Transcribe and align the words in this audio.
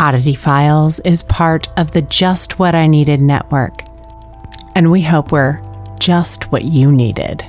Oddity 0.00 0.36
Files 0.36 1.00
is 1.00 1.24
part 1.24 1.68
of 1.76 1.90
the 1.90 2.02
Just 2.02 2.60
What 2.60 2.76
I 2.76 2.86
Needed 2.86 3.20
network, 3.20 3.82
and 4.76 4.92
we 4.92 5.02
hope 5.02 5.32
we're 5.32 5.60
just 5.98 6.52
what 6.52 6.62
you 6.62 6.92
needed. 6.92 7.44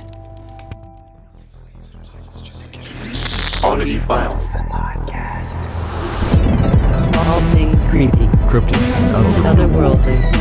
Oddity 3.62 3.98
Files. 4.00 4.34
All 7.14 7.40
things 7.52 7.76
creepy, 7.88 8.28
Cryptic. 8.48 8.80
otherworldly. 9.46 10.39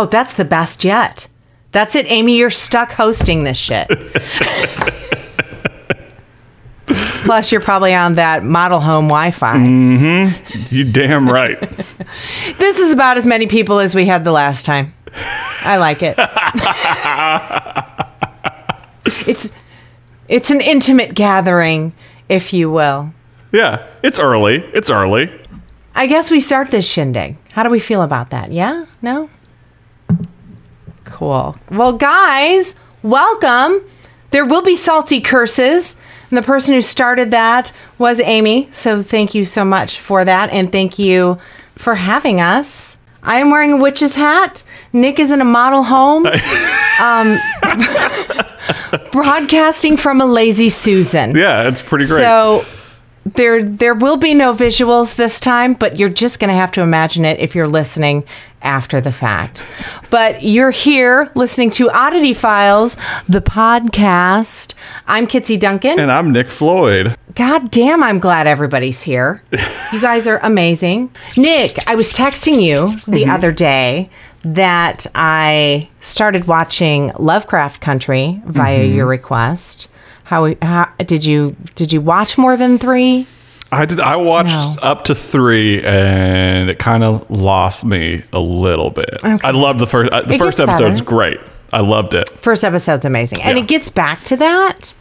Oh, 0.00 0.06
that's 0.06 0.32
the 0.32 0.46
best 0.46 0.82
yet. 0.82 1.28
That's 1.72 1.94
it, 1.94 2.06
Amy. 2.10 2.38
You're 2.38 2.48
stuck 2.48 2.90
hosting 2.90 3.44
this 3.44 3.58
shit. 3.58 3.86
Plus, 6.86 7.52
you're 7.52 7.60
probably 7.60 7.92
on 7.94 8.14
that 8.14 8.42
model 8.42 8.80
home 8.80 9.08
Wi 9.08 9.30
Fi. 9.30 9.56
Mm-hmm. 9.58 10.74
You 10.74 10.90
damn 10.90 11.28
right. 11.28 11.58
This 12.58 12.78
is 12.78 12.94
about 12.94 13.18
as 13.18 13.26
many 13.26 13.46
people 13.46 13.78
as 13.78 13.94
we 13.94 14.06
had 14.06 14.24
the 14.24 14.32
last 14.32 14.64
time. 14.64 14.94
I 15.64 15.76
like 15.76 15.98
it. 16.02 16.14
it's 19.28 19.52
it's 20.28 20.50
an 20.50 20.62
intimate 20.62 21.14
gathering, 21.14 21.92
if 22.30 22.54
you 22.54 22.70
will. 22.70 23.12
yeah, 23.52 23.86
it's 24.02 24.18
early. 24.18 24.60
It's 24.72 24.88
early. 24.90 25.30
I 25.94 26.06
guess 26.06 26.30
we 26.30 26.40
start 26.40 26.70
this 26.70 26.88
shindig. 26.88 27.36
How 27.52 27.62
do 27.62 27.68
we 27.68 27.80
feel 27.80 28.00
about 28.02 28.30
that? 28.30 28.50
Yeah? 28.50 28.86
No? 29.02 29.28
Cool. 31.20 31.54
Well, 31.70 31.92
guys, 31.92 32.76
welcome. 33.02 33.82
There 34.30 34.46
will 34.46 34.62
be 34.62 34.74
salty 34.74 35.20
curses. 35.20 35.94
And 36.30 36.38
the 36.38 36.42
person 36.42 36.72
who 36.72 36.80
started 36.80 37.30
that 37.32 37.74
was 37.98 38.20
Amy. 38.20 38.70
So 38.72 39.02
thank 39.02 39.34
you 39.34 39.44
so 39.44 39.62
much 39.62 40.00
for 40.00 40.24
that. 40.24 40.48
And 40.48 40.72
thank 40.72 40.98
you 40.98 41.36
for 41.74 41.96
having 41.96 42.40
us. 42.40 42.96
I 43.22 43.36
am 43.36 43.50
wearing 43.50 43.72
a 43.72 43.76
witch's 43.76 44.14
hat. 44.14 44.62
Nick 44.94 45.18
is 45.18 45.30
in 45.30 45.42
a 45.42 45.44
model 45.44 45.82
home. 45.82 46.24
um, 47.02 47.36
broadcasting 49.12 49.98
from 49.98 50.22
a 50.22 50.26
lazy 50.26 50.70
Susan. 50.70 51.36
Yeah, 51.36 51.68
it's 51.68 51.82
pretty 51.82 52.06
great. 52.06 52.20
So 52.20 52.64
there 53.26 53.62
there 53.62 53.94
will 53.94 54.16
be 54.16 54.32
no 54.32 54.54
visuals 54.54 55.16
this 55.16 55.38
time, 55.38 55.74
but 55.74 55.98
you're 55.98 56.08
just 56.08 56.40
going 56.40 56.48
to 56.48 56.54
have 56.54 56.72
to 56.72 56.80
imagine 56.80 57.26
it 57.26 57.38
if 57.40 57.54
you're 57.54 57.68
listening 57.68 58.24
after 58.62 59.00
the 59.00 59.12
fact. 59.12 59.66
But 60.10 60.42
you're 60.42 60.70
here 60.70 61.30
listening 61.34 61.70
to 61.70 61.90
Oddity 61.90 62.34
Files, 62.34 62.96
the 63.28 63.40
podcast. 63.40 64.74
I'm 65.06 65.26
Kitsy 65.26 65.58
Duncan. 65.58 65.98
and 65.98 66.10
I'm 66.10 66.32
Nick 66.32 66.50
Floyd. 66.50 67.16
God 67.34 67.70
damn, 67.70 68.02
I'm 68.02 68.18
glad 68.18 68.46
everybody's 68.46 69.02
here. 69.02 69.42
You 69.92 70.00
guys 70.00 70.26
are 70.26 70.38
amazing. 70.38 71.10
Nick, 71.36 71.76
I 71.86 71.94
was 71.94 72.12
texting 72.12 72.62
you 72.62 72.90
the 73.10 73.22
mm-hmm. 73.22 73.30
other 73.30 73.52
day 73.52 74.08
that 74.42 75.06
I 75.14 75.88
started 76.00 76.46
watching 76.46 77.12
Lovecraft 77.18 77.80
Country 77.80 78.40
via 78.46 78.80
mm-hmm. 78.80 78.94
your 78.94 79.06
request. 79.06 79.88
How, 80.24 80.54
how 80.62 80.92
did 80.98 81.24
you 81.24 81.56
did 81.74 81.92
you 81.92 82.00
watch 82.00 82.38
more 82.38 82.56
than 82.56 82.78
3? 82.78 83.26
I 83.72 83.84
did. 83.84 84.00
I 84.00 84.16
watched 84.16 84.48
No. 84.48 84.74
up 84.82 85.04
to 85.04 85.14
three, 85.14 85.82
and 85.84 86.68
it 86.70 86.78
kind 86.78 87.04
of 87.04 87.30
lost 87.30 87.84
me 87.84 88.22
a 88.32 88.40
little 88.40 88.90
bit. 88.90 89.20
I 89.24 89.50
loved 89.52 89.78
the 89.80 89.86
first. 89.86 90.12
Uh, 90.12 90.22
the 90.22 90.34
It 90.34 90.38
first 90.38 90.58
episode's 90.60 91.00
better. 91.00 91.08
great. 91.10 91.40
I 91.72 91.80
loved 91.80 92.14
it. 92.14 92.28
First 92.28 92.64
episode's 92.64 93.04
amazing. 93.04 93.40
And 93.42 93.56
Yeah. 93.56 93.62
it 93.62 93.68
gets 93.68 93.88
back 93.88 94.24
to 94.24 94.36
that. 94.38 94.94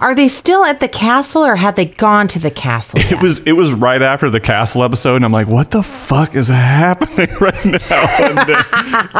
Are 0.00 0.16
they 0.16 0.26
still 0.26 0.64
at 0.64 0.80
the 0.80 0.88
castle 0.88 1.46
or 1.46 1.54
had 1.54 1.76
they 1.76 1.84
gone 1.84 2.26
to 2.28 2.40
the 2.40 2.50
castle? 2.50 2.98
It 3.00 3.22
was. 3.22 3.38
It 3.46 3.52
was 3.52 3.70
right 3.72 4.02
after 4.02 4.28
the 4.28 4.40
castle 4.40 4.82
episode, 4.82 5.14
and 5.16 5.24
I'm 5.24 5.30
like, 5.32 5.46
"What 5.46 5.70
the 5.70 5.84
fuck 5.84 6.34
is 6.34 6.48
happening 6.48 7.28
right 7.40 7.64
now?" 7.64 7.78
And 8.18 8.38
then, 8.48 8.64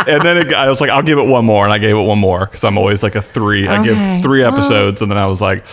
and 0.08 0.22
then 0.22 0.36
it, 0.38 0.52
I 0.52 0.68
was 0.68 0.80
like, 0.80 0.90
"I'll 0.90 1.04
give 1.04 1.18
it 1.18 1.26
one 1.26 1.44
more," 1.44 1.62
and 1.64 1.72
I 1.72 1.78
gave 1.78 1.94
it 1.94 2.00
one 2.00 2.18
more 2.18 2.46
because 2.46 2.64
I'm 2.64 2.76
always 2.76 3.04
like 3.04 3.14
a 3.14 3.22
three. 3.22 3.68
I 3.68 3.80
give 3.84 4.22
three 4.22 4.42
episodes, 4.42 5.00
and 5.02 5.10
then 5.10 5.18
I 5.18 5.26
was 5.26 5.40
like, 5.40 5.64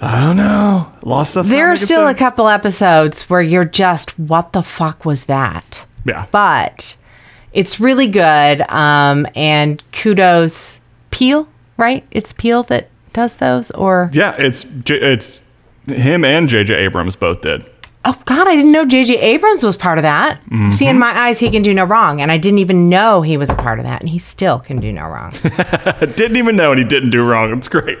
"I 0.00 0.20
don't 0.20 0.36
know." 0.36 0.92
Lost 1.02 1.32
stuff. 1.32 1.46
there 1.46 1.70
are 1.70 1.76
still 1.76 2.06
a 2.08 2.14
couple 2.14 2.48
episodes 2.48 3.22
where 3.30 3.40
you're 3.42 3.64
just, 3.64 4.18
what 4.18 4.52
the 4.52 4.62
fuck 4.62 5.04
was 5.04 5.24
that? 5.24 5.86
Yeah. 6.04 6.26
But 6.30 6.96
it's 7.52 7.78
really 7.80 8.06
good. 8.06 8.60
Um, 8.70 9.26
and 9.34 9.82
kudos, 9.92 10.80
Peele, 11.10 11.48
right? 11.76 12.04
It's 12.10 12.32
Peele 12.32 12.62
that 12.64 12.88
does 13.12 13.36
those, 13.36 13.70
or 13.72 14.10
Yeah, 14.12 14.34
it's 14.38 14.66
it's 14.86 15.40
him 15.86 16.24
and 16.24 16.48
J.J. 16.48 16.74
Abrams 16.74 17.16
both 17.16 17.40
did. 17.40 17.64
oh 18.04 18.20
god, 18.24 18.46
I 18.46 18.54
didn't 18.56 18.72
know 18.72 18.84
J.J. 18.84 19.18
Abrams 19.18 19.64
was 19.64 19.76
part 19.76 19.98
of 19.98 20.02
that. 20.02 20.40
Mm-hmm. 20.50 20.70
See, 20.72 20.86
in 20.86 20.98
my 20.98 21.16
eyes, 21.16 21.38
he 21.38 21.50
can 21.50 21.62
do 21.62 21.72
no 21.72 21.84
wrong, 21.84 22.20
and 22.20 22.30
I 22.30 22.36
didn't 22.36 22.58
even 22.58 22.88
know 22.88 23.22
he 23.22 23.36
was 23.36 23.48
a 23.50 23.54
part 23.54 23.78
of 23.78 23.84
that, 23.86 24.00
and 24.00 24.10
he 24.10 24.18
still 24.18 24.58
can 24.60 24.78
do 24.80 24.92
no 24.92 25.02
wrong. 25.06 25.30
Didn't 26.00 26.36
even 26.36 26.56
know, 26.56 26.72
and 26.72 26.78
he 26.78 26.84
didn't 26.84 27.10
do 27.10 27.24
wrong. 27.24 27.52
It's 27.56 27.68
great. 27.68 27.98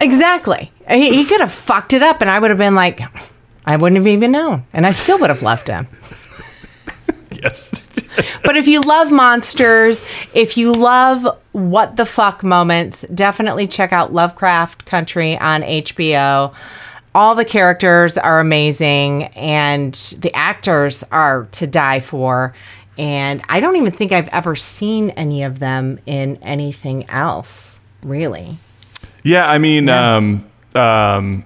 Exactly. 0.00 0.72
He, 0.88 1.14
he 1.14 1.24
could 1.24 1.40
have 1.40 1.52
fucked 1.52 1.92
it 1.92 2.02
up, 2.02 2.20
and 2.20 2.30
I 2.30 2.38
would 2.38 2.50
have 2.50 2.58
been 2.58 2.74
like, 2.74 3.00
I 3.64 3.76
wouldn't 3.76 3.98
have 3.98 4.06
even 4.06 4.32
known, 4.32 4.64
and 4.72 4.86
I 4.86 4.92
still 4.92 5.18
would 5.18 5.30
have 5.30 5.42
left 5.42 5.68
him. 5.68 5.86
yes. 7.42 7.84
But 8.42 8.56
if 8.56 8.66
you 8.66 8.80
love 8.80 9.12
monsters, 9.12 10.04
if 10.34 10.56
you 10.56 10.72
love 10.72 11.26
what 11.52 11.96
the 11.96 12.06
fuck 12.06 12.42
moments, 12.42 13.04
definitely 13.14 13.66
check 13.66 13.92
out 13.92 14.12
Lovecraft 14.12 14.86
Country 14.86 15.38
on 15.38 15.62
HBO. 15.62 16.54
All 17.14 17.34
the 17.34 17.44
characters 17.44 18.16
are 18.16 18.40
amazing 18.40 19.24
and 19.24 19.94
the 20.18 20.34
actors 20.34 21.04
are 21.10 21.46
to 21.52 21.66
die 21.66 22.00
for. 22.00 22.54
And 22.96 23.42
I 23.48 23.60
don't 23.60 23.76
even 23.76 23.92
think 23.92 24.12
I've 24.12 24.28
ever 24.28 24.56
seen 24.56 25.10
any 25.10 25.44
of 25.44 25.58
them 25.60 26.00
in 26.06 26.36
anything 26.42 27.08
else, 27.08 27.78
really. 28.02 28.58
Yeah, 29.28 29.48
I 29.48 29.58
mean, 29.58 29.88
um, 29.88 30.48
um, 30.74 31.44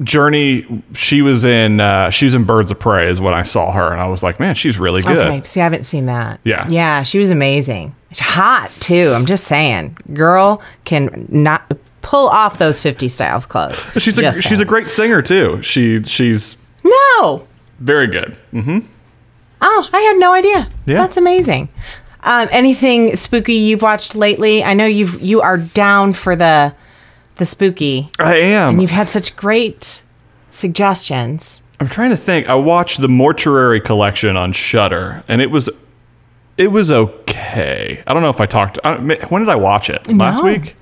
Jurnee. 0.00 0.82
She 0.94 1.22
was 1.22 1.44
in. 1.44 1.80
Uh, 1.80 2.10
she 2.10 2.24
was 2.26 2.34
in 2.34 2.44
Birds 2.44 2.70
of 2.70 2.78
Prey. 2.78 3.08
Is 3.08 3.20
when 3.20 3.34
I 3.34 3.42
saw 3.42 3.72
her, 3.72 3.90
and 3.92 4.00
I 4.00 4.06
was 4.08 4.22
like, 4.22 4.38
man, 4.40 4.54
she's 4.54 4.78
really 4.78 5.02
good. 5.02 5.16
Okay, 5.18 5.42
see, 5.44 5.60
I 5.60 5.64
haven't 5.64 5.84
seen 5.84 6.06
that. 6.06 6.40
Yeah. 6.44 6.68
Yeah, 6.68 7.02
she 7.02 7.18
was 7.18 7.30
amazing. 7.30 7.94
She's 8.10 8.20
hot, 8.20 8.70
too. 8.80 9.12
I'm 9.14 9.26
just 9.26 9.44
saying. 9.44 9.96
Girl 10.12 10.62
can 10.84 11.26
not 11.30 11.72
pull 12.02 12.28
off 12.28 12.58
those 12.58 12.78
50 12.80 13.08
styles 13.08 13.46
clothes. 13.46 13.76
She's 13.98 14.16
a 14.18 14.22
Just 14.22 14.42
she's 14.44 14.60
a 14.60 14.64
great 14.64 14.88
singer 14.88 15.20
too. 15.22 15.60
She 15.62 16.02
she's 16.04 16.56
No. 16.84 17.46
very 17.80 18.06
good. 18.06 18.36
Mm-hmm. 18.52 18.78
Oh, 19.60 19.88
I 19.92 20.00
had 20.00 20.16
no 20.18 20.32
idea. 20.32 20.68
Yeah. 20.86 20.98
That's 21.02 21.16
amazing. 21.16 21.68
Um, 22.22 22.48
anything 22.50 23.14
spooky 23.16 23.54
you've 23.54 23.82
watched 23.82 24.14
lately? 24.16 24.64
I 24.64 24.74
know 24.74 24.86
you've 24.86 25.20
you 25.20 25.40
are 25.42 25.58
down 25.58 26.12
for 26.12 26.34
the 26.36 26.74
the 27.36 27.44
spooky, 27.46 28.10
I 28.18 28.36
am. 28.36 28.70
and 28.70 28.82
you've 28.82 28.90
had 28.90 29.08
such 29.08 29.36
great 29.36 30.02
suggestions. 30.50 31.62
I'm 31.78 31.88
trying 31.88 32.10
to 32.10 32.16
think. 32.16 32.48
I 32.48 32.54
watched 32.54 33.00
the 33.00 33.08
Mortuary 33.08 33.80
Collection 33.80 34.36
on 34.36 34.52
Shudder, 34.52 35.22
and 35.28 35.40
it 35.42 35.50
was 35.50 35.68
it 36.56 36.68
was 36.72 36.90
okay. 36.90 38.02
I 38.06 38.14
don't 38.14 38.22
know 38.22 38.30
if 38.30 38.40
I 38.40 38.46
talked. 38.46 38.78
I 38.82 38.96
when 38.96 39.42
did 39.42 39.48
I 39.50 39.56
watch 39.56 39.90
it? 39.90 40.06
Last 40.08 40.42
No. 40.42 40.50
week. 40.50 40.74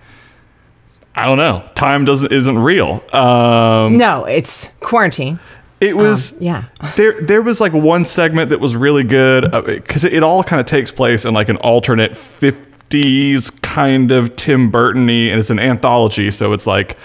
I 1.16 1.26
don't 1.26 1.38
know. 1.38 1.68
Time 1.74 2.04
doesn't 2.04 2.32
isn't 2.32 2.58
real. 2.58 3.02
Um, 3.12 3.96
No, 3.98 4.24
it's 4.24 4.70
quarantine. 4.80 5.38
It 5.84 5.92
um, 5.92 5.98
was 5.98 6.34
Yeah. 6.40 6.64
there. 6.96 7.20
There 7.20 7.42
was 7.42 7.60
like 7.60 7.72
one 7.72 8.04
segment 8.04 8.50
that 8.50 8.60
was 8.60 8.74
really 8.76 9.04
good 9.04 9.52
uh, 9.54 9.62
because 9.62 10.04
it, 10.04 10.12
it 10.14 10.22
all 10.22 10.42
kind 10.42 10.60
of 10.60 10.66
takes 10.66 10.90
place 10.92 11.24
in 11.24 11.34
like 11.34 11.48
an 11.48 11.56
alternate 11.58 12.12
50s 12.12 13.62
kind 13.62 14.10
of 14.12 14.36
Tim 14.36 14.70
Burton-y, 14.70 15.30
and 15.30 15.38
it's 15.40 15.50
an 15.50 15.58
anthology. 15.58 16.30
So 16.30 16.52
it's 16.52 16.66
like 16.66 16.96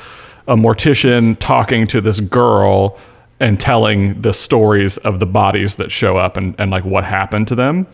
a 0.47 0.55
mortician 0.55 1.37
talking 1.39 1.85
to 1.87 2.01
this 2.01 2.19
girl 2.19 2.97
and 3.39 3.59
telling 3.59 4.21
the 4.21 4.33
stories 4.33 4.97
of 4.97 5.19
the 5.19 5.25
bodies 5.25 5.77
that 5.77 5.91
show 5.91 6.17
up 6.17 6.37
and, 6.37 6.55
and 6.59 6.71
like 6.71 6.83
what 6.83 7.03
happened 7.05 7.47
to 7.47 7.55
them. 7.55 7.87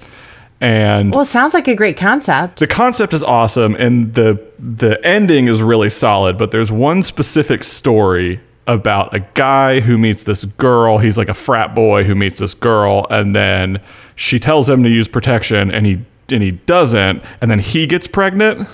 And 0.62 1.12
Well, 1.14 1.24
it 1.24 1.28
sounds 1.28 1.54
like 1.54 1.68
a 1.68 1.76
great 1.76 1.98
concept. 1.98 2.60
the 2.60 2.68
concept 2.68 3.14
is 3.14 3.22
awesome 3.22 3.76
and 3.76 4.14
the 4.14 4.42
the 4.58 5.06
ending 5.06 5.50
is 5.50 5.62
really 5.62 5.90
solid 5.90 6.38
but 6.38 6.52
there's 6.52 6.72
one 6.72 7.04
specific 7.04 7.62
story 7.62 8.40
about 8.68 9.14
a 9.14 9.20
guy 9.36 9.80
who 9.80 9.98
meets 9.98 10.24
this 10.24 10.44
girl 10.46 10.98
he's 10.98 11.18
like 11.18 11.30
a 11.30 11.34
frat 11.34 11.76
boy 11.76 12.04
who 12.04 12.16
meets 12.16 12.40
this 12.40 12.54
girl 12.54 13.06
and 13.10 13.36
then 13.36 13.80
she 14.16 14.40
tells 14.40 14.68
him 14.70 14.84
to 14.84 14.90
use 14.90 15.08
protection 15.08 15.70
and 15.72 15.86
he 15.86 16.04
and 16.32 16.42
he 16.42 16.52
doesn't 16.52 17.24
and 17.42 17.52
then 17.52 17.60
he 17.60 17.86
gets 17.86 18.08
pregnant 18.08 18.68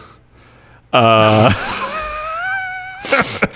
uh. 0.94 1.88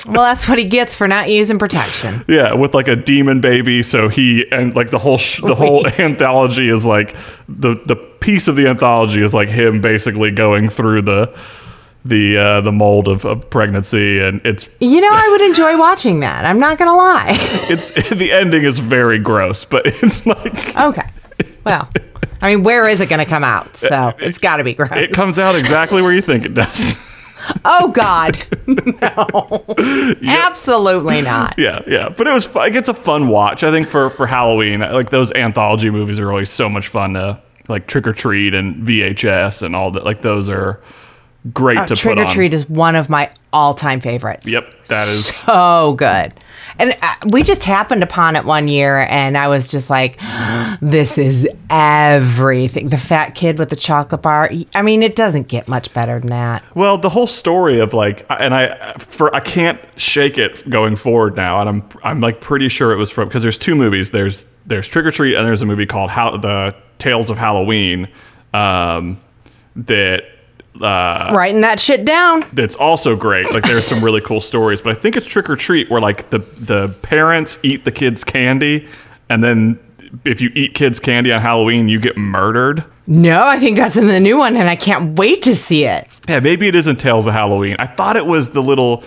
Well, 0.08 0.22
that's 0.22 0.48
what 0.48 0.60
he 0.60 0.66
gets 0.66 0.94
for 0.94 1.08
not 1.08 1.30
using 1.30 1.58
protection. 1.58 2.24
Yeah, 2.28 2.54
with 2.54 2.74
like 2.76 2.88
a 2.88 2.96
demon 2.96 3.42
baby. 3.42 3.82
So 3.82 4.08
he 4.08 4.46
and 4.52 4.76
like 4.76 4.92
the 4.92 5.00
whole 5.00 5.18
sh- 5.18 5.42
the 5.42 5.56
whole 5.56 5.88
anthology 5.88 6.70
is 6.70 6.86
like 6.86 7.16
the 7.48 7.76
the 7.86 7.96
piece 7.96 8.48
of 8.48 8.56
the 8.56 8.68
anthology 8.68 9.22
is 9.24 9.34
like 9.34 9.50
him 9.50 9.82
basically 9.82 10.30
going 10.30 10.70
through 10.70 11.04
the 11.04 11.28
the 12.06 12.38
uh, 12.38 12.62
the 12.62 12.72
mold 12.72 13.08
of, 13.08 13.26
of 13.26 13.50
pregnancy, 13.50 14.20
and 14.20 14.40
it's 14.46 14.70
You 14.80 15.02
know, 15.02 15.10
I 15.12 15.28
would 15.30 15.42
enjoy 15.42 15.78
watching 15.78 16.20
that. 16.22 16.46
I'm 16.46 16.60
not 16.60 16.78
going 16.78 16.90
to 16.90 16.96
lie. 16.96 17.26
it's 17.70 17.90
the 18.10 18.32
ending 18.32 18.64
is 18.64 18.80
very 18.80 19.20
gross, 19.20 19.66
but 19.66 19.86
it's 19.88 20.26
like 20.26 20.78
Okay. 20.78 21.08
Well, 21.66 21.90
I 22.42 22.56
mean, 22.56 22.64
where 22.64 22.88
is 22.88 23.02
it 23.02 23.10
going 23.10 23.20
to 23.20 23.26
come 23.26 23.44
out? 23.44 23.76
So 23.76 24.14
it's 24.20 24.38
got 24.38 24.58
to 24.58 24.64
be 24.64 24.76
gross. 24.76 24.92
it 24.94 25.14
comes 25.14 25.40
out 25.40 25.56
exactly 25.56 26.04
where 26.04 26.14
you 26.14 26.22
think 26.22 26.46
it 26.46 26.54
does. 26.54 26.98
oh, 27.66 27.88
God. 27.90 28.38
No. 28.68 29.66
Absolutely 30.24 31.22
not. 31.22 31.56
yeah, 31.58 31.82
yeah, 31.88 32.10
but 32.10 32.28
it 32.28 32.34
was 32.34 32.54
like 32.54 32.76
it's 32.76 32.90
a 32.90 32.94
fun 32.94 33.28
watch. 33.30 33.64
I 33.64 33.72
think 33.72 33.88
for 33.88 34.12
for 34.12 34.28
Halloween, 34.28 34.80
like 34.80 35.10
those 35.10 35.32
anthology 35.34 35.90
movies 35.90 36.20
are 36.20 36.30
always 36.30 36.50
so 36.50 36.70
much 36.70 36.88
fun 36.88 37.14
to 37.14 37.42
like 37.68 37.88
Trick 37.88 38.08
or 38.08 38.14
Treat 38.14 38.54
and 38.54 38.76
VHS 38.84 39.64
and 39.64 39.76
all 39.76 39.92
that. 39.92 40.04
Like 40.04 40.22
those 40.22 40.50
are 40.50 40.82
great 41.54 41.76
to 41.76 41.82
Uh, 41.94 41.96
Trick 41.96 42.16
put 42.16 42.20
or 42.20 42.26
on. 42.28 42.34
Treat 42.34 42.54
is 42.54 42.70
one 42.70 42.96
of 42.96 43.10
my 43.10 43.30
all-time 43.54 44.02
favorites. 44.02 44.48
Yep, 44.48 44.88
that 44.88 45.08
is. 45.08 45.26
so 45.36 45.94
good. 45.98 46.34
And 46.78 46.96
uh, 47.02 47.16
we 47.28 47.44
just 47.44 47.64
happened 47.64 48.04
upon 48.04 48.36
it 48.36 48.44
one 48.44 48.68
year, 48.68 49.08
and 49.10 49.38
I 49.38 49.48
was 49.48 49.70
just 49.72 49.90
like, 49.90 50.20
"This 50.82 51.18
is 51.18 51.48
everything." 51.70 52.90
The 52.90 52.98
fat 52.98 53.36
kid 53.36 53.58
with 53.60 53.70
the 53.70 53.76
chocolate 53.76 54.22
bar. 54.22 54.50
I 54.74 54.82
mean, 54.82 55.02
it 55.04 55.16
doesn't 55.16 55.48
get 55.48 55.68
much 55.68 55.94
better 55.94 56.20
than 56.20 56.30
that. 56.32 56.66
Well, 56.76 56.98
the 56.98 57.10
whole 57.10 57.28
story 57.28 57.80
of 57.80 57.94
like, 57.94 58.26
and 58.30 58.54
I 58.54 58.94
for 58.98 59.34
I 59.34 59.40
can't 59.40 59.80
shake 59.96 60.38
it 60.38 60.68
going 60.70 60.96
forward 60.96 61.36
now, 61.36 61.60
and 61.62 61.70
I'm 61.70 61.84
I'm 62.04 62.20
like 62.20 62.42
pretty 62.42 62.68
sure 62.70 62.92
it 62.92 62.98
was 62.98 63.12
from 63.12 63.28
because 63.30 63.44
there's 63.44 63.58
two 63.58 63.76
movies. 63.76 64.12
There's 64.12 64.46
there's 64.66 64.88
Trick 64.88 65.06
or 65.06 65.12
Treat, 65.12 65.36
and 65.36 65.46
there's 65.48 65.62
a 65.62 65.66
movie 65.66 65.86
called 65.86 66.10
How 66.10 66.36
the 66.38 66.76
Tales 66.98 67.30
of 67.30 67.38
Halloween, 67.38 68.08
um, 68.54 69.22
that 69.76 70.24
uh, 70.82 71.32
Writing 71.34 71.62
that 71.62 71.80
shit 71.80 72.06
down. 72.06 72.44
that's 72.54 72.76
also 72.76 73.16
great. 73.16 73.54
Like 73.54 73.64
there's 73.64 73.86
some 73.88 74.04
really 74.04 74.22
cool 74.22 74.42
stories, 74.42 74.82
but 74.82 74.98
I 74.98 75.00
think 75.00 75.16
it's 75.16 75.26
Trick 75.28 75.50
or 75.50 75.56
Treat 75.56 75.90
where 75.90 76.02
like 76.02 76.30
the 76.30 76.40
the 76.40 76.90
parents 77.02 77.58
eat 77.64 77.86
the 77.86 77.92
kids' 77.92 78.24
candy, 78.24 78.88
and 79.30 79.44
then 79.44 79.80
if 80.26 80.42
you 80.42 80.52
eat 80.56 80.74
kids' 80.74 81.00
candy 81.00 81.32
on 81.32 81.42
Halloween, 81.42 81.88
you 81.90 82.00
get 82.00 82.18
murdered. 82.18 82.84
No, 83.08 83.46
I 83.48 83.60
think 83.60 83.78
that's 83.78 83.98
in 83.98 84.08
the 84.08 84.20
new 84.20 84.38
one, 84.38 84.56
and 84.56 84.68
I 84.68 84.76
can't 84.76 85.18
wait 85.18 85.44
to 85.44 85.56
see 85.56 85.86
it. 85.86 86.08
Yeah, 86.28 86.40
maybe 86.40 86.68
it 86.68 86.76
isn't 86.76 86.96
Tales 86.98 87.28
of 87.28 87.34
Halloween. 87.34 87.76
I 87.78 87.86
thought 87.86 88.16
it 88.18 88.26
was 88.26 88.50
the 88.52 88.64
little, 88.64 89.04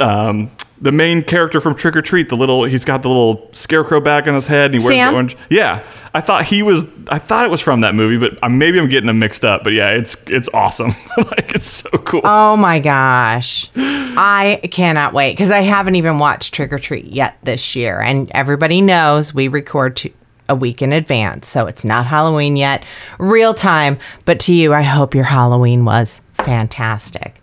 um, 0.00 0.50
the 0.80 0.92
main 0.92 1.22
character 1.22 1.60
from 1.60 1.74
Trick 1.74 1.96
or 1.96 2.02
Treat. 2.02 2.28
The 2.28 2.36
little, 2.36 2.64
he's 2.64 2.84
got 2.84 3.02
the 3.02 3.08
little 3.08 3.48
scarecrow 3.52 4.00
bag 4.00 4.28
on 4.28 4.34
his 4.34 4.46
head, 4.46 4.72
and 4.72 4.80
he 4.80 4.86
wears 4.86 4.96
Sam? 4.96 5.12
the 5.12 5.14
orange. 5.14 5.36
Yeah, 5.50 5.84
I 6.14 6.20
thought 6.20 6.44
he 6.46 6.62
was. 6.62 6.86
I 7.08 7.18
thought 7.18 7.44
it 7.44 7.50
was 7.50 7.60
from 7.60 7.80
that 7.80 7.94
movie, 7.94 8.18
but 8.18 8.42
uh, 8.42 8.48
maybe 8.48 8.78
I'm 8.78 8.88
getting 8.88 9.06
them 9.06 9.18
mixed 9.18 9.44
up. 9.44 9.64
But 9.64 9.72
yeah, 9.72 9.90
it's 9.90 10.16
it's 10.26 10.48
awesome. 10.52 10.92
like 11.16 11.54
it's 11.54 11.66
so 11.66 11.90
cool. 11.90 12.22
Oh 12.24 12.56
my 12.56 12.78
gosh. 12.78 13.70
I 13.76 14.60
cannot 14.70 15.12
wait 15.12 15.32
because 15.32 15.50
I 15.50 15.60
haven't 15.60 15.96
even 15.96 16.18
watched 16.18 16.54
Trick 16.54 16.72
or 16.72 16.78
Treat 16.78 17.06
yet 17.06 17.36
this 17.42 17.76
year. 17.76 18.00
And 18.00 18.30
everybody 18.30 18.80
knows 18.80 19.34
we 19.34 19.48
record 19.48 19.96
to 19.96 20.10
a 20.48 20.54
week 20.54 20.82
in 20.82 20.92
advance. 20.92 21.48
So 21.48 21.66
it's 21.66 21.84
not 21.84 22.06
Halloween 22.06 22.56
yet, 22.56 22.84
real 23.18 23.54
time. 23.54 23.98
But 24.24 24.40
to 24.40 24.54
you, 24.54 24.72
I 24.72 24.82
hope 24.82 25.14
your 25.14 25.24
Halloween 25.24 25.84
was 25.84 26.20
fantastic. 26.34 27.40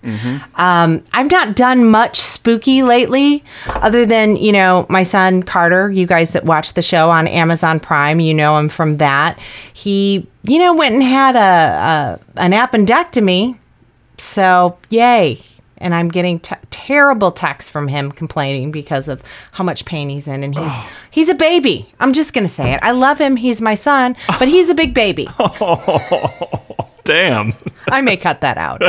Um, 0.55 1.03
I've 1.11 1.31
not 1.31 1.55
done 1.55 1.85
much 1.89 2.19
spooky 2.19 2.83
lately, 2.83 3.43
other 3.67 4.05
than, 4.05 4.37
you 4.37 4.51
know, 4.51 4.85
my 4.89 5.03
son 5.03 5.43
Carter, 5.43 5.89
you 5.89 6.05
guys 6.05 6.33
that 6.33 6.45
watch 6.45 6.73
the 6.73 6.81
show 6.81 7.09
on 7.09 7.27
Amazon 7.27 7.79
Prime, 7.79 8.19
you 8.19 8.33
know 8.33 8.57
him 8.57 8.69
from 8.69 8.97
that. 8.97 9.39
He, 9.73 10.27
you 10.43 10.59
know, 10.59 10.75
went 10.75 10.93
and 10.93 11.03
had 11.03 11.35
a, 11.35 12.19
a 12.37 12.41
an 12.41 12.51
appendectomy 12.51 13.57
so, 14.17 14.77
yay. 14.89 15.41
And 15.77 15.93
I'm 15.93 16.09
getting 16.09 16.39
t- 16.39 16.55
terrible 16.85 17.31
text 17.31 17.71
from 17.71 17.87
him 17.87 18.11
complaining 18.11 18.71
because 18.71 19.07
of 19.07 19.23
how 19.51 19.63
much 19.63 19.85
pain 19.85 20.09
he's 20.09 20.27
in. 20.27 20.43
And 20.43 20.57
he's 20.57 20.71
he's 21.11 21.29
a 21.29 21.35
baby. 21.35 21.87
I'm 21.99 22.13
just 22.13 22.33
going 22.33 22.45
to 22.45 22.53
say 22.53 22.73
it. 22.73 22.79
I 22.83 22.91
love 22.91 23.19
him. 23.19 23.35
He's 23.35 23.61
my 23.61 23.75
son, 23.75 24.15
but 24.39 24.47
he's 24.47 24.69
a 24.69 24.75
big 24.75 24.93
baby. 24.93 25.27
Oh, 25.39 26.89
Damn. 27.03 27.53
I 27.89 28.01
may 28.01 28.17
cut 28.17 28.41
that 28.41 28.57
out. 28.57 28.81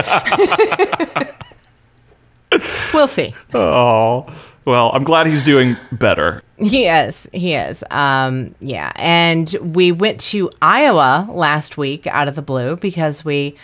we'll 2.95 3.09
see. 3.09 3.35
Oh. 3.53 4.27
Well, 4.65 4.91
I'm 4.95 5.05
glad 5.05 5.27
he's 5.27 5.43
doing 5.43 5.77
better. 5.93 6.43
He 6.59 6.87
is. 6.87 7.29
He 7.33 7.55
is. 7.55 7.85
Um, 7.91 8.55
yeah. 8.61 8.93
And 8.95 9.55
we 9.61 9.93
went 9.93 10.21
to 10.21 10.51
Iowa 10.63 11.29
last 11.31 11.77
week 11.77 12.07
out 12.07 12.29
of 12.29 12.35
the 12.35 12.43
blue 12.43 12.77
because 12.77 13.25
we 13.25 13.57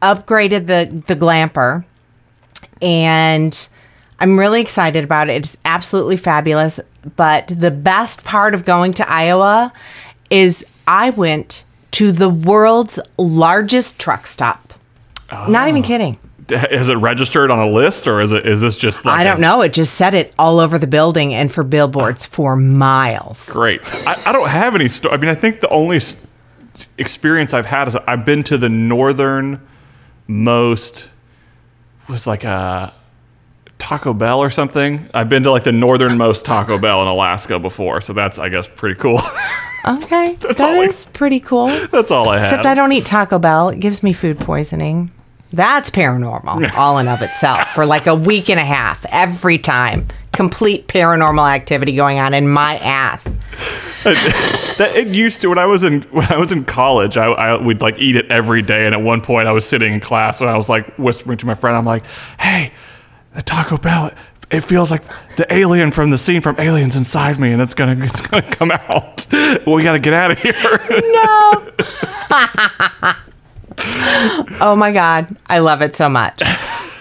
upgraded 0.00 0.66
the 0.66 1.02
the 1.06 1.16
glamper, 1.16 1.84
and 2.80 3.68
I'm 4.24 4.38
really 4.38 4.62
excited 4.62 5.04
about 5.04 5.28
it. 5.28 5.44
It's 5.44 5.58
absolutely 5.66 6.16
fabulous. 6.16 6.80
But 7.14 7.48
the 7.48 7.70
best 7.70 8.24
part 8.24 8.54
of 8.54 8.64
going 8.64 8.94
to 8.94 9.06
Iowa 9.06 9.70
is 10.30 10.64
I 10.88 11.10
went 11.10 11.64
to 11.90 12.10
the 12.10 12.30
world's 12.30 12.98
largest 13.18 13.98
truck 13.98 14.26
stop. 14.26 14.72
Not 15.30 15.68
even 15.68 15.82
ah. 15.82 15.86
kidding. 15.86 16.18
Is 16.48 16.88
it 16.88 16.94
registered 16.94 17.50
on 17.50 17.58
a 17.58 17.68
list, 17.68 18.08
or 18.08 18.22
is 18.22 18.32
it 18.32 18.46
is 18.46 18.62
this 18.62 18.78
just? 18.78 19.04
Like 19.04 19.20
I 19.20 19.24
don't 19.24 19.38
a- 19.38 19.42
know. 19.42 19.60
It 19.60 19.74
just 19.74 19.92
said 19.92 20.14
it 20.14 20.32
all 20.38 20.58
over 20.58 20.78
the 20.78 20.86
building 20.86 21.34
and 21.34 21.52
for 21.52 21.62
billboards 21.62 22.24
for 22.24 22.56
miles. 22.56 23.52
Great. 23.52 23.82
I, 24.06 24.22
I 24.24 24.32
don't 24.32 24.48
have 24.48 24.74
any. 24.74 24.88
Sto- 24.88 25.10
I 25.10 25.18
mean, 25.18 25.28
I 25.28 25.34
think 25.34 25.60
the 25.60 25.68
only 25.68 25.96
s- 25.96 26.26
experience 26.96 27.52
I've 27.52 27.66
had 27.66 27.88
is 27.88 27.96
I've 28.06 28.24
been 28.24 28.42
to 28.44 28.56
the 28.56 28.70
northern 28.70 29.60
most 30.26 31.10
was 32.08 32.26
like 32.26 32.44
a 32.44 32.94
Taco 33.84 34.14
Bell 34.14 34.40
or 34.40 34.48
something. 34.48 35.10
I've 35.12 35.28
been 35.28 35.42
to 35.42 35.50
like 35.50 35.64
the 35.64 35.72
northernmost 35.72 36.46
Taco 36.46 36.78
Bell 36.78 37.02
in 37.02 37.08
Alaska 37.08 37.58
before, 37.58 38.00
so 38.00 38.14
that's 38.14 38.38
I 38.38 38.48
guess 38.48 38.66
pretty 38.66 38.98
cool. 38.98 39.20
Okay, 39.86 40.36
that 40.36 40.58
all 40.62 40.80
I- 40.80 40.90
pretty 41.12 41.40
cool. 41.40 41.66
that's 41.92 42.10
all 42.10 42.30
I 42.30 42.38
have. 42.38 42.46
Except 42.46 42.64
I 42.64 42.72
don't 42.72 42.90
eat 42.92 43.04
Taco 43.04 43.38
Bell. 43.38 43.68
It 43.68 43.80
gives 43.80 44.02
me 44.02 44.14
food 44.14 44.38
poisoning. 44.38 45.10
That's 45.52 45.90
paranormal, 45.90 46.72
all 46.78 46.96
in 46.96 47.06
of 47.06 47.20
itself, 47.20 47.68
for 47.74 47.84
like 47.84 48.06
a 48.06 48.14
week 48.14 48.48
and 48.48 48.58
a 48.58 48.64
half 48.64 49.04
every 49.10 49.58
time. 49.58 50.08
Complete 50.32 50.88
paranormal 50.88 51.46
activity 51.52 51.92
going 51.92 52.18
on 52.18 52.32
in 52.32 52.48
my 52.48 52.78
ass. 52.78 53.24
that 54.04 54.92
it 54.94 55.08
used 55.08 55.42
to 55.42 55.48
when 55.48 55.58
I 55.58 55.66
was 55.66 55.84
in 55.84 56.00
when 56.04 56.32
I 56.32 56.38
was 56.38 56.50
in 56.50 56.64
college. 56.64 57.18
I, 57.18 57.26
I 57.26 57.54
would 57.62 57.82
like 57.82 57.98
eat 57.98 58.16
it 58.16 58.24
every 58.30 58.62
day, 58.62 58.86
and 58.86 58.94
at 58.94 59.02
one 59.02 59.20
point 59.20 59.48
I 59.48 59.52
was 59.52 59.68
sitting 59.68 59.92
in 59.92 60.00
class 60.00 60.40
and 60.40 60.48
I 60.48 60.56
was 60.56 60.70
like 60.70 60.86
whispering 60.96 61.36
to 61.36 61.46
my 61.46 61.54
friend, 61.54 61.76
I'm 61.76 61.84
like, 61.84 62.04
"Hey, 62.40 62.72
the 63.34 63.42
Taco 63.42 63.76
Bell." 63.76 64.10
It 64.50 64.60
feels 64.60 64.90
like 64.90 65.02
the 65.36 65.52
alien 65.52 65.90
from 65.90 66.10
the 66.10 66.18
scene 66.18 66.40
from 66.40 66.56
Aliens 66.60 66.96
inside 66.96 67.40
me, 67.40 67.52
and 67.52 67.60
it's 67.60 67.74
gonna 67.74 67.96
it's 68.04 68.20
gonna 68.20 68.42
come 68.42 68.70
out. 68.70 69.26
We 69.66 69.82
gotta 69.82 69.98
get 69.98 70.12
out 70.12 70.30
of 70.32 70.38
here. 70.38 70.52
No. 70.52 71.70
oh 74.60 74.74
my 74.76 74.92
God. 74.92 75.34
I 75.46 75.58
love 75.58 75.82
it 75.82 75.96
so 75.96 76.08
much. 76.08 76.42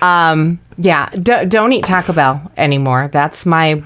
Um, 0.01 0.59
yeah, 0.77 1.09
d- 1.09 1.45
don't 1.45 1.71
eat 1.73 1.85
Taco 1.85 2.13
Bell 2.13 2.51
anymore. 2.57 3.09
That's 3.11 3.45
my 3.45 3.83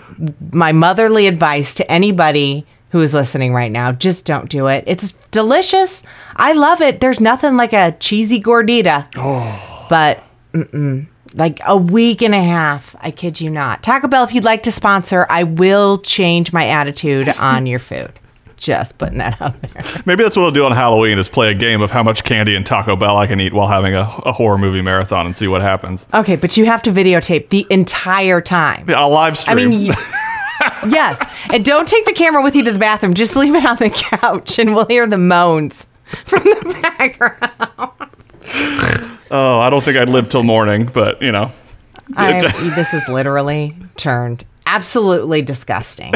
my 0.51 0.71
motherly 0.71 1.27
advice 1.27 1.73
to 1.75 1.91
anybody 1.91 2.65
who 2.89 3.01
is 3.01 3.13
listening 3.13 3.53
right 3.53 3.71
now. 3.71 3.91
Just 3.91 4.25
don't 4.25 4.49
do 4.49 4.67
it. 4.67 4.83
It's 4.87 5.11
delicious. 5.31 6.03
I 6.35 6.53
love 6.53 6.81
it. 6.81 6.99
There's 6.99 7.19
nothing 7.19 7.57
like 7.57 7.73
a 7.73 7.91
cheesy 7.99 8.41
gordita. 8.41 9.07
Oh. 9.17 9.87
But 9.89 10.23
mm-mm. 10.53 11.07
Like 11.38 11.60
a 11.65 11.77
week 11.77 12.22
and 12.22 12.36
a 12.36 12.41
half. 12.41 12.96
I 13.00 13.12
kid 13.12 13.39
you 13.39 13.50
not. 13.50 13.84
Taco 13.84 14.08
Bell, 14.08 14.24
if 14.24 14.34
you'd 14.34 14.44
like 14.44 14.63
to 14.63 14.72
sponsor, 14.72 15.25
I 15.29 15.44
will 15.44 16.00
change 16.00 16.51
my 16.51 16.67
attitude 16.67 17.29
on 17.39 17.65
your 17.65 17.79
food. 17.79 18.12
Just 18.58 18.98
putting 18.98 19.20
that 19.20 19.39
out 19.39 19.62
there. 19.62 19.84
Maybe 20.08 20.24
that's 20.24 20.36
what 20.36 20.44
I'll 20.46 20.51
do 20.51 20.65
on 20.65 20.72
Halloween: 20.72 21.20
is 21.20 21.29
play 21.29 21.51
a 21.51 21.53
game 21.53 21.79
of 21.82 21.91
how 21.91 22.01
much 22.01 22.24
candy 22.24 22.56
and 22.56 22.65
Taco 22.65 22.96
Bell 22.96 23.15
I 23.15 23.27
can 23.27 23.39
eat 23.39 23.53
while 23.53 23.67
having 23.67 23.94
a, 23.94 24.01
a 24.25 24.32
horror 24.32 24.58
movie 24.58 24.82
marathon 24.82 25.27
and 25.27 25.36
see 25.36 25.48
what 25.48 25.62
happens. 25.62 26.08
Okay, 26.12 26.36
but 26.36 26.58
you 26.58 26.65
have 26.65 26.82
to 26.82 26.91
videotape 26.91 27.50
the 27.50 27.67
entire 27.70 28.41
time. 28.41 28.86
Yeah, 28.89 29.00
I'll 29.01 29.12
live 29.12 29.44
I 29.46 29.53
mean, 29.53 29.89
y- 29.89 29.96
yes. 30.89 31.24
And 31.53 31.63
don't 31.63 31.88
take 31.88 32.06
the 32.06 32.13
camera 32.13 32.41
with 32.41 32.56
you 32.56 32.63
to 32.63 32.72
the 32.72 32.79
bathroom. 32.79 33.13
Just 33.13 33.36
leave 33.36 33.53
it 33.53 33.63
on 33.63 33.77
the 33.77 33.91
couch 33.91 34.58
and 34.58 34.74
we'll 34.74 34.88
hear 34.88 35.06
the 35.06 35.20
moans 35.20 35.88
from 36.06 36.41
the 36.44 36.79
background. 36.98 39.03
Oh, 39.31 39.60
I 39.60 39.69
don't 39.69 39.84
think 39.84 39.98
I'd 39.98 40.10
live 40.10 40.29
till 40.29 40.43
morning, 40.43 40.86
but 40.86 41.22
you 41.22 41.31
know. 41.31 41.51
I, 42.15 42.39
this 42.75 42.93
is 42.93 43.07
literally 43.10 43.75
turned 43.98 44.46
absolutely 44.65 45.41
disgusting. 45.41 46.13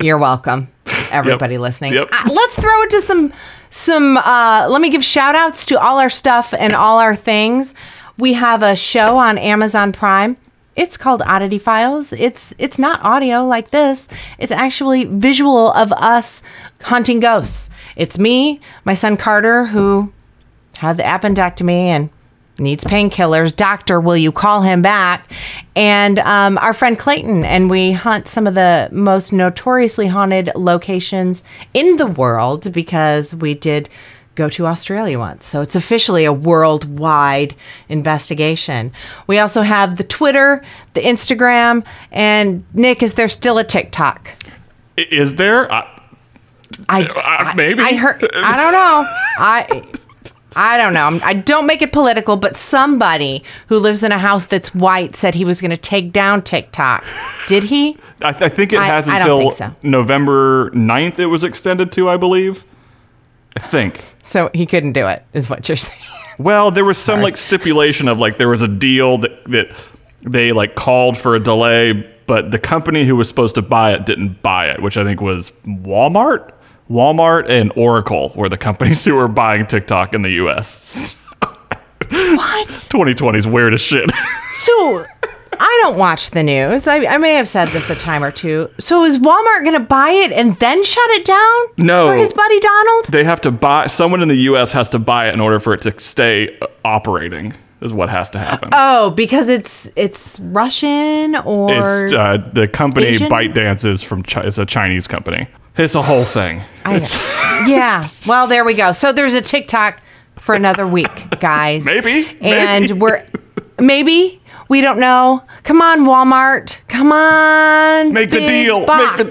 You're 0.00 0.18
welcome, 0.18 0.68
everybody 1.10 1.58
listening. 1.58 1.92
Yep. 1.94 2.08
Uh, 2.12 2.30
let's 2.32 2.58
throw 2.58 2.82
it 2.82 2.90
to 2.90 3.00
some 3.00 3.32
some. 3.70 4.16
Uh, 4.18 4.66
let 4.68 4.80
me 4.80 4.90
give 4.90 5.04
shout 5.04 5.34
outs 5.34 5.66
to 5.66 5.78
all 5.78 5.98
our 5.98 6.10
stuff 6.10 6.54
and 6.54 6.74
all 6.74 6.98
our 6.98 7.16
things. 7.16 7.74
We 8.18 8.34
have 8.34 8.62
a 8.62 8.76
show 8.76 9.18
on 9.18 9.38
Amazon 9.38 9.92
Prime. 9.92 10.36
It's 10.76 10.96
called 10.96 11.22
Oddity 11.22 11.58
Files. 11.58 12.12
It's 12.12 12.54
it's 12.58 12.78
not 12.78 13.02
audio 13.02 13.44
like 13.44 13.70
this. 13.70 14.08
It's 14.38 14.52
actually 14.52 15.04
visual 15.04 15.72
of 15.72 15.92
us 15.92 16.42
hunting 16.82 17.20
ghosts. 17.20 17.70
It's 17.96 18.18
me, 18.18 18.60
my 18.84 18.94
son 18.94 19.16
Carter, 19.16 19.66
who 19.66 20.12
had 20.84 20.96
the 20.96 21.02
appendectomy 21.02 21.86
and 21.86 22.10
needs 22.58 22.84
painkillers. 22.84 23.54
Doctor, 23.54 24.00
will 24.00 24.16
you 24.16 24.30
call 24.30 24.62
him 24.62 24.80
back? 24.82 25.30
And 25.74 26.18
um, 26.20 26.56
our 26.58 26.72
friend 26.72 26.98
Clayton, 26.98 27.44
and 27.44 27.68
we 27.68 27.92
hunt 27.92 28.28
some 28.28 28.46
of 28.46 28.54
the 28.54 28.88
most 28.92 29.32
notoriously 29.32 30.06
haunted 30.06 30.50
locations 30.54 31.42
in 31.72 31.96
the 31.96 32.06
world 32.06 32.72
because 32.72 33.34
we 33.34 33.54
did 33.54 33.88
go 34.36 34.48
to 34.48 34.66
Australia 34.66 35.18
once. 35.18 35.46
So 35.46 35.60
it's 35.60 35.76
officially 35.76 36.24
a 36.24 36.32
worldwide 36.32 37.54
investigation. 37.88 38.90
We 39.26 39.38
also 39.38 39.62
have 39.62 39.96
the 39.96 40.04
Twitter, 40.04 40.62
the 40.94 41.00
Instagram, 41.00 41.84
and 42.10 42.64
Nick, 42.74 43.02
is 43.02 43.14
there 43.14 43.28
still 43.28 43.58
a 43.58 43.64
TikTok? 43.64 44.30
Is 44.96 45.36
there? 45.36 45.70
I, 45.72 45.88
I, 46.88 47.02
Uh, 47.04 47.54
maybe. 47.54 47.80
I 47.82 47.94
heard. 47.94 48.28
I 48.34 48.56
don't 48.56 48.72
know. 48.72 49.04
I. 49.38 49.84
I 50.56 50.76
don't 50.76 50.92
know. 50.94 51.04
I'm- 51.04 51.20
I 51.24 51.34
don't 51.34 51.66
make 51.66 51.82
it 51.82 51.92
political, 51.92 52.36
but 52.36 52.56
somebody 52.56 53.42
who 53.68 53.78
lives 53.78 54.04
in 54.04 54.12
a 54.12 54.18
house 54.18 54.46
that's 54.46 54.74
white 54.74 55.16
said 55.16 55.34
he 55.34 55.44
was 55.44 55.60
going 55.60 55.70
to 55.70 55.76
take 55.76 56.12
down 56.12 56.42
TikTok. 56.42 57.04
Did 57.46 57.64
he? 57.64 57.96
I, 58.22 58.28
I 58.28 58.48
think 58.48 58.72
it 58.72 58.80
has 58.80 59.08
I 59.08 59.18
until 59.18 59.50
so. 59.50 59.72
November 59.82 60.70
9th 60.70 61.18
it 61.18 61.26
was 61.26 61.42
extended 61.44 61.92
to, 61.92 62.08
I 62.08 62.16
believe. 62.16 62.64
I 63.56 63.60
think. 63.60 64.02
So 64.22 64.50
he 64.54 64.66
couldn't 64.66 64.92
do 64.92 65.06
it, 65.06 65.24
is 65.32 65.48
what 65.48 65.68
you're 65.68 65.76
saying. 65.76 65.98
Well, 66.38 66.70
there 66.70 66.84
was 66.84 66.98
some 66.98 67.20
like 67.20 67.36
stipulation 67.36 68.08
of 68.08 68.18
like 68.18 68.38
there 68.38 68.48
was 68.48 68.62
a 68.62 68.68
deal 68.68 69.18
that 69.18 69.44
that 69.46 69.68
they 70.22 70.52
like 70.52 70.74
called 70.74 71.16
for 71.16 71.36
a 71.36 71.40
delay, 71.40 71.92
but 72.26 72.50
the 72.50 72.58
company 72.58 73.04
who 73.04 73.14
was 73.14 73.28
supposed 73.28 73.54
to 73.54 73.62
buy 73.62 73.92
it 73.92 74.06
didn't 74.06 74.42
buy 74.42 74.68
it, 74.70 74.82
which 74.82 74.96
I 74.96 75.04
think 75.04 75.20
was 75.20 75.50
Walmart. 75.66 76.50
Walmart 76.90 77.48
and 77.48 77.72
Oracle 77.76 78.32
were 78.34 78.48
the 78.48 78.58
companies 78.58 79.04
who 79.06 79.14
were 79.14 79.28
buying 79.28 79.66
TikTok 79.66 80.14
in 80.14 80.22
the 80.22 80.30
US. 80.32 81.16
What? 82.10 82.68
2020 82.68 83.38
is 83.38 83.46
weird 83.48 83.74
as 83.74 83.80
shit. 83.80 84.10
So 84.56 85.04
I 85.52 85.80
don't 85.82 85.98
watch 85.98 86.30
the 86.30 86.42
news. 86.42 86.86
I, 86.86 87.06
I 87.06 87.16
may 87.16 87.34
have 87.34 87.48
said 87.48 87.68
this 87.68 87.88
a 87.90 87.94
time 87.94 88.22
or 88.22 88.30
two. 88.30 88.68
So 88.78 89.04
is 89.04 89.18
Walmart 89.18 89.60
going 89.64 89.72
to 89.72 89.80
buy 89.80 90.10
it 90.10 90.32
and 90.32 90.54
then 90.56 90.84
shut 90.84 91.10
it 91.10 91.24
down? 91.24 91.62
No. 91.78 92.08
For 92.08 92.16
his 92.16 92.32
buddy 92.32 92.60
Donald? 92.60 93.06
they 93.08 93.24
have 93.24 93.40
to 93.42 93.50
buy 93.50 93.86
someone 93.86 94.22
in 94.22 94.28
the 94.28 94.36
US 94.36 94.72
has 94.72 94.88
to 94.90 94.98
buy 94.98 95.28
it 95.28 95.34
in 95.34 95.40
order 95.40 95.58
for 95.60 95.72
it 95.74 95.80
to 95.82 95.98
stay 95.98 96.56
uh, 96.60 96.66
operating 96.84 97.54
is 97.80 97.92
what 97.92 98.10
has 98.10 98.30
to 98.30 98.38
happen. 98.38 98.70
Oh, 98.72 99.10
because 99.10 99.48
it's 99.48 99.90
it's 99.96 100.38
Russian 100.40 101.36
or 101.36 101.70
it's 101.70 102.12
uh, 102.12 102.48
the 102.52 102.68
company 102.68 103.06
Asian? 103.06 103.30
ByteDance 103.30 103.84
is 103.84 104.02
from 104.02 104.22
Chi- 104.22 104.42
it's 104.42 104.58
a 104.58 104.66
Chinese 104.66 105.06
company. 105.06 105.48
It's 105.76 105.94
a 105.94 106.02
whole 106.02 106.24
thing. 106.24 106.62
Yeah. 107.66 108.02
Well, 108.26 108.46
there 108.46 108.64
we 108.64 108.74
go. 108.74 108.92
So 108.92 109.12
there's 109.12 109.34
a 109.34 109.40
TikTok 109.40 110.00
for 110.36 110.54
another 110.54 110.86
week, 110.86 111.38
guys. 111.40 111.84
Maybe, 111.86 112.26
And 112.40 112.88
maybe. 112.88 112.92
we're 112.92 113.24
maybe 113.78 114.42
we 114.68 114.80
don't 114.80 114.98
know. 114.98 115.42
Come 115.62 115.80
on, 115.80 116.00
Walmart. 116.00 116.80
Come 116.88 117.12
on. 117.12 118.12
Make 118.12 118.30
the 118.30 118.46
deal. 118.46 118.84
box. 118.84 119.22
Make 119.22 119.30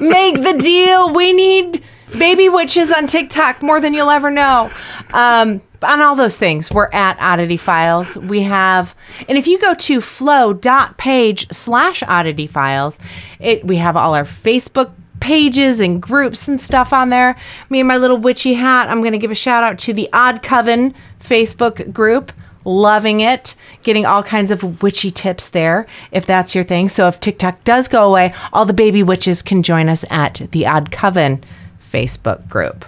Make 0.10 0.42
the 0.42 0.54
deal. 0.58 1.12
We 1.14 1.32
need 1.32 1.84
baby 2.18 2.48
witches 2.48 2.90
on 2.90 3.06
TikTok 3.06 3.62
more 3.62 3.80
than 3.80 3.92
you'll 3.94 4.10
ever 4.10 4.30
know. 4.30 4.70
Um, 5.12 5.60
on 5.82 6.00
all 6.00 6.16
those 6.16 6.36
things, 6.36 6.70
we're 6.70 6.88
at 6.92 7.18
Oddity 7.20 7.58
Files. 7.58 8.16
We 8.16 8.42
have, 8.42 8.96
and 9.28 9.36
if 9.36 9.46
you 9.46 9.58
go 9.60 9.74
to 9.74 10.00
flow.page 10.00 11.52
slash 11.52 12.02
oddity 12.04 12.46
files, 12.46 12.98
it 13.38 13.64
we 13.66 13.76
have 13.76 13.96
all 13.96 14.14
our 14.14 14.24
Facebook 14.24 14.92
pages 15.24 15.80
and 15.80 16.02
groups 16.02 16.48
and 16.48 16.60
stuff 16.60 16.92
on 16.92 17.08
there. 17.08 17.34
Me 17.70 17.80
and 17.80 17.88
my 17.88 17.96
little 17.96 18.18
witchy 18.18 18.52
hat. 18.52 18.90
I'm 18.90 19.00
going 19.00 19.12
to 19.12 19.18
give 19.18 19.30
a 19.30 19.34
shout 19.34 19.64
out 19.64 19.78
to 19.78 19.94
the 19.94 20.06
Odd 20.12 20.42
Coven 20.42 20.94
Facebook 21.18 21.94
group. 21.94 22.30
Loving 22.66 23.20
it. 23.20 23.54
Getting 23.82 24.04
all 24.04 24.22
kinds 24.22 24.50
of 24.50 24.82
witchy 24.82 25.10
tips 25.10 25.48
there 25.48 25.86
if 26.12 26.26
that's 26.26 26.54
your 26.54 26.62
thing. 26.62 26.90
So 26.90 27.08
if 27.08 27.20
TikTok 27.20 27.64
does 27.64 27.88
go 27.88 28.06
away, 28.06 28.34
all 28.52 28.66
the 28.66 28.74
baby 28.74 29.02
witches 29.02 29.40
can 29.40 29.62
join 29.62 29.88
us 29.88 30.04
at 30.10 30.46
the 30.50 30.66
Odd 30.66 30.90
Coven 30.90 31.42
Facebook 31.80 32.46
group. 32.46 32.84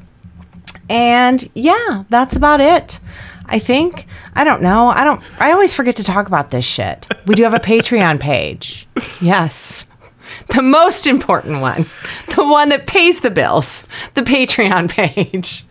And 0.90 1.48
yeah, 1.54 2.04
that's 2.10 2.36
about 2.36 2.60
it. 2.60 3.00
I 3.46 3.58
think. 3.58 4.06
I 4.34 4.44
don't 4.44 4.60
know. 4.60 4.88
I 4.88 5.04
don't 5.04 5.22
I 5.40 5.52
always 5.52 5.72
forget 5.72 5.96
to 5.96 6.04
talk 6.04 6.26
about 6.26 6.50
this 6.50 6.66
shit. 6.66 7.08
We 7.26 7.34
do 7.34 7.44
have 7.44 7.54
a 7.54 7.60
Patreon 7.60 8.20
page. 8.20 8.86
Yes. 9.22 9.86
The 10.54 10.62
most 10.62 11.06
important 11.06 11.60
one. 11.60 11.86
The 12.34 12.46
one 12.46 12.70
that 12.70 12.86
pays 12.86 13.20
the 13.20 13.30
bills. 13.30 13.86
The 14.14 14.22
Patreon 14.22 14.90
page. 14.90 15.64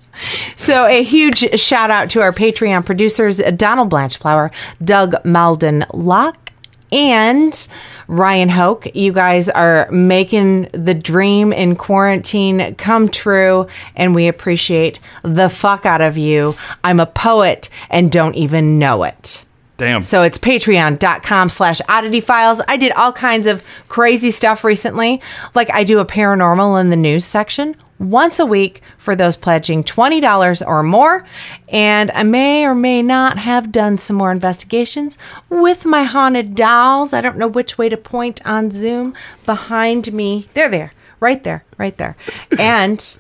So 0.56 0.86
a 0.86 1.04
huge 1.04 1.60
shout 1.60 1.90
out 1.92 2.10
to 2.12 2.22
our 2.22 2.32
Patreon 2.32 2.86
producers 2.86 3.38
Donald 3.56 3.90
Blanchflower, 3.90 4.52
Doug 4.84 5.26
Malden 5.26 5.86
Locke, 5.94 6.52
and 6.92 7.68
Ryan 8.08 8.50
Hoke. 8.50 8.88
You 8.96 9.12
guys 9.12 9.50
are 9.50 9.90
making 9.92 10.70
the 10.72 10.94
dream 10.94 11.52
in 11.52 11.76
quarantine 11.76 12.76
come 12.76 13.10
true, 13.10 13.68
and 13.96 14.16
we 14.16 14.28
appreciate 14.28 15.00
the 15.24 15.50
fuck 15.50 15.86
out 15.86 16.02
of 16.02 16.18
you. 16.18 16.56
I'm 16.84 17.00
a 17.00 17.06
poet 17.06 17.70
and 17.90 18.12
don't 18.12 18.36
even 18.36 18.80
know 18.80 19.04
it. 19.04 19.46
Damn. 19.78 20.02
So 20.02 20.24
it's 20.24 20.38
patreon.com 20.38 21.50
slash 21.50 21.82
oddity 21.90 22.22
files. 22.22 22.62
I 22.68 22.78
did 22.78 22.94
all 22.94 23.12
kinds 23.12 23.46
of 23.46 23.62
crazy 23.90 24.32
stuff 24.32 24.64
recently. 24.64 25.22
Like 25.54 25.70
I 25.72 25.84
do 25.84 26.00
a 26.00 26.06
paranormal 26.06 26.80
in 26.80 26.90
the 26.90 26.96
news 26.96 27.26
section 27.26 27.76
once 28.00 28.40
a 28.40 28.46
week 28.46 28.82
for 28.98 29.16
those 29.16 29.36
pledging 29.36 29.84
$20 29.84 30.66
or 30.66 30.82
more. 30.84 31.26
And 31.70 32.10
I 32.12 32.24
may 32.24 32.66
or 32.66 32.76
may 32.76 33.02
not 33.02 33.38
have 33.38 33.72
done 33.72 33.98
some 33.98 34.16
more 34.16 34.32
investigations 34.32 35.18
with 35.50 35.86
my 35.86 36.04
haunted 36.04 36.56
dolls. 36.56 37.14
I 37.14 37.22
don't 37.22 37.38
know 37.38 37.48
which 37.48 37.78
way 37.78 37.90
to 37.90 37.98
point 37.98 38.46
on 38.46 38.72
Zoom 38.72 39.14
behind 39.46 40.14
me. 40.14 40.48
They're 40.54 40.70
there, 40.70 40.94
right 41.20 41.44
there, 41.44 41.66
right 41.78 41.98
there. 41.98 42.16
And 42.58 43.18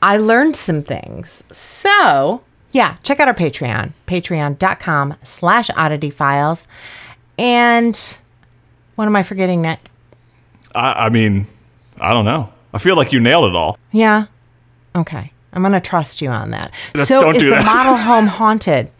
I 0.00 0.16
learned 0.16 0.56
some 0.56 0.82
things. 0.82 1.44
So, 1.50 2.42
yeah, 2.74 2.96
check 3.04 3.20
out 3.20 3.28
our 3.28 3.34
Patreon, 3.34 3.92
patreon.com 4.08 5.14
slash 5.22 5.70
oddity 5.70 6.10
files. 6.10 6.66
And 7.38 8.18
what 8.96 9.06
am 9.06 9.14
I 9.14 9.22
forgetting, 9.22 9.62
Nick? 9.62 9.78
I, 10.74 11.06
I 11.06 11.08
mean, 11.08 11.46
I 12.00 12.12
don't 12.12 12.24
know. 12.24 12.52
I 12.74 12.78
feel 12.78 12.96
like 12.96 13.12
you 13.12 13.20
nailed 13.20 13.48
it 13.48 13.56
all. 13.56 13.78
Yeah. 13.92 14.26
Okay. 14.96 15.30
I'm 15.52 15.62
going 15.62 15.72
to 15.72 15.80
trust 15.80 16.20
you 16.20 16.30
on 16.30 16.50
that. 16.50 16.72
So, 16.96 17.30
is 17.30 17.38
do 17.38 17.50
the 17.50 17.62
model 17.62 17.96
home 17.96 18.26
haunted? 18.26 18.90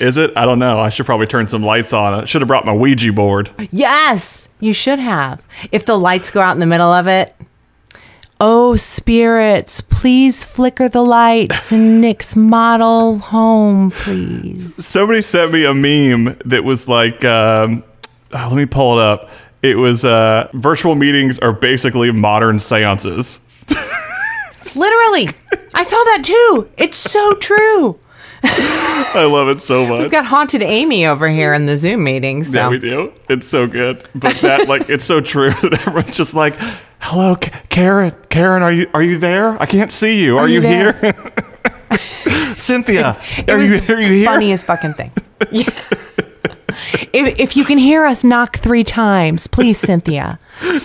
Is 0.00 0.16
it? 0.16 0.32
I 0.36 0.44
don't 0.44 0.58
know. 0.58 0.80
I 0.80 0.88
should 0.88 1.06
probably 1.06 1.28
turn 1.28 1.46
some 1.46 1.62
lights 1.62 1.92
on. 1.92 2.14
I 2.14 2.24
should 2.24 2.40
have 2.42 2.48
brought 2.48 2.66
my 2.66 2.72
Ouija 2.72 3.12
board. 3.12 3.50
Yes, 3.70 4.48
you 4.58 4.72
should 4.72 4.98
have. 4.98 5.40
If 5.70 5.86
the 5.86 5.96
lights 5.96 6.32
go 6.32 6.40
out 6.40 6.52
in 6.52 6.60
the 6.60 6.66
middle 6.66 6.92
of 6.92 7.06
it, 7.06 7.34
oh, 8.40 8.76
spirits, 8.76 9.80
please 9.80 10.44
flicker 10.44 10.88
the 10.88 11.02
lights 11.02 11.72
in 11.72 12.00
Nick's 12.00 12.36
model 12.36 13.18
home, 13.18 13.90
please. 13.90 14.84
Somebody 14.84 15.22
sent 15.22 15.52
me 15.52 15.64
a 15.64 15.74
meme 15.74 16.38
that 16.44 16.64
was 16.64 16.88
like, 16.88 17.24
um, 17.24 17.82
oh, 18.32 18.48
let 18.50 18.56
me 18.56 18.66
pull 18.66 18.98
it 18.98 19.02
up. 19.02 19.30
It 19.62 19.76
was 19.76 20.04
uh, 20.04 20.48
virtual 20.54 20.94
meetings 20.94 21.38
are 21.40 21.52
basically 21.52 22.12
modern 22.12 22.58
seances. 22.58 23.40
Literally. 24.76 25.28
I 25.74 25.82
saw 25.82 25.96
that 25.96 26.22
too. 26.24 26.68
It's 26.76 26.96
so 26.96 27.32
true. 27.34 27.98
I 28.44 29.28
love 29.30 29.48
it 29.48 29.60
so 29.60 29.86
much. 29.88 30.02
We've 30.02 30.10
got 30.10 30.26
haunted 30.26 30.62
Amy 30.62 31.06
over 31.06 31.28
here 31.28 31.54
in 31.54 31.66
the 31.66 31.76
Zoom 31.76 32.04
meeting. 32.04 32.44
So 32.44 32.58
Yeah, 32.58 32.68
we 32.68 32.78
do. 32.78 33.12
It's 33.28 33.46
so 33.46 33.66
good, 33.66 34.08
but 34.14 34.36
that 34.36 34.68
like 34.68 34.88
it's 34.88 35.04
so 35.04 35.20
true 35.20 35.50
that 35.50 35.72
everyone's 35.86 36.16
just 36.16 36.34
like, 36.34 36.54
"Hello, 37.08 37.36
K- 37.36 37.50
Karen. 37.70 38.14
Karen, 38.28 38.62
are 38.62 38.72
you 38.72 38.86
are 38.92 39.02
you 39.02 39.16
there? 39.18 39.60
I 39.60 39.66
can't 39.66 39.90
see 39.90 40.22
you. 40.22 40.36
Are, 40.36 40.46
you 40.46 40.60
you, 40.60 40.68
here? 40.68 41.14
Cynthia, 42.56 43.16
It 43.38 43.48
are 43.50 43.56
was 43.56 43.68
you 43.70 43.76
are 43.94 44.00
you 44.00 44.12
here? 44.12 44.26
funniest 44.26 44.64
fucking 44.66 44.92
thing. 44.92 45.10
Yeah. 45.50 45.70
if, 47.12 47.40
if 47.40 47.56
you 47.56 47.64
can 47.64 47.78
hear 47.78 48.04
us 48.04 48.24
knock 48.24 48.58
three 48.58 48.84
times, 48.84 49.46
please, 49.46 49.78
Cynthia. 49.78 50.38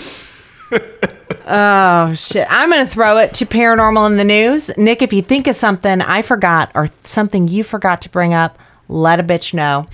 Oh 1.46 2.14
shit! 2.14 2.48
I'm 2.50 2.70
gonna 2.72 2.88
throw 2.88 3.18
it 3.18 3.34
to 3.34 3.46
paranormal 3.46 4.08
in 4.10 4.16
the 4.16 4.24
news. 4.24 4.72
Nick, 4.78 5.02
if 5.02 5.12
you 5.12 5.22
think 5.22 5.46
of 5.48 5.58
something 5.58 6.00
I 6.02 6.22
forgot 6.22 6.72
or 6.74 6.88
something 7.04 7.50
you 7.50 7.66
forgot 7.66 8.02
to 8.04 8.10
bring 8.10 8.34
up, 8.34 8.58
let 8.88 9.20
a 9.20 9.24
bitch 9.24 9.54
know. 9.54 9.88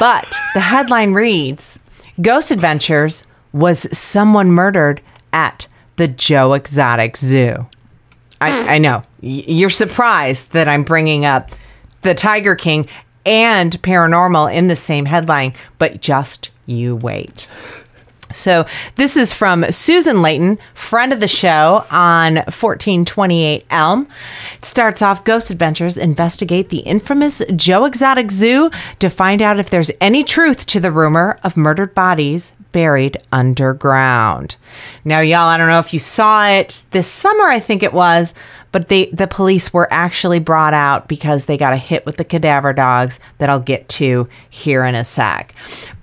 But 0.00 0.26
the 0.54 0.60
headline 0.60 1.12
reads: 1.12 1.78
Ghost 2.20 2.50
Adventures 2.50 3.24
was 3.52 3.86
someone 3.96 4.50
murdered 4.50 5.00
at 5.32 5.66
the 5.96 6.08
Joe 6.08 6.54
Exotic 6.54 7.16
Zoo. 7.16 7.66
I, 8.40 8.76
I 8.76 8.78
know 8.78 9.02
you're 9.20 9.70
surprised 9.70 10.52
that 10.52 10.68
I'm 10.68 10.84
bringing 10.84 11.24
up 11.24 11.50
the 12.02 12.14
Tiger 12.14 12.54
King 12.54 12.86
and 13.26 13.72
paranormal 13.82 14.54
in 14.54 14.68
the 14.68 14.76
same 14.76 15.06
headline, 15.06 15.54
but 15.78 16.00
just 16.00 16.50
You 16.66 16.96
wait. 16.96 17.48
So 18.32 18.66
this 18.96 19.16
is 19.16 19.32
from 19.32 19.64
Susan 19.72 20.20
Layton, 20.20 20.58
friend 20.74 21.14
of 21.14 21.20
the 21.20 21.28
show 21.28 21.86
on 21.90 22.36
1428 22.36 23.66
Elm. 23.70 24.06
It 24.58 24.64
starts 24.66 25.00
off 25.00 25.24
Ghost 25.24 25.48
Adventures 25.50 25.96
investigate 25.96 26.68
the 26.68 26.80
infamous 26.80 27.42
Joe 27.56 27.86
Exotic 27.86 28.30
Zoo 28.30 28.70
to 28.98 29.08
find 29.08 29.40
out 29.40 29.58
if 29.58 29.70
there's 29.70 29.90
any 30.00 30.22
truth 30.24 30.66
to 30.66 30.80
the 30.80 30.92
rumor 30.92 31.38
of 31.42 31.56
murdered 31.56 31.94
bodies 31.94 32.52
buried 32.78 33.16
underground. 33.32 34.54
Now, 35.04 35.18
y'all, 35.18 35.48
I 35.48 35.56
don't 35.56 35.66
know 35.66 35.80
if 35.80 35.92
you 35.92 35.98
saw 35.98 36.46
it 36.46 36.84
this 36.92 37.08
summer, 37.08 37.46
I 37.48 37.58
think 37.58 37.82
it 37.82 37.92
was, 37.92 38.34
but 38.72 38.88
they 38.88 39.06
the 39.06 39.26
police 39.26 39.72
were 39.72 39.88
actually 39.90 40.38
brought 40.38 40.74
out 40.74 41.08
because 41.08 41.44
they 41.44 41.56
got 41.56 41.72
a 41.72 41.76
hit 41.76 42.04
with 42.06 42.16
the 42.16 42.24
cadaver 42.24 42.72
dogs 42.72 43.20
that 43.38 43.48
I'll 43.48 43.60
get 43.60 43.88
to 43.90 44.28
here 44.48 44.84
in 44.84 44.94
a 44.94 45.04
sec. 45.04 45.54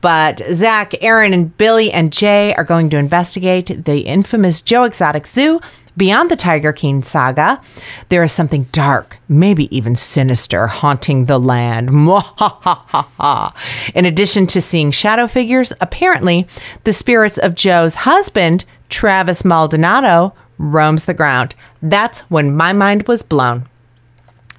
But 0.01 0.41
Zak, 0.53 1.01
Aaron, 1.03 1.33
and 1.33 1.55
Billy 1.57 1.91
and 1.91 2.13
Jay 2.13 2.53
are 2.55 2.63
going 2.63 2.89
to 2.91 2.97
investigate 2.97 3.85
the 3.85 4.01
infamous 4.01 4.61
Joe 4.61 4.83
Exotic 4.83 5.27
Zoo. 5.27 5.59
Beyond 5.97 6.29
the 6.29 6.35
Tiger 6.35 6.73
King 6.73 7.03
saga, 7.03 7.61
there 8.09 8.21
is 8.21 8.33
something 8.33 8.63
dark, 8.73 9.17
maybe 9.29 9.73
even 9.75 9.95
sinister, 9.95 10.67
haunting 10.67 11.25
the 11.25 11.39
land. 11.39 11.89
In 13.95 14.05
addition 14.05 14.45
to 14.47 14.59
seeing 14.59 14.91
shadow 14.91 15.25
figures, 15.25 15.71
apparently 15.79 16.47
the 16.83 16.91
spirits 16.91 17.37
of 17.37 17.55
Joe's 17.55 17.95
husband, 17.95 18.65
Travis 18.89 19.45
Maldonado, 19.45 20.33
roams 20.57 21.05
the 21.05 21.13
ground. 21.13 21.55
That's 21.81 22.21
when 22.21 22.55
my 22.55 22.73
mind 22.73 23.07
was 23.07 23.23
blown. 23.23 23.67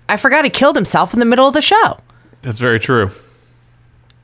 I 0.09 0.17
forgot 0.17 0.45
he 0.45 0.50
killed 0.50 0.76
himself 0.76 1.12
in 1.12 1.21
the 1.21 1.26
middle 1.26 1.49
of 1.49 1.55
the 1.55 1.62
show. 1.62 1.99
That's 2.43 2.59
very 2.59 2.79
true. 2.79 3.11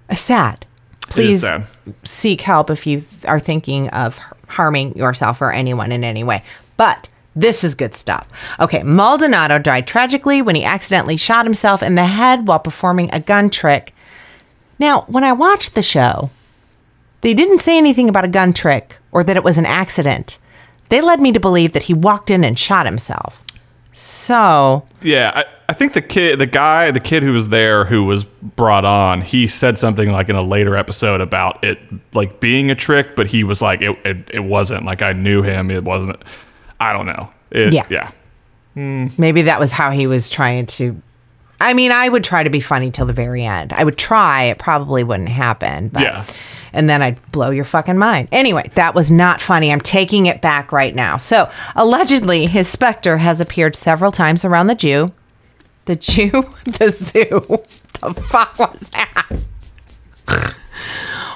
Uh, 0.09 0.15
sad. 0.15 0.67
Please 1.09 1.41
sad. 1.41 1.67
seek 2.05 2.41
help 2.41 2.71
if 2.71 2.87
you 2.87 3.05
are 3.27 3.41
thinking 3.41 3.89
of 3.91 4.19
harming 4.47 4.97
yourself 4.97 5.41
or 5.43 5.53
anyone 5.53 5.93
in 5.93 6.05
any 6.05 6.23
way. 6.23 6.43
But 6.77 7.09
this 7.35 7.65
is 7.65 7.75
good 7.75 7.95
stuff. 7.95 8.29
Okay, 8.61 8.83
Maldonado 8.83 9.59
died 9.59 9.87
tragically 9.87 10.43
when 10.43 10.55
he 10.55 10.65
accidentally 10.65 11.17
shot 11.17 11.47
himself 11.47 11.83
in 11.83 11.95
the 11.95 12.07
head 12.07 12.47
while 12.47 12.59
performing 12.59 13.11
a 13.13 13.21
gun 13.21 13.51
trick. 13.51 13.93
Now, 14.79 15.03
when 15.03 15.25
I 15.25 15.33
watched 15.33 15.75
the 15.75 15.83
show, 15.83 16.31
they 17.23 17.35
didn't 17.35 17.61
say 17.61 17.79
anything 17.79 18.09
about 18.09 18.25
a 18.25 18.29
gun 18.29 18.53
trick 18.53 18.99
or 19.11 19.25
that 19.25 19.37
it 19.37 19.45
was 19.45 19.59
an 19.59 19.67
accident. 19.67 20.39
They 20.93 21.01
led 21.01 21.23
me 21.23 21.33
to 21.33 21.41
believe 21.41 21.73
that 21.73 21.85
he 21.85 21.95
walked 21.95 22.29
in 22.29 22.45
and 22.45 22.59
shot 22.59 22.85
himself. 22.85 23.43
So, 23.93 24.85
Yeah, 25.01 25.33
I, 25.35 25.45
I 25.71 25.73
think 25.73 25.95
the 25.95 26.03
kid, 26.03 26.39
the 26.39 26.45
guy, 26.45 26.91
the 26.91 27.01
kid 27.01 27.23
who 27.23 27.33
was 27.33 27.49
there, 27.49 27.87
who 27.87 28.05
was 28.05 28.25
brought 28.25 28.85
on, 28.85 29.23
he 29.23 29.47
said 29.47 29.79
something 29.79 30.13
like 30.13 30.29
in 30.29 30.37
a 30.37 30.43
later 30.43 30.77
episode 30.77 31.23
about 31.23 31.65
it 31.65 31.79
like 32.13 32.41
being 32.41 32.71
a 32.71 32.75
trick, 32.75 33.17
but 33.17 33.27
he 33.27 33.43
was 33.43 33.63
like, 33.63 33.81
it, 33.81 33.97
it, 34.05 34.31
it 34.35 34.41
wasn't. 34.45 34.85
Like 34.85 35.01
I 35.01 35.15
knew 35.15 35.41
him. 35.43 35.71
It 35.71 35.83
wasn't. 35.83 36.23
I 36.79 36.93
don't 36.93 37.07
know. 37.07 37.31
It, 37.51 37.73
Yeah. 37.73 37.87
yeah. 37.89 38.11
Maybe 38.75 39.41
that 39.43 39.59
was 39.61 39.73
how 39.73 39.93
he 39.93 40.07
was 40.07 40.29
trying 40.29 40.67
to. 40.67 41.01
I 41.59 41.73
mean, 41.73 41.91
I 41.91 42.07
would 42.07 42.23
try 42.23 42.43
to 42.43 42.51
be 42.51 42.61
funny 42.61 42.91
till 42.91 43.07
the 43.07 43.15
very 43.15 43.47
end. 43.47 43.73
I 43.73 43.83
would 43.83 43.97
try. 43.97 44.45
It 44.45 44.59
probably 44.59 45.05
wouldn't 45.05 45.31
happen. 45.31 45.89
But, 45.89 46.03
Yeah. 46.03 46.27
And 46.73 46.89
then 46.89 47.03
I'd 47.03 47.33
blow 47.33 47.51
your 47.51 47.65
fucking 47.65 47.99
mind. 47.99 48.29
Anyway, 48.33 48.71
that 48.75 48.95
was 48.95 49.11
not 49.11 49.41
funny. 49.41 49.73
I'm 49.73 49.81
taking 49.81 50.27
it 50.27 50.41
back 50.41 50.73
right 50.73 50.95
now. 50.95 51.19
So, 51.19 51.51
allegedly, 51.77 52.47
his 52.47 52.69
specter 52.69 53.19
has 53.19 53.41
appeared 53.41 53.77
several 53.77 54.13
times 54.13 54.45
around 54.45 54.69
the 54.69 54.75
Jew. 54.75 55.13
The 55.85 55.97
Jew? 55.97 56.31
The 56.65 56.91
zoo. 56.91 57.63
The 58.01 58.15
fuck 58.15 58.59
was 58.59 58.91
that? 58.91 59.29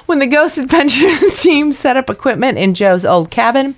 when 0.07 0.19
the 0.19 0.27
Ghost 0.27 0.57
Adventures 0.57 1.41
team 1.41 1.71
set 1.71 1.97
up 1.97 2.09
equipment 2.09 2.57
in 2.57 2.73
Joe's 2.73 3.05
old 3.05 3.29
cabin, 3.29 3.75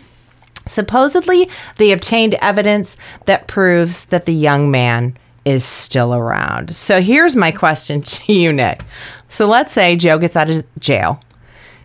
Supposedly, 0.69 1.49
they 1.77 1.91
obtained 1.91 2.35
evidence 2.35 2.95
that 3.25 3.47
proves 3.47 4.05
that 4.05 4.25
the 4.25 4.33
young 4.33 4.69
man 4.69 5.17
is 5.43 5.65
still 5.65 6.13
around. 6.13 6.75
So 6.75 7.01
here's 7.01 7.35
my 7.35 7.51
question 7.51 8.01
to 8.03 8.33
you, 8.33 8.53
Nick. 8.53 8.83
So 9.29 9.47
let's 9.47 9.73
say 9.73 9.95
Joe 9.95 10.19
gets 10.19 10.35
out 10.35 10.49
of 10.49 10.63
jail. 10.79 11.19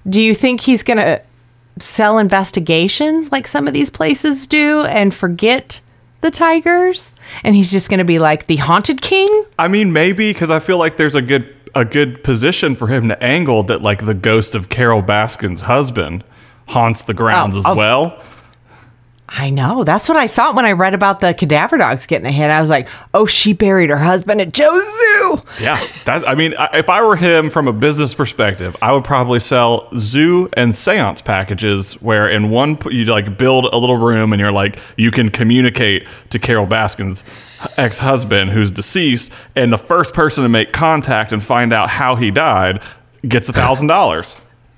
Do 0.09 0.21
you 0.21 0.35
think 0.35 0.61
he's 0.61 0.83
going 0.83 0.99
to 0.99 1.21
sell 1.79 2.19
investigations 2.19 3.33
like 3.33 3.47
some 3.47 3.67
of 3.67 3.75
these 3.75 3.91
places 3.91 4.47
do 4.47 4.85
and 4.85 5.13
forget 5.15 5.81
the 6.21 6.31
tigers? 6.31 7.13
And 7.43 7.55
he's 7.55 7.71
just 7.73 7.89
going 7.89 7.99
to 7.99 8.05
be 8.05 8.19
like 8.19 8.47
the 8.47 8.57
haunted 8.57 9.01
king? 9.03 9.29
I 9.59 9.69
mean, 9.69 9.93
maybe 9.93 10.33
because 10.33 10.51
I 10.51 10.59
feel 10.59 10.79
like 10.79 10.97
there's 10.97 11.15
a 11.15 11.23
good 11.23 11.55
a 11.77 11.85
good 11.85 12.23
position 12.23 12.77
for 12.77 12.87
him 12.87 13.09
to 13.09 13.21
angle 13.21 13.65
that 13.65 13.83
like 13.83 14.07
the 14.07 14.15
ghost 14.15 14.55
of 14.55 14.69
Carole 14.69 15.03
Baskin's 15.03 15.63
husband 15.63 16.23
haunts 16.69 17.03
the 17.03 17.15
grounds 17.15 17.57
Oh, 17.57 17.59
as 17.71 17.77
well. 17.77 18.23
I 19.37 19.51
know. 19.51 19.83
That's 19.83 20.09
what 20.09 20.17
I 20.17 20.29
thought 20.29 20.55
when 20.55 20.65
I 20.65 20.73
read 20.73 20.95
about 20.95 21.19
the 21.19 21.35
cadaver 21.35 21.77
dogs 21.77 22.07
getting 22.07 22.27
a 22.27 22.31
hit. 22.31 22.51
I 22.51 22.61
was 22.61 22.71
like, 22.71 22.89
oh, 23.15 23.27
she 23.27 23.53
buried 23.53 23.91
her 23.91 23.99
husband 23.99 24.41
at 24.41 24.53
Joe's 24.53 24.85
Zoo. 24.85 25.43
Yeah, 25.61 25.77
that's. 26.05 26.25
I 26.25 26.37
mean, 26.37 26.55
if 26.73 26.89
I 26.89 27.03
were 27.03 27.17
him 27.17 27.51
from 27.51 27.67
a 27.67 27.73
business 27.73 28.15
perspective, 28.15 28.77
I 28.81 28.93
would 28.93 29.03
probably 29.03 29.41
sell 29.41 29.89
zoo 29.99 30.49
and 30.53 30.73
séance 30.73 31.25
packages 31.25 31.95
where 31.95 32.29
in 32.29 32.51
one 32.51 32.79
you 32.91 33.07
like 33.07 33.37
build 33.37 33.65
a 33.65 33.77
little 33.77 33.97
room 33.97 34.33
and 34.33 34.39
you're 34.39 34.53
like 34.53 34.79
you 34.97 35.11
can 35.11 35.31
communicate 35.31 36.07
to 36.31 36.39
Carole 36.39 36.67
Baskin's 36.67 37.25
ex-husband 37.77 38.51
who's 38.51 38.71
deceased, 38.71 39.33
and 39.57 39.73
the 39.73 39.79
first 39.79 40.15
person 40.15 40.45
to 40.45 40.49
make 40.49 40.71
contact 40.71 41.33
and 41.33 41.43
find 41.43 41.73
out 41.73 41.91
how 41.91 42.15
he 42.15 42.31
died 42.31 42.81
gets 43.27 43.49
a 43.49 43.53
thousand 43.53 43.89
dollars. 43.89 44.37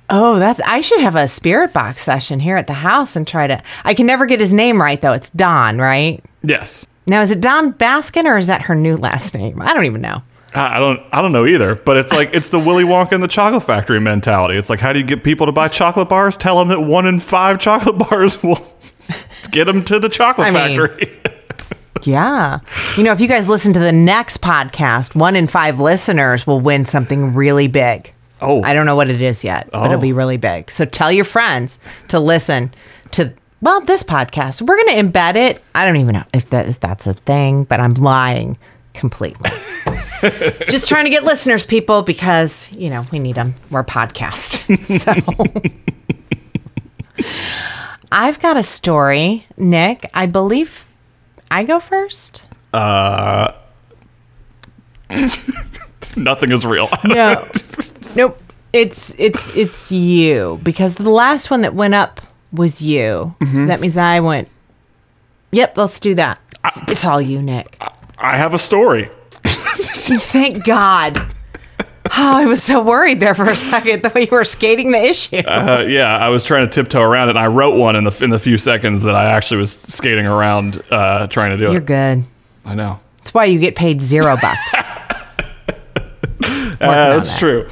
Oh, 0.08 0.38
that's 0.38 0.60
I 0.60 0.80
should 0.80 1.00
have 1.00 1.16
a 1.16 1.26
spirit 1.28 1.72
box 1.72 2.02
session 2.02 2.38
here 2.40 2.56
at 2.56 2.66
the 2.68 2.72
house 2.74 3.16
and 3.16 3.26
try 3.26 3.46
to 3.46 3.60
I 3.84 3.94
can 3.94 4.06
never 4.06 4.26
get 4.26 4.38
his 4.40 4.52
name 4.52 4.80
right 4.80 5.00
though. 5.00 5.12
It's 5.12 5.30
Don, 5.30 5.78
right? 5.78 6.22
Yes. 6.42 6.86
Now 7.06 7.20
is 7.20 7.30
it 7.30 7.40
Don 7.40 7.72
Baskin 7.72 8.24
or 8.24 8.36
is 8.36 8.46
that 8.46 8.62
her 8.62 8.74
new 8.74 8.96
last 8.96 9.34
name? 9.34 9.60
I 9.62 9.74
don't 9.74 9.84
even 9.84 10.00
know. 10.00 10.22
I 10.54 10.78
don't. 10.78 11.00
I 11.12 11.20
don't 11.20 11.32
know 11.32 11.44
either. 11.44 11.74
But 11.74 11.98
it's 11.98 12.12
like 12.12 12.30
it's 12.32 12.48
the 12.48 12.58
Willy 12.58 12.84
Wonka 12.84 13.12
and 13.12 13.22
the 13.22 13.28
Chocolate 13.28 13.62
Factory 13.64 14.00
mentality. 14.00 14.56
It's 14.56 14.70
like 14.70 14.80
how 14.80 14.92
do 14.92 14.98
you 15.00 15.04
get 15.04 15.22
people 15.22 15.44
to 15.46 15.52
buy 15.52 15.68
chocolate 15.68 16.08
bars? 16.08 16.36
Tell 16.36 16.58
them 16.58 16.68
that 16.68 16.80
one 16.80 17.06
in 17.06 17.20
five 17.20 17.58
chocolate 17.58 17.98
bars 18.10 18.42
will 18.42 18.64
get 19.50 19.64
them 19.64 19.84
to 19.84 19.98
the 19.98 20.08
chocolate 20.08 20.46
I 20.48 20.50
mean- 20.68 20.76
factory. 20.78 21.12
Yeah. 22.02 22.60
You 22.96 23.02
know, 23.02 23.12
if 23.12 23.20
you 23.20 23.26
guys 23.26 23.48
listen 23.48 23.72
to 23.72 23.80
the 23.80 23.90
next 23.90 24.40
podcast, 24.42 25.14
one 25.16 25.34
in 25.34 25.46
five 25.48 25.80
listeners 25.80 26.46
will 26.46 26.60
win 26.60 26.84
something 26.84 27.34
really 27.34 27.66
big. 27.68 28.12
Oh. 28.40 28.62
I 28.62 28.74
don't 28.74 28.86
know 28.86 28.96
what 28.96 29.08
it 29.08 29.22
is 29.22 29.42
yet, 29.44 29.70
but 29.72 29.84
it'll 29.86 29.96
Oh. 29.96 30.00
be 30.00 30.12
really 30.12 30.36
big. 30.36 30.70
So 30.70 30.84
tell 30.84 31.10
your 31.10 31.24
friends 31.24 31.78
to 32.08 32.18
listen 32.20 32.72
to 33.12 33.32
well, 33.62 33.80
this 33.80 34.04
podcast. 34.04 34.60
We're 34.62 34.76
gonna 34.84 35.02
embed 35.02 35.36
it. 35.36 35.62
I 35.74 35.86
don't 35.86 35.96
even 35.96 36.12
know 36.14 36.24
if 36.34 36.50
that 36.50 36.66
is 36.66 36.76
that's 36.78 37.06
a 37.06 37.14
thing, 37.14 37.64
but 37.64 37.80
I'm 37.80 37.94
lying 37.94 38.58
completely. 38.92 39.50
Just 40.68 40.88
trying 40.88 41.04
to 41.04 41.10
get 41.10 41.24
listeners, 41.24 41.64
people, 41.66 42.02
because 42.02 42.70
you 42.72 42.90
know 42.90 43.06
we 43.12 43.18
need 43.18 43.34
them. 43.36 43.54
We're 43.70 43.80
a 43.80 43.84
podcast, 43.84 44.62
so 47.16 47.18
I've 48.12 48.38
got 48.40 48.56
a 48.56 48.62
story, 48.62 49.46
Nick. 49.56 50.08
I 50.14 50.26
believe 50.26 50.86
I 51.50 51.64
go 51.64 51.80
first. 51.80 52.44
Uh, 52.72 53.52
Nothing 56.16 56.52
is 56.52 56.64
real. 56.66 56.88
No, 57.04 57.48
nope. 58.16 58.40
It's 58.72 59.14
it's 59.18 59.56
it's 59.56 59.90
you 59.92 60.60
because 60.62 60.96
the 60.96 61.08
last 61.10 61.50
one 61.50 61.62
that 61.62 61.74
went 61.74 61.94
up 61.94 62.20
was 62.52 62.82
you. 62.82 63.34
So 63.54 63.66
that 63.66 63.80
means 63.80 63.96
I 63.96 64.20
went. 64.20 64.48
Yep, 65.52 65.78
let's 65.78 66.00
do 66.00 66.14
that. 66.16 66.38
It's, 66.64 66.90
it's 66.90 67.06
all 67.06 67.20
you, 67.22 67.40
Nick. 67.40 67.80
I 68.18 68.36
have 68.36 68.52
a 68.54 68.58
story. 68.58 69.08
Thank 69.44 70.64
God. 70.64 71.16
Oh, 72.06 72.36
I 72.36 72.44
was 72.46 72.62
so 72.62 72.82
worried 72.84 73.20
there 73.20 73.34
for 73.34 73.44
a 73.44 73.56
second 73.56 74.02
that 74.02 74.14
way 74.14 74.22
you 74.22 74.28
were 74.30 74.44
skating 74.44 74.90
the 74.92 75.02
issue. 75.02 75.36
Uh, 75.38 75.84
yeah, 75.88 76.16
I 76.16 76.28
was 76.28 76.44
trying 76.44 76.68
to 76.68 76.72
tiptoe 76.72 77.00
around 77.00 77.28
it. 77.28 77.30
and 77.32 77.38
I 77.38 77.46
wrote 77.46 77.76
one 77.76 77.96
in 77.96 78.04
the 78.04 78.18
in 78.22 78.30
the 78.30 78.38
few 78.38 78.58
seconds 78.58 79.02
that 79.02 79.14
I 79.14 79.26
actually 79.30 79.58
was 79.60 79.72
skating 79.72 80.26
around 80.26 80.82
uh, 80.90 81.26
trying 81.28 81.50
to 81.50 81.56
do 81.58 81.66
it. 81.68 81.72
You're 81.72 81.82
it. 81.82 81.86
good. 81.86 82.24
I 82.64 82.74
know. 82.74 83.00
That's 83.18 83.32
why 83.34 83.46
you 83.46 83.58
get 83.58 83.74
paid 83.76 84.00
zero 84.02 84.36
bucks. 84.40 84.74
On 86.78 86.78
that's 86.78 87.30
that. 87.30 87.38
true. 87.38 87.68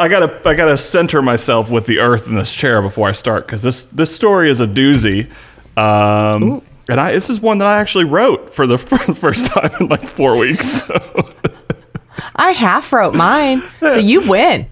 I 0.00 0.08
gotta 0.08 0.40
I 0.48 0.54
gotta 0.54 0.78
center 0.78 1.20
myself 1.20 1.68
with 1.68 1.84
the 1.84 1.98
earth 1.98 2.26
in 2.26 2.34
this 2.34 2.50
chair 2.52 2.80
before 2.80 3.06
I 3.06 3.12
start 3.12 3.46
because 3.46 3.62
this 3.62 3.82
this 3.84 4.14
story 4.14 4.50
is 4.50 4.58
a 4.60 4.66
doozy. 4.66 5.30
Um, 5.76 6.62
and 6.88 6.98
I 6.98 7.12
this 7.12 7.28
is 7.28 7.38
one 7.40 7.58
that 7.58 7.68
I 7.68 7.78
actually 7.80 8.06
wrote 8.06 8.54
for 8.54 8.66
the, 8.66 8.78
for 8.78 8.96
the 9.06 9.14
first 9.14 9.44
time 9.46 9.70
in 9.78 9.88
like 9.88 10.08
four 10.08 10.38
weeks. 10.38 10.84
So. 10.86 11.28
I 12.36 12.52
half 12.52 12.92
wrote 12.94 13.14
mine, 13.14 13.62
so 13.80 13.96
you 13.96 14.26
win. 14.28 14.66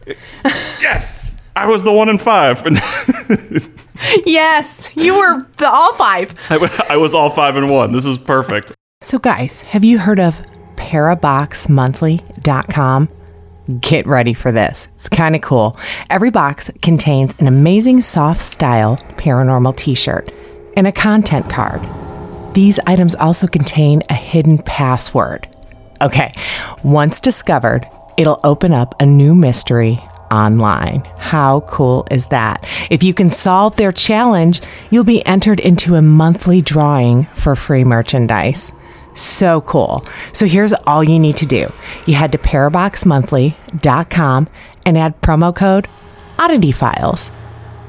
yes, 0.81 1.37
I 1.55 1.67
was 1.67 1.83
the 1.83 1.93
one 1.93 2.09
in 2.09 2.17
five. 2.19 2.65
Yes, 4.25 4.91
you 4.95 5.19
were 5.19 5.43
the 5.57 5.69
all 5.69 5.93
five. 5.95 6.33
I 6.89 6.97
was 6.97 7.15
all 7.15 7.31
five 7.31 7.57
and 7.57 7.69
one. 7.69 7.91
This 7.91 8.07
is 8.07 8.17
perfect. 8.17 8.71
So, 9.01 9.19
guys, 9.19 9.63
have 9.63 9.83
you 9.85 9.99
heard 9.99 10.21
of 10.21 10.41
paraboxmonthly.com? 10.77 13.09
Get 13.81 14.07
ready 14.07 14.33
for 14.33 14.51
this. 14.51 14.89
It's 14.95 15.11
kind 15.11 15.37
of 15.37 15.43
cool. 15.43 15.77
Every 16.09 16.31
box 16.31 16.71
contains 16.81 17.39
an 17.39 17.47
amazing 17.47 18.01
soft 18.01 18.41
style 18.41 18.97
paranormal 19.17 19.77
t 19.77 19.95
shirt 19.95 20.31
and 20.75 20.87
a 20.87 20.93
content 20.93 21.51
card. 21.51 21.87
These 22.55 22.81
items 22.87 23.15
also 23.15 23.47
contain 23.47 24.03
a 24.09 24.15
hidden 24.15 24.57
password. 24.57 25.47
Okay, 26.01 26.33
once 26.83 27.21
discovered, 27.21 27.87
it'll 28.17 28.41
open 28.43 28.73
up 28.73 28.95
a 29.01 29.07
new 29.07 29.35
mystery 29.35 30.01
online. 30.31 31.01
How 31.19 31.61
cool 31.61 32.07
is 32.11 32.27
that? 32.29 32.65
If 32.91 33.03
you 33.03 33.13
can 33.13 33.29
solve 33.29 33.77
their 33.77 33.93
challenge, 33.93 34.63
you'll 34.91 35.05
be 35.05 35.25
entered 35.27 35.61
into 35.61 35.95
a 35.95 36.03
monthly 36.03 36.63
drawing 36.63 37.25
for 37.25 37.55
free 37.55 37.85
merchandise. 37.85 38.73
So 39.19 39.61
cool. 39.63 40.07
So 40.33 40.47
here's 40.47 40.73
all 40.73 41.03
you 41.03 41.19
need 41.19 41.37
to 41.39 41.47
do 41.47 41.67
you 42.07 42.15
head 42.15 42.31
to 42.33 42.39
paraboxmonthly.com 42.39 44.49
and 44.87 44.97
add 44.97 45.21
promo 45.21 45.53
code 45.55 45.87
oddity 46.39 46.73
files, 46.73 47.31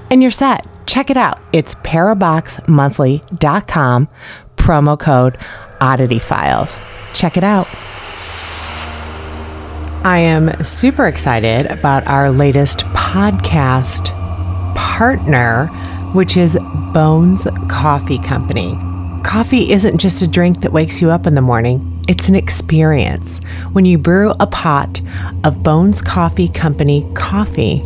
and 0.09 0.21
you're 0.21 0.31
set. 0.31 0.67
Check 0.87 1.09
it 1.11 1.17
out. 1.17 1.39
It's 1.53 1.75
paraboxmonthly.com, 1.75 4.09
promo 4.55 4.99
code 4.99 5.37
oddity 5.79 6.19
files. 6.19 6.79
Check 7.13 7.37
it 7.37 7.43
out. 7.43 7.67
I 10.03 10.17
am 10.19 10.63
super 10.63 11.05
excited 11.05 11.67
about 11.67 12.07
our 12.07 12.31
latest 12.31 12.79
podcast 12.87 14.15
partner, 14.75 15.67
which 16.13 16.37
is 16.37 16.57
Bones 16.91 17.45
Coffee 17.67 18.17
Company. 18.17 18.88
Coffee 19.23 19.71
isn't 19.71 19.99
just 19.99 20.21
a 20.21 20.27
drink 20.27 20.61
that 20.61 20.71
wakes 20.71 21.01
you 21.01 21.11
up 21.11 21.27
in 21.27 21.35
the 21.35 21.41
morning, 21.41 22.03
it's 22.07 22.29
an 22.29 22.35
experience. 22.35 23.39
When 23.73 23.85
you 23.85 23.97
brew 23.97 24.33
a 24.39 24.47
pot 24.47 25.01
of 25.43 25.61
Bones 25.61 26.01
Coffee 26.01 26.47
Company 26.47 27.09
coffee, 27.13 27.81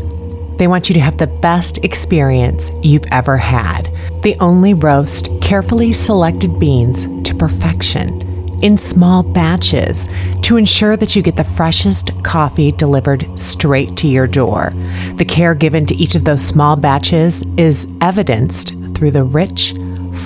they 0.57 0.67
want 0.67 0.89
you 0.89 0.93
to 0.93 1.01
have 1.01 1.17
the 1.17 1.27
best 1.27 1.83
experience 1.83 2.71
you've 2.81 3.05
ever 3.11 3.37
had. 3.37 3.91
They 4.21 4.35
only 4.35 4.73
roast 4.73 5.29
carefully 5.41 5.91
selected 5.91 6.59
beans 6.59 7.07
to 7.27 7.35
perfection 7.35 8.21
in 8.63 8.77
small 8.77 9.23
batches 9.23 10.07
to 10.41 10.55
ensure 10.55 10.95
that 10.95 11.15
you 11.15 11.21
get 11.21 11.35
the 11.35 11.43
freshest 11.43 12.23
coffee 12.23 12.71
delivered 12.71 13.27
straight 13.37 13.97
to 13.97 14.07
your 14.07 14.25
door. 14.25 14.71
The 15.15 15.25
care 15.25 15.53
given 15.53 15.85
to 15.87 15.95
each 15.95 16.15
of 16.15 16.23
those 16.23 16.41
small 16.41 16.77
batches 16.77 17.43
is 17.57 17.87
evidenced 17.99 18.75
through 18.95 19.11
the 19.11 19.25
rich, 19.25 19.73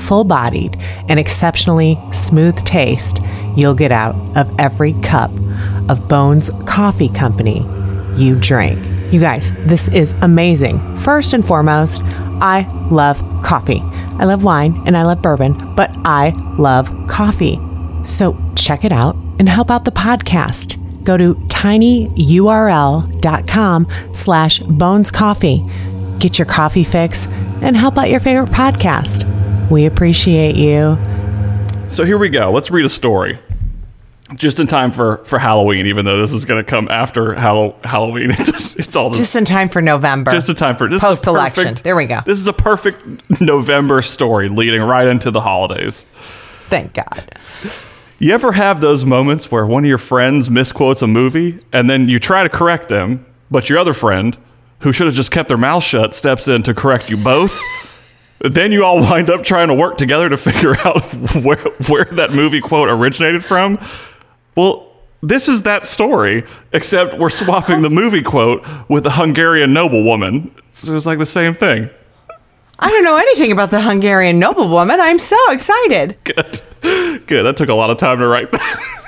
full 0.07 0.23
bodied, 0.23 0.77
and 1.09 1.19
exceptionally 1.19 1.99
smooth 2.11 2.57
taste 2.63 3.19
you'll 3.55 3.75
get 3.75 3.91
out 3.91 4.15
of 4.37 4.53
every 4.59 4.93
cup 5.01 5.31
of 5.89 6.07
Bones 6.07 6.49
Coffee 6.65 7.09
Company 7.09 7.65
you 8.17 8.35
drink. 8.35 8.81
You 9.13 9.19
guys, 9.19 9.51
this 9.65 9.87
is 9.89 10.13
amazing. 10.21 10.97
First 10.97 11.33
and 11.33 11.45
foremost, 11.45 12.01
I 12.41 12.67
love 12.89 13.19
coffee. 13.43 13.83
I 14.19 14.25
love 14.25 14.43
wine 14.43 14.81
and 14.85 14.97
I 14.97 15.03
love 15.03 15.21
bourbon, 15.21 15.75
but 15.75 15.91
I 16.03 16.31
love 16.57 16.89
coffee. 17.07 17.59
So 18.03 18.35
check 18.55 18.83
it 18.83 18.91
out 18.91 19.15
and 19.39 19.47
help 19.47 19.71
out 19.71 19.85
the 19.85 19.91
podcast. 19.91 20.83
Go 21.03 21.15
to 21.15 21.35
tinyurl.com 21.35 23.87
slash 24.13 24.59
bones 24.59 25.11
coffee. 25.11 25.63
Get 26.19 26.37
your 26.39 26.47
coffee 26.47 26.83
fix 26.83 27.27
and 27.61 27.77
help 27.77 27.97
out 27.97 28.09
your 28.09 28.19
favorite 28.19 28.49
podcast. 28.49 29.36
We 29.69 29.85
appreciate 29.85 30.55
you. 30.55 30.97
So 31.89 32.03
here 32.05 32.17
we 32.17 32.29
go. 32.29 32.51
Let's 32.51 32.71
read 32.71 32.85
a 32.85 32.89
story. 32.89 33.39
Just 34.35 34.59
in 34.59 34.67
time 34.67 34.91
for, 34.91 35.17
for 35.23 35.39
Halloween, 35.39 35.85
even 35.85 36.03
though 36.05 36.19
this 36.19 36.33
is 36.33 36.43
going 36.43 36.63
to 36.63 36.69
come 36.69 36.89
after 36.89 37.33
Hallow- 37.33 37.75
Halloween. 37.83 38.31
It's, 38.39 38.75
it's 38.75 38.95
all 38.95 39.11
Just 39.11 39.35
in 39.35 39.45
time 39.45 39.69
for 39.69 39.81
November. 39.81 40.31
just 40.31 40.49
in 40.49 40.55
time 40.55 40.75
for 40.75 40.89
this 40.89 41.01
Post-election. 41.01 41.75
There 41.83 41.95
we 41.95 42.05
go. 42.05 42.19
This 42.25 42.37
is 42.39 42.47
a 42.47 42.53
perfect 42.53 43.05
November 43.41 44.01
story 44.01 44.49
leading 44.49 44.81
right 44.81 45.07
into 45.07 45.31
the 45.31 45.41
holidays. 45.41 46.05
Thank 46.69 46.93
God. 46.93 47.29
You 48.19 48.33
ever 48.33 48.51
have 48.51 48.81
those 48.81 49.05
moments 49.05 49.49
where 49.51 49.65
one 49.65 49.83
of 49.85 49.87
your 49.87 49.97
friends 49.97 50.49
misquotes 50.49 51.01
a 51.01 51.07
movie 51.07 51.59
and 51.71 51.89
then 51.89 52.09
you 52.09 52.19
try 52.19 52.43
to 52.43 52.49
correct 52.49 52.89
them, 52.89 53.25
but 53.49 53.69
your 53.69 53.79
other 53.79 53.93
friend, 53.93 54.37
who 54.79 54.91
should 54.91 55.07
have 55.07 55.15
just 55.15 55.31
kept 55.31 55.47
their 55.47 55.57
mouth 55.57 55.83
shut, 55.83 56.13
steps 56.13 56.47
in 56.47 56.63
to 56.63 56.73
correct 56.73 57.09
you 57.09 57.17
both? 57.17 57.57
Then 58.39 58.71
you 58.71 58.83
all 58.83 58.99
wind 58.99 59.29
up 59.29 59.43
trying 59.43 59.67
to 59.69 59.73
work 59.73 59.97
together 59.97 60.29
to 60.29 60.37
figure 60.37 60.77
out 60.85 61.01
where 61.43 61.57
where 61.87 62.05
that 62.05 62.31
movie 62.33 62.61
quote 62.61 62.89
originated 62.89 63.43
from. 63.43 63.79
Well, 64.55 64.91
this 65.21 65.47
is 65.49 65.63
that 65.63 65.83
story, 65.85 66.43
except 66.73 67.17
we're 67.17 67.29
swapping 67.29 67.81
the 67.81 67.89
movie 67.89 68.21
quote 68.21 68.65
with 68.89 69.05
a 69.05 69.11
Hungarian 69.11 69.73
noblewoman. 69.73 70.53
So 70.69 70.95
it's 70.95 71.05
like 71.05 71.17
the 71.19 71.25
same 71.25 71.53
thing. 71.53 71.89
I 72.79 72.91
don't 72.91 73.03
know 73.03 73.17
anything 73.17 73.51
about 73.51 73.71
the 73.71 73.81
Hungarian 73.81 74.37
noblewoman. 74.37 74.99
I'm 75.01 75.17
so 75.17 75.37
excited. 75.51 76.15
Good. 76.23 76.61
Good. 77.25 77.43
That 77.43 77.57
took 77.57 77.69
a 77.69 77.73
lot 77.73 77.89
of 77.89 77.97
time 77.97 78.19
to 78.19 78.27
write 78.27 78.51
that. 78.51 78.93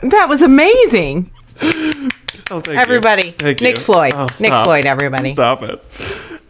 That 0.00 0.28
was 0.28 0.42
amazing. 0.42 1.28
Oh, 1.60 2.60
thank 2.60 2.66
you. 2.68 2.72
Everybody. 2.74 3.32
Thank 3.32 3.60
Nick 3.60 3.76
you. 3.78 3.82
Floyd. 3.82 4.12
Oh, 4.14 4.28
Nick. 4.40 4.52
Floyd, 4.52 4.86
everybody. 4.86 5.32
Stop 5.32 5.62
it. 5.64 5.82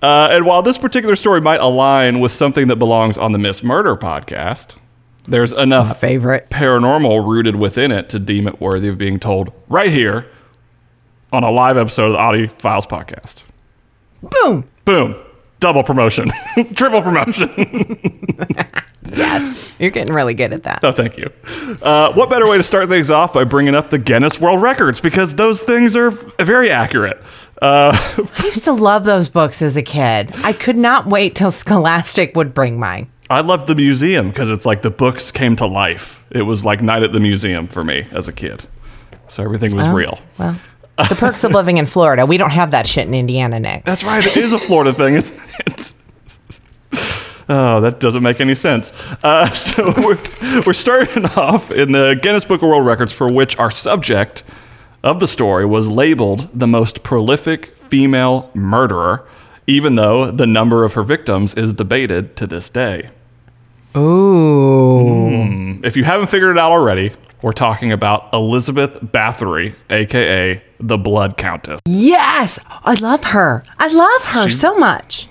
Uh, 0.03 0.29
and 0.31 0.47
while 0.47 0.63
this 0.63 0.79
particular 0.79 1.17
story 1.17 1.41
might 1.41 1.61
align 1.61 2.21
with 2.21 2.33
something 2.33 2.69
that 2.69 2.77
belongs 2.77 3.17
on 3.19 3.33
the 3.33 3.39
Miss 3.39 3.63
Murder 3.63 3.97
podcast, 3.97 4.77
there's 5.25 5.53
enough 5.53 6.01
Favorite. 6.01 6.49
paranormal 6.51 7.27
rooted 7.27 7.57
within 7.57 7.91
it 7.93 8.09
to 8.11 8.19
deem 8.19 8.47
it 8.47 8.61
worthy 8.61 8.89
of 8.89 8.97
being 8.97 9.19
told 9.19 9.53
right 9.69 9.91
here 9.93 10.27
on 11.33 11.43
a 11.45 11.51
live 11.51 11.77
episode 11.77 12.07
of 12.07 12.13
the 12.13 12.19
Oddity 12.19 12.47
Files 12.47 12.87
podcast. 12.87 13.43
Boom. 14.23 14.69
Boom. 14.85 15.17
Double 15.61 15.83
promotion. 15.83 16.31
Triple 16.75 17.03
promotion. 17.03 17.49
Yes. 19.05 19.65
You're 19.79 19.91
getting 19.91 20.13
really 20.13 20.35
good 20.35 20.53
at 20.53 20.65
that. 20.65 20.83
oh, 20.83 20.93
thank 20.93 21.17
you. 21.17 21.31
Uh, 21.83 22.13
what 22.15 22.29
better 22.29 22.47
way 22.47 22.57
to 22.57 22.63
start 22.63 22.89
things 22.89 23.11
off 23.11 23.33
by 23.33 23.45
bringing 23.45 23.75
up 23.75 23.91
the 23.91 23.99
Guinness 23.99 24.41
World 24.41 24.61
Records? 24.61 25.01
Because 25.01 25.37
those 25.37 25.63
things 25.63 25.97
are 25.97 26.11
very 26.41 26.71
accurate. 26.71 27.23
Uh, 27.63 27.91
I 28.39 28.45
used 28.45 28.65
to 28.65 28.73
love 28.73 29.05
those 29.05 29.29
books 29.29 29.63
as 29.63 29.77
a 29.77 29.83
kid. 29.83 30.31
I 30.45 30.53
could 30.53 30.77
not 30.77 31.07
wait 31.07 31.37
till 31.37 31.51
Scholastic 31.51 32.37
would 32.37 32.55
bring 32.55 32.79
mine. 32.79 33.11
I 33.31 33.41
loved 33.41 33.67
the 33.69 33.75
museum 33.75 34.29
because 34.29 34.49
it's 34.51 34.65
like 34.65 34.83
the 34.83 34.91
books 34.91 35.31
came 35.31 35.55
to 35.57 35.67
life. 35.67 36.25
It 36.31 36.43
was 36.43 36.65
like 36.65 36.83
night 36.83 37.03
at 37.03 37.13
the 37.13 37.21
museum 37.21 37.69
for 37.69 37.85
me 37.85 38.07
as 38.11 38.27
a 38.27 38.33
kid. 38.33 38.65
So 39.29 39.43
everything 39.43 39.77
was 39.77 39.87
real. 39.89 40.19
Well, 40.39 40.59
the 40.97 41.15
perks 41.15 41.45
of 41.45 41.53
living 41.53 41.77
in 41.77 41.87
Florida. 41.87 42.25
We 42.27 42.39
don't 42.39 42.51
have 42.51 42.71
that 42.71 42.87
shit 42.87 43.07
in 43.07 43.15
Indiana, 43.15 43.61
Nick. 43.61 43.85
That's 43.85 44.03
right. 44.03 44.25
It 44.27 44.37
is 44.37 44.53
a 44.53 44.59
Florida 44.59 44.93
thing. 44.93 45.17
It's, 45.17 45.33
it's, 45.67 45.95
oh, 47.49 47.81
that 47.81 48.01
doesn't 48.01 48.23
make 48.23 48.41
any 48.41 48.55
sense. 48.55 48.93
Uh, 49.23 49.49
so 49.53 49.93
we're, 49.97 50.63
we're 50.67 50.73
starting 50.73 51.25
off 51.37 51.71
in 51.71 51.93
the 51.93 52.19
Guinness 52.21 52.45
Book 52.45 52.63
of 52.63 52.69
World 52.69 52.87
Records, 52.87 53.13
for 53.13 53.31
which 53.33 53.59
our 53.59 53.71
subject 53.71 54.43
of 55.03 55.21
the 55.21 55.29
story 55.29 55.65
was 55.65 55.89
labeled 55.89 56.49
the 56.53 56.67
most 56.67 57.03
prolific 57.03 57.67
female 57.77 58.51
murderer, 58.55 59.27
even 59.67 59.95
though 59.95 60.31
the 60.31 60.47
number 60.47 60.85
of 60.85 60.95
her 60.95 61.03
victims 61.03 61.55
is 61.55 61.73
debated 61.73 62.37
to 62.37 62.47
this 62.47 62.69
day. 62.69 63.11
Ooh. 63.97 65.81
If 65.85 65.97
you 65.97 66.05
haven't 66.05 66.29
figured 66.29 66.57
it 66.57 66.59
out 66.59 66.73
already, 66.73 67.13
we're 67.43 67.53
talking 67.53 67.93
about 67.93 68.29
Elizabeth 68.33 68.93
Bathory, 69.01 69.75
aka 69.91 70.63
the 70.81 70.99
Blood 70.99 71.37
Countess. 71.37 71.81
Yes. 71.87 72.59
I 72.69 72.95
love 72.95 73.25
her. 73.25 73.63
I 73.79 73.89
love 73.93 74.25
her 74.35 74.49
She- 74.49 74.57
so 74.57 74.77
much. 74.79 75.29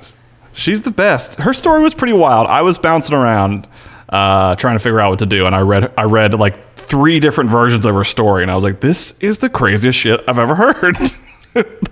She's 0.58 0.82
the 0.82 0.92
best. 0.92 1.36
Her 1.36 1.54
story 1.54 1.82
was 1.82 1.94
pretty 1.94 2.14
wild. 2.14 2.48
I 2.48 2.64
was 2.64 2.80
bouncing 2.80 3.16
around 3.16 3.68
uh, 4.10 4.56
trying 4.56 4.76
to 4.76 4.80
figure 4.80 5.00
out 5.00 5.12
what 5.12 5.20
to 5.20 5.28
do, 5.28 5.46
and 5.46 5.56
I 5.56 5.60
read 5.60 5.94
I 5.96 6.04
read 6.04 6.34
like 6.34 6.76
three 6.76 7.20
different 7.20 7.52
versions 7.52 7.86
of 7.86 7.94
her 7.94 8.04
story, 8.04 8.42
and 8.42 8.52
I 8.52 8.56
was 8.56 8.64
like, 8.64 8.82
"This 8.82 9.18
is 9.20 9.38
the 9.38 9.50
craziest 9.50 10.00
shit 10.00 10.22
I've 10.28 10.40
ever 10.40 10.56
heard. 10.56 10.98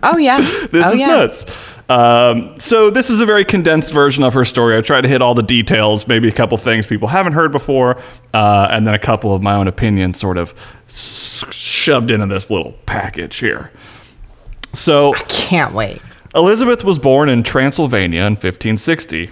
Oh, 0.04 0.16
yeah. 0.18 0.38
this 0.72 0.86
oh, 0.86 0.94
is 0.94 1.00
yeah. 1.00 1.08
nuts." 1.08 1.74
Um, 1.90 2.60
so 2.60 2.92
this 2.92 3.10
is 3.10 3.20
a 3.20 3.26
very 3.26 3.44
condensed 3.44 3.92
version 3.92 4.24
of 4.24 4.36
her 4.36 4.46
story. 4.46 4.78
I 4.78 4.82
tried 4.82 5.02
to 5.02 5.08
hit 5.08 5.24
all 5.24 5.34
the 5.34 5.42
details, 5.42 6.08
maybe 6.08 6.28
a 6.28 6.32
couple 6.32 6.56
things 6.60 6.86
people 6.86 7.08
haven't 7.08 7.34
heard 7.34 7.52
before, 7.52 8.00
uh, 8.32 8.68
and 8.70 8.86
then 8.86 8.94
a 8.94 9.00
couple 9.00 9.34
of 9.34 9.42
my 9.42 9.56
own 9.56 9.68
opinions, 9.68 10.20
sort 10.20 10.38
of 10.38 10.54
shoved 10.88 12.12
into 12.12 12.28
this 12.28 12.52
little 12.52 12.74
package 12.86 13.38
here. 13.38 13.72
So 14.76 15.16
I 15.16 15.20
Can't 15.24 15.74
wait. 15.74 16.00
Elizabeth 16.36 16.84
was 16.84 17.00
born 17.00 17.30
in 17.30 17.44
Transylvania 17.44 18.22
in 18.22 18.34
1560. 18.34 19.32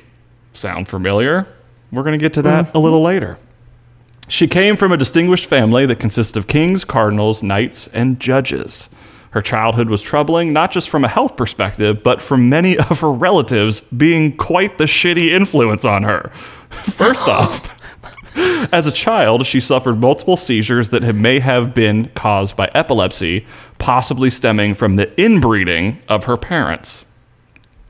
Sound 0.54 0.88
familiar? 0.88 1.46
We're 1.92 2.04
going 2.04 2.18
to 2.18 2.24
get 2.24 2.32
to 2.34 2.42
that 2.44 2.74
a 2.74 2.80
little 2.80 3.02
later. 3.02 3.38
She 4.30 4.48
came 4.48 4.78
from 4.78 4.94
a 4.94 4.98
distinguished 4.98 5.48
family 5.48 5.86
that 5.86 6.00
consisted 6.00 6.38
of 6.38 6.48
kings, 6.48 6.86
cardinals, 6.86 7.44
knights, 7.44 7.88
and 7.88 8.22
judges. 8.22 8.88
Her 9.32 9.42
childhood 9.42 9.90
was 9.90 10.02
troubling, 10.02 10.54
not 10.54 10.72
just 10.72 10.90
from 10.90 11.04
a 11.04 11.10
health 11.10 11.36
perspective, 11.36 12.04
but 12.04 12.22
from 12.22 12.48
many 12.48 12.78
of 12.78 13.02
her 13.02 13.12
relatives 13.12 13.82
being 13.82 14.38
quite 14.38 14.78
the 14.78 14.86
shitty 14.86 15.28
influence 15.28 15.84
on 15.84 16.04
her. 16.04 16.30
First 16.70 17.28
off, 17.28 17.68
As 18.72 18.88
a 18.88 18.92
child, 18.92 19.46
she 19.46 19.60
suffered 19.60 20.00
multiple 20.00 20.38
seizures 20.38 20.90
that 20.90 21.04
may 21.14 21.40
have 21.40 21.74
been 21.74 22.10
caused 22.16 22.56
by 22.58 22.70
epilepsy, 22.74 23.46
possibly 23.78 24.30
stemming 24.30 24.74
from 24.74 24.96
the 24.96 25.12
inbreeding 25.22 26.00
of 26.08 26.26
her 26.26 26.38
parents. 26.38 27.06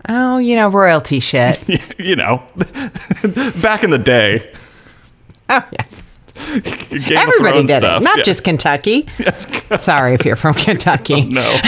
Oh, 0.10 0.38
you 0.38 0.56
know, 0.56 0.68
royalty 0.70 1.20
shit. 1.22 1.64
you 2.00 2.16
know, 2.16 2.44
back 3.62 3.84
in 3.84 3.90
the 3.92 4.02
day, 4.04 4.52
Oh, 5.50 5.64
yeah. 5.72 5.86
Game 6.90 7.18
Everybody 7.18 7.64
did 7.64 7.78
stuff. 7.80 8.02
it, 8.02 8.04
not 8.04 8.18
Yeah. 8.18 8.24
just 8.24 8.44
Kentucky. 8.44 9.08
Sorry 9.80 10.14
if 10.16 10.26
you're 10.26 10.36
from 10.36 10.56
Kentucky. 10.56 11.16
Oh, 11.16 11.30
no. 11.30 11.60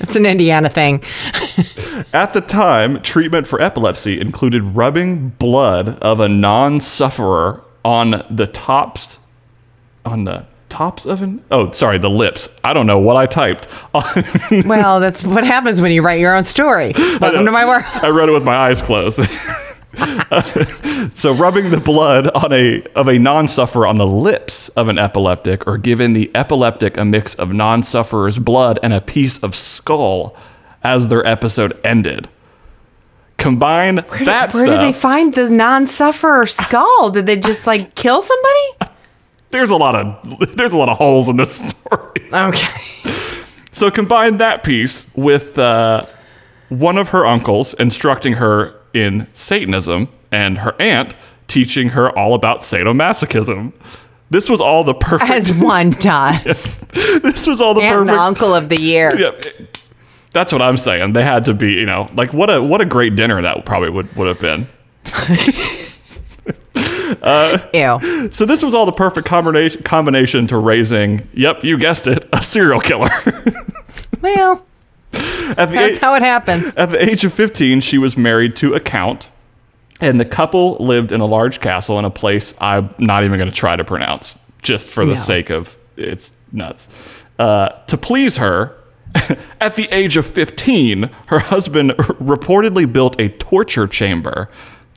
It's 0.00 0.16
an 0.16 0.26
Indiana 0.26 0.68
thing. 0.68 1.02
At 2.12 2.32
the 2.32 2.40
time, 2.40 3.02
treatment 3.02 3.46
for 3.46 3.60
epilepsy 3.60 4.20
included 4.20 4.62
rubbing 4.62 5.30
blood 5.30 5.98
of 6.00 6.20
a 6.20 6.28
non-sufferer 6.28 7.62
on 7.84 8.24
the 8.30 8.46
tops 8.46 9.18
on 10.04 10.24
the 10.24 10.46
tops 10.68 11.04
of 11.04 11.20
an 11.20 11.42
oh 11.50 11.70
sorry 11.72 11.98
the 11.98 12.10
lips. 12.10 12.48
I 12.62 12.72
don't 12.72 12.86
know 12.86 12.98
what 12.98 13.16
i 13.16 13.26
typed. 13.26 13.68
Well, 14.66 15.00
that's 15.00 15.24
what 15.24 15.44
happens 15.44 15.80
when 15.80 15.92
you 15.92 16.02
write 16.02 16.20
your 16.20 16.34
own 16.34 16.44
story. 16.44 16.92
Welcome 17.20 17.44
to 17.44 17.52
my 17.52 17.64
world. 17.64 17.84
i 17.94 18.08
read 18.08 18.28
it 18.28 18.32
with 18.32 18.44
my 18.44 18.56
eyes 18.56 18.80
closed. 18.82 19.20
So 21.14 21.34
rubbing 21.34 21.70
the 21.70 21.80
blood 21.80 22.28
on 22.28 22.52
a 22.52 22.82
of 22.94 23.08
a 23.08 23.18
non-sufferer 23.18 23.86
on 23.86 23.96
the 23.96 24.06
lips 24.06 24.68
of 24.70 24.88
an 24.88 24.98
epileptic 24.98 25.66
or 25.66 25.76
giving 25.76 26.12
the 26.12 26.30
epileptic 26.34 26.96
a 26.96 27.04
mix 27.04 27.34
of 27.34 27.52
non-sufferer's 27.52 28.38
blood 28.38 28.78
and 28.82 28.92
a 28.92 29.00
piece 29.00 29.38
of 29.38 29.54
skull 29.56 30.36
as 30.82 31.08
their 31.08 31.26
episode 31.26 31.78
ended 31.84 32.28
combine 33.40 33.96
that 33.96 34.08
Where 34.10 34.48
stuff 34.48 34.66
did 34.66 34.80
they 34.80 34.92
find 34.92 35.34
the 35.34 35.50
non-sufferer 35.50 36.46
skull? 36.46 37.10
Did 37.10 37.26
they 37.26 37.36
just 37.36 37.66
like 37.66 37.94
kill 37.96 38.22
somebody? 38.22 38.92
there's 39.50 39.70
a 39.70 39.76
lot 39.76 39.96
of 39.96 40.38
there's 40.56 40.72
a 40.72 40.78
lot 40.78 40.88
of 40.88 40.96
holes 40.96 41.28
in 41.28 41.36
this 41.36 41.70
story. 41.70 42.28
Okay. 42.32 42.82
So 43.72 43.90
combine 43.90 44.36
that 44.38 44.62
piece 44.62 45.06
with 45.14 45.58
uh, 45.58 46.04
one 46.68 46.98
of 46.98 47.10
her 47.10 47.24
uncles 47.24 47.72
instructing 47.74 48.34
her 48.34 48.74
in 48.92 49.26
Satanism 49.32 50.08
and 50.30 50.58
her 50.58 50.74
aunt 50.78 51.14
teaching 51.48 51.90
her 51.90 52.10
all 52.18 52.34
about 52.34 52.58
sadomasochism. 52.60 53.72
This 54.28 54.50
was 54.50 54.60
all 54.60 54.84
the 54.84 54.92
perfect. 54.92 55.30
As 55.30 55.54
one 55.54 55.90
does. 55.90 56.76
this 57.22 57.46
was 57.46 57.60
all 57.62 57.72
the 57.72 57.80
And 57.80 58.06
the 58.06 58.12
uncle 58.12 58.54
of 58.54 58.68
the 58.68 58.78
year. 58.78 59.16
Yeah, 59.16 59.30
it- 59.30 59.69
that's 60.32 60.52
what 60.52 60.62
I'm 60.62 60.76
saying. 60.76 61.12
They 61.12 61.22
had 61.22 61.44
to 61.46 61.54
be, 61.54 61.72
you 61.72 61.86
know, 61.86 62.08
like 62.14 62.32
what 62.32 62.50
a 62.50 62.62
what 62.62 62.80
a 62.80 62.84
great 62.84 63.16
dinner 63.16 63.40
that 63.42 63.64
probably 63.66 63.90
would 63.90 64.14
would 64.16 64.28
have 64.28 64.40
been. 64.40 64.66
Ew. 67.74 68.28
So 68.32 68.46
this 68.46 68.62
was 68.62 68.72
all 68.74 68.86
the 68.86 68.92
perfect 68.92 69.26
combination 69.26 69.82
combination 69.82 70.46
to 70.48 70.56
raising. 70.58 71.26
Yep, 71.34 71.64
you 71.64 71.76
guessed 71.78 72.06
it, 72.06 72.24
a 72.32 72.42
serial 72.42 72.80
killer. 72.80 73.10
Well, 74.22 74.66
that's 75.12 75.72
age- 75.74 75.98
how 75.98 76.14
it 76.14 76.20
happens. 76.20 76.74
At 76.74 76.90
the 76.90 77.02
age 77.02 77.24
of 77.24 77.32
15, 77.32 77.80
she 77.80 77.96
was 77.96 78.18
married 78.18 78.54
to 78.56 78.74
a 78.74 78.80
count, 78.80 79.30
and 80.02 80.20
the 80.20 80.26
couple 80.26 80.76
lived 80.76 81.10
in 81.10 81.22
a 81.22 81.24
large 81.24 81.60
castle 81.62 81.98
in 81.98 82.04
a 82.04 82.10
place 82.10 82.52
I'm 82.60 82.94
not 82.98 83.24
even 83.24 83.38
going 83.38 83.48
to 83.48 83.56
try 83.56 83.76
to 83.76 83.84
pronounce, 83.84 84.34
just 84.60 84.90
for 84.90 85.06
the 85.06 85.14
No. 85.14 85.18
sake 85.20 85.48
of 85.48 85.74
it's 85.96 86.32
nuts. 86.52 86.86
Uh, 87.38 87.70
to 87.86 87.96
please 87.96 88.36
her, 88.36 88.76
at 89.60 89.76
the 89.76 89.88
age 89.90 90.16
of 90.16 90.26
15, 90.26 91.10
her 91.26 91.38
husband 91.38 91.90
reportedly 91.92 92.90
built 92.90 93.20
a 93.20 93.28
torture 93.28 93.86
chamber 93.86 94.48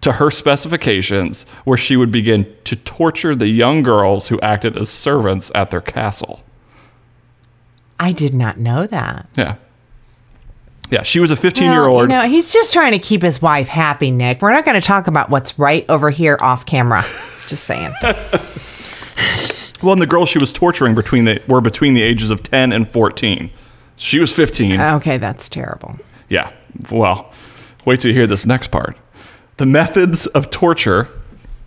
to 0.01 0.13
her 0.13 0.29
specifications 0.29 1.43
where 1.63 1.77
she 1.77 1.95
would 1.95 2.11
begin 2.11 2.53
to 2.65 2.75
torture 2.75 3.35
the 3.35 3.47
young 3.47 3.83
girls 3.83 4.27
who 4.27 4.39
acted 4.41 4.77
as 4.77 4.89
servants 4.89 5.51
at 5.55 5.71
their 5.71 5.81
castle. 5.81 6.43
I 7.99 8.11
did 8.11 8.33
not 8.33 8.57
know 8.57 8.85
that. 8.87 9.27
Yeah. 9.37 9.55
Yeah, 10.89 11.03
she 11.03 11.19
was 11.19 11.31
a 11.31 11.35
15 11.35 11.71
year 11.71 11.85
old. 11.85 12.09
Know, 12.09 12.27
he's 12.27 12.51
just 12.53 12.73
trying 12.73 12.91
to 12.91 12.99
keep 12.99 13.21
his 13.21 13.41
wife 13.41 13.67
happy, 13.67 14.11
Nick. 14.11 14.41
We're 14.41 14.51
not 14.51 14.65
going 14.65 14.79
to 14.79 14.85
talk 14.85 15.07
about 15.07 15.29
what's 15.29 15.57
right 15.57 15.85
over 15.89 16.09
here 16.09 16.37
off 16.41 16.65
camera. 16.65 17.03
Just 17.47 17.63
saying. 17.65 17.93
Well, 19.83 19.91
and 19.91 20.01
the 20.01 20.07
girls 20.07 20.29
she 20.29 20.39
was 20.39 20.53
torturing 20.53 20.95
between 20.95 21.25
the 21.25 21.41
were 21.47 21.59
between 21.59 21.93
the 21.93 22.03
ages 22.03 22.29
of 22.29 22.41
10 22.41 22.71
and 22.71 22.89
14. 22.89 23.51
She 23.95 24.19
was 24.19 24.31
15. 24.33 24.79
Uh, 24.79 24.95
okay, 24.97 25.17
that's 25.17 25.49
terrible. 25.49 25.97
yeah. 26.29 26.51
Well, 26.91 27.31
wait 27.85 27.99
till 27.99 28.09
you 28.11 28.17
hear 28.17 28.25
this 28.27 28.45
next 28.45 28.69
part. 28.69 28.97
The 29.57 29.65
methods 29.67 30.25
of 30.27 30.49
torture 30.49 31.07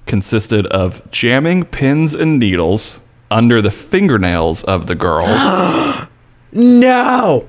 consisted 0.07 0.67
of 0.67 1.09
jamming 1.13 1.65
pins 1.65 2.13
and 2.15 2.39
needles 2.41 3.01
under 3.31 3.63
the 3.63 3.71
fingernails 3.71 4.65
of 4.65 4.87
the 4.87 4.95
girls 4.97 5.29
No. 6.53 7.49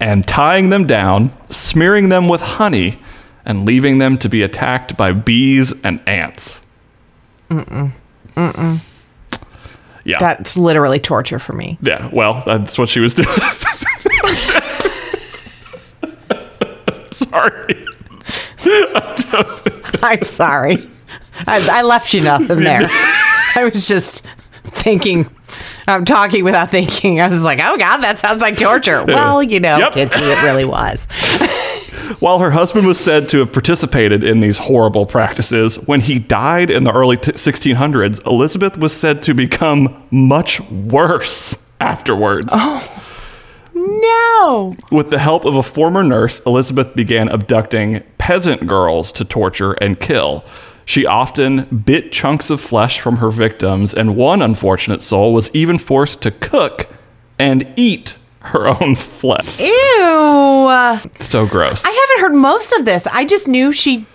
and 0.00 0.26
tying 0.26 0.68
them 0.70 0.86
down, 0.86 1.32
smearing 1.50 2.08
them 2.10 2.28
with 2.28 2.40
honey, 2.42 2.98
and 3.44 3.64
leaving 3.64 3.98
them 3.98 4.18
to 4.18 4.28
be 4.28 4.42
attacked 4.42 4.96
by 4.96 5.12
bees 5.12 5.72
and 5.84 6.00
ants. 6.06 6.60
Mm-mm. 7.50 7.92
Mm-mm. 8.36 8.80
Yeah. 10.04 10.18
That's 10.18 10.56
literally 10.56 10.98
torture 10.98 11.38
for 11.38 11.52
me. 11.52 11.78
Yeah, 11.80 12.10
well, 12.12 12.42
that's 12.46 12.78
what 12.78 12.88
she 12.88 13.00
was 13.00 13.14
doing. 13.14 13.28
Sorry. 17.30 17.86
I'm 20.02 20.22
sorry. 20.22 20.88
I, 21.46 21.66
I 21.70 21.82
left 21.82 22.14
you 22.14 22.22
nothing 22.22 22.60
there. 22.60 22.86
I 22.90 23.68
was 23.72 23.86
just 23.86 24.24
thinking. 24.64 25.26
I'm 25.86 26.04
talking 26.04 26.42
without 26.44 26.70
thinking. 26.70 27.20
I 27.20 27.28
was 27.28 27.44
like, 27.44 27.60
oh 27.62 27.76
God, 27.76 27.98
that 27.98 28.18
sounds 28.18 28.40
like 28.40 28.58
torture. 28.58 29.04
Well, 29.04 29.42
you 29.42 29.60
know, 29.60 29.78
Yep. 29.78 29.92
kids, 29.92 30.12
it 30.16 30.42
really 30.42 30.64
was. 30.64 31.06
While 32.20 32.38
her 32.40 32.50
husband 32.52 32.86
was 32.86 32.98
said 32.98 33.28
to 33.30 33.38
have 33.40 33.52
participated 33.52 34.22
in 34.24 34.40
these 34.40 34.58
horrible 34.58 35.06
practices, 35.06 35.76
when 35.86 36.00
he 36.00 36.18
died 36.18 36.70
in 36.70 36.84
the 36.84 36.92
early 36.92 37.16
t- 37.16 37.32
1600s, 37.32 38.24
Elizabeth 38.26 38.76
was 38.78 38.96
said 38.96 39.22
to 39.24 39.34
become 39.34 40.04
much 40.10 40.60
worse 40.70 41.64
afterwards. 41.80 42.48
Oh. 42.52 43.02
No. 43.76 44.74
With 44.90 45.10
the 45.10 45.18
help 45.18 45.44
of 45.44 45.54
a 45.54 45.62
former 45.62 46.02
nurse, 46.02 46.40
Elizabeth 46.46 46.94
began 46.96 47.28
abducting 47.28 48.02
peasant 48.16 48.66
girls 48.66 49.12
to 49.12 49.24
torture 49.24 49.72
and 49.74 50.00
kill. 50.00 50.44
She 50.86 51.04
often 51.04 51.64
bit 51.84 52.10
chunks 52.12 52.48
of 52.48 52.60
flesh 52.60 53.00
from 53.00 53.18
her 53.18 53.30
victims, 53.30 53.92
and 53.92 54.16
one 54.16 54.40
unfortunate 54.40 55.02
soul 55.02 55.34
was 55.34 55.50
even 55.54 55.78
forced 55.78 56.22
to 56.22 56.30
cook 56.30 56.88
and 57.38 57.70
eat 57.76 58.16
her 58.40 58.66
own 58.80 58.94
flesh. 58.94 59.60
Ew. 59.60 61.00
So 61.20 61.46
gross. 61.46 61.84
I 61.84 61.90
haven't 61.90 62.20
heard 62.22 62.34
most 62.36 62.72
of 62.72 62.84
this. 62.84 63.06
I 63.08 63.24
just 63.24 63.46
knew 63.46 63.72
she 63.72 64.06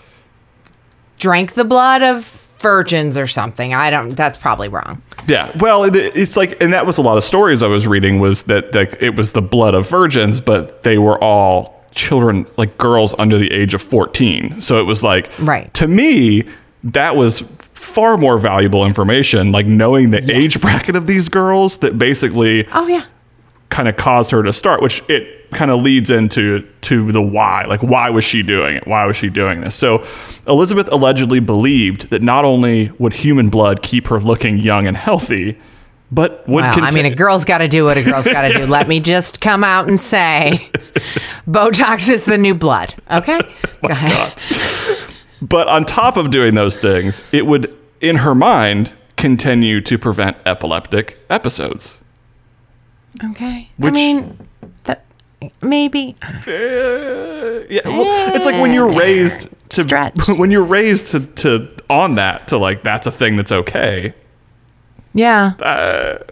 drank 1.20 1.54
the 1.54 1.66
blood 1.66 2.02
of 2.02 2.48
virgins 2.62 3.18
or 3.18 3.28
something. 3.28 3.74
I 3.74 3.90
don't. 3.90 4.12
That's 4.16 4.38
probably 4.38 4.70
wrong. 4.70 5.02
Yeah, 5.28 5.52
well, 5.58 5.84
it's 5.84 6.38
like, 6.38 6.62
and 6.62 6.74
that 6.74 6.86
was 6.86 6.98
a 6.98 7.02
lot 7.02 7.18
of 7.18 7.24
stories 7.24 7.62
I 7.64 7.68
was 7.68 7.88
reading 7.88 8.20
was 8.20 8.44
that 8.44 8.74
like 8.74 8.96
it 9.02 9.16
was 9.16 9.34
the 9.34 9.42
blood 9.42 9.74
of 9.74 9.90
virgins, 9.90 10.40
but 10.40 10.84
they 10.84 10.98
were 10.98 11.22
all 11.24 11.84
children, 11.94 12.46
like 12.58 12.78
girls 12.78 13.14
under 13.20 13.38
the 13.38 13.52
age 13.52 13.74
of 13.74 13.82
fourteen. 13.82 14.62
So 14.62 14.80
it 14.80 14.84
was 14.84 15.04
like, 15.04 15.30
Right. 15.40 15.74
to 15.76 15.88
me, 15.88 16.44
that 16.86 17.16
was 17.16 17.42
far 17.74 18.18
more 18.18 18.38
valuable 18.38 18.86
information, 18.86 19.52
like 19.52 19.66
knowing 19.66 20.12
the 20.12 20.32
age 20.32 20.60
bracket 20.62 20.96
of 20.96 21.08
these 21.08 21.30
girls 21.30 21.78
that 21.80 21.98
basically 21.98 22.68
Oh 22.74 22.88
yeah. 22.88 23.04
Kind 23.72 23.88
of 23.88 23.98
caused 23.98 24.30
her 24.32 24.44
to 24.44 24.54
start, 24.54 24.82
which 24.82 25.02
it 25.10 25.50
kind 25.52 25.72
of 25.72 25.82
leads 25.82 26.10
into 26.10 26.68
to 26.82 27.12
the 27.12 27.22
why. 27.22 27.66
Like, 27.66 27.82
why 27.82 28.10
was 28.10 28.24
she 28.24 28.44
doing 28.44 28.76
it? 28.76 28.86
Why 28.86 29.06
was 29.06 29.18
she 29.18 29.30
doing 29.30 29.62
this? 29.62 29.74
So, 29.76 30.06
Elizabeth 30.48 30.88
allegedly 30.92 31.40
believed 31.40 32.10
that 32.12 32.22
not 32.22 32.46
only 32.46 32.92
would 33.00 33.14
human 33.14 33.50
blood 33.50 33.82
keep 33.82 34.08
her 34.08 34.20
looking 34.20 34.60
young 34.60 34.86
and 34.88 34.96
healthy, 34.96 35.58
but 36.12 36.48
would 36.48 36.64
Well, 36.66 36.84
I 36.84 36.92
mean, 36.92 37.06
a 37.06 37.16
girl's 37.16 37.46
got 37.46 37.60
to 37.60 37.68
do 37.68 37.86
what 37.86 37.98
a 37.98 38.04
girl's 38.04 38.28
got 38.28 38.44
to 38.44 38.54
do. 38.54 38.66
Let 38.68 38.88
me 38.88 39.00
just 39.00 39.40
come 39.40 39.64
out 39.64 39.88
and 39.88 40.00
say, 40.00 40.70
Botox 41.48 42.10
is 42.10 42.26
the 42.26 42.38
new 42.38 42.54
blood. 42.54 42.94
Okay. 43.10 43.40
Go 43.82 43.88
ahead. 43.88 44.34
but 45.42 45.68
on 45.70 45.86
top 45.86 46.18
of 46.18 46.30
doing 46.30 46.56
those 46.56 46.76
things, 46.76 47.24
it 47.32 47.46
would, 47.46 47.74
in 48.02 48.18
her 48.18 48.36
mind, 48.36 48.94
continue 49.16 49.80
to 49.82 49.98
prevent 49.98 50.36
epileptic 50.46 51.18
episodes. 51.30 52.01
Okay. 53.24 53.70
Which- 53.78 53.92
I 53.92 53.94
mean, 53.94 54.38
that 54.86 55.06
maybe. 55.62 56.16
Uh, 56.22 56.42
yeah, 57.70 57.82
well, 57.86 58.36
it's 58.36 58.46
like 58.46 58.62
when 58.62 58.74
you're 58.74 58.92
raised 58.92 59.48
to 59.70 59.84
Stretch. 59.84 60.28
when 60.28 60.52
you're 60.52 60.64
raised 60.64 61.12
to, 61.12 61.20
to 61.20 61.70
on 61.90 62.16
that 62.16 62.48
to 62.50 62.58
like 62.58 62.84
that's 62.84 63.08
a 63.08 63.12
thing 63.12 63.36
that's 63.36 63.52
okay. 63.52 64.14
Yeah. 65.14 65.54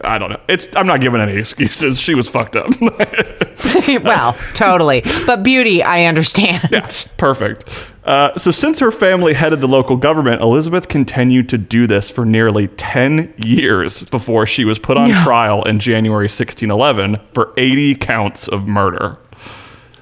I 0.04 0.18
don't 0.18 0.30
know. 0.30 0.40
It's 0.48 0.66
I'm 0.74 0.86
not 0.86 1.00
giving 1.00 1.20
any 1.20 1.36
excuses. 1.36 2.00
She 2.00 2.14
was 2.14 2.28
fucked 2.28 2.56
up. 2.56 2.68
well, 4.02 4.32
totally. 4.54 5.02
But 5.26 5.42
beauty, 5.42 5.82
I 5.82 6.04
understand. 6.04 6.68
Yeah, 6.70 6.88
perfect. 7.16 7.68
Uh, 8.04 8.36
so, 8.38 8.50
since 8.50 8.78
her 8.78 8.90
family 8.90 9.34
headed 9.34 9.60
the 9.60 9.68
local 9.68 9.96
government, 9.96 10.40
Elizabeth 10.40 10.88
continued 10.88 11.48
to 11.50 11.58
do 11.58 11.86
this 11.86 12.10
for 12.10 12.24
nearly 12.24 12.68
10 12.68 13.34
years 13.36 14.02
before 14.04 14.46
she 14.46 14.64
was 14.64 14.78
put 14.78 14.96
on 14.96 15.10
trial 15.22 15.62
in 15.64 15.78
January 15.78 16.24
1611 16.24 17.18
for 17.34 17.52
80 17.58 17.96
counts 17.96 18.48
of 18.48 18.66
murder. 18.66 19.18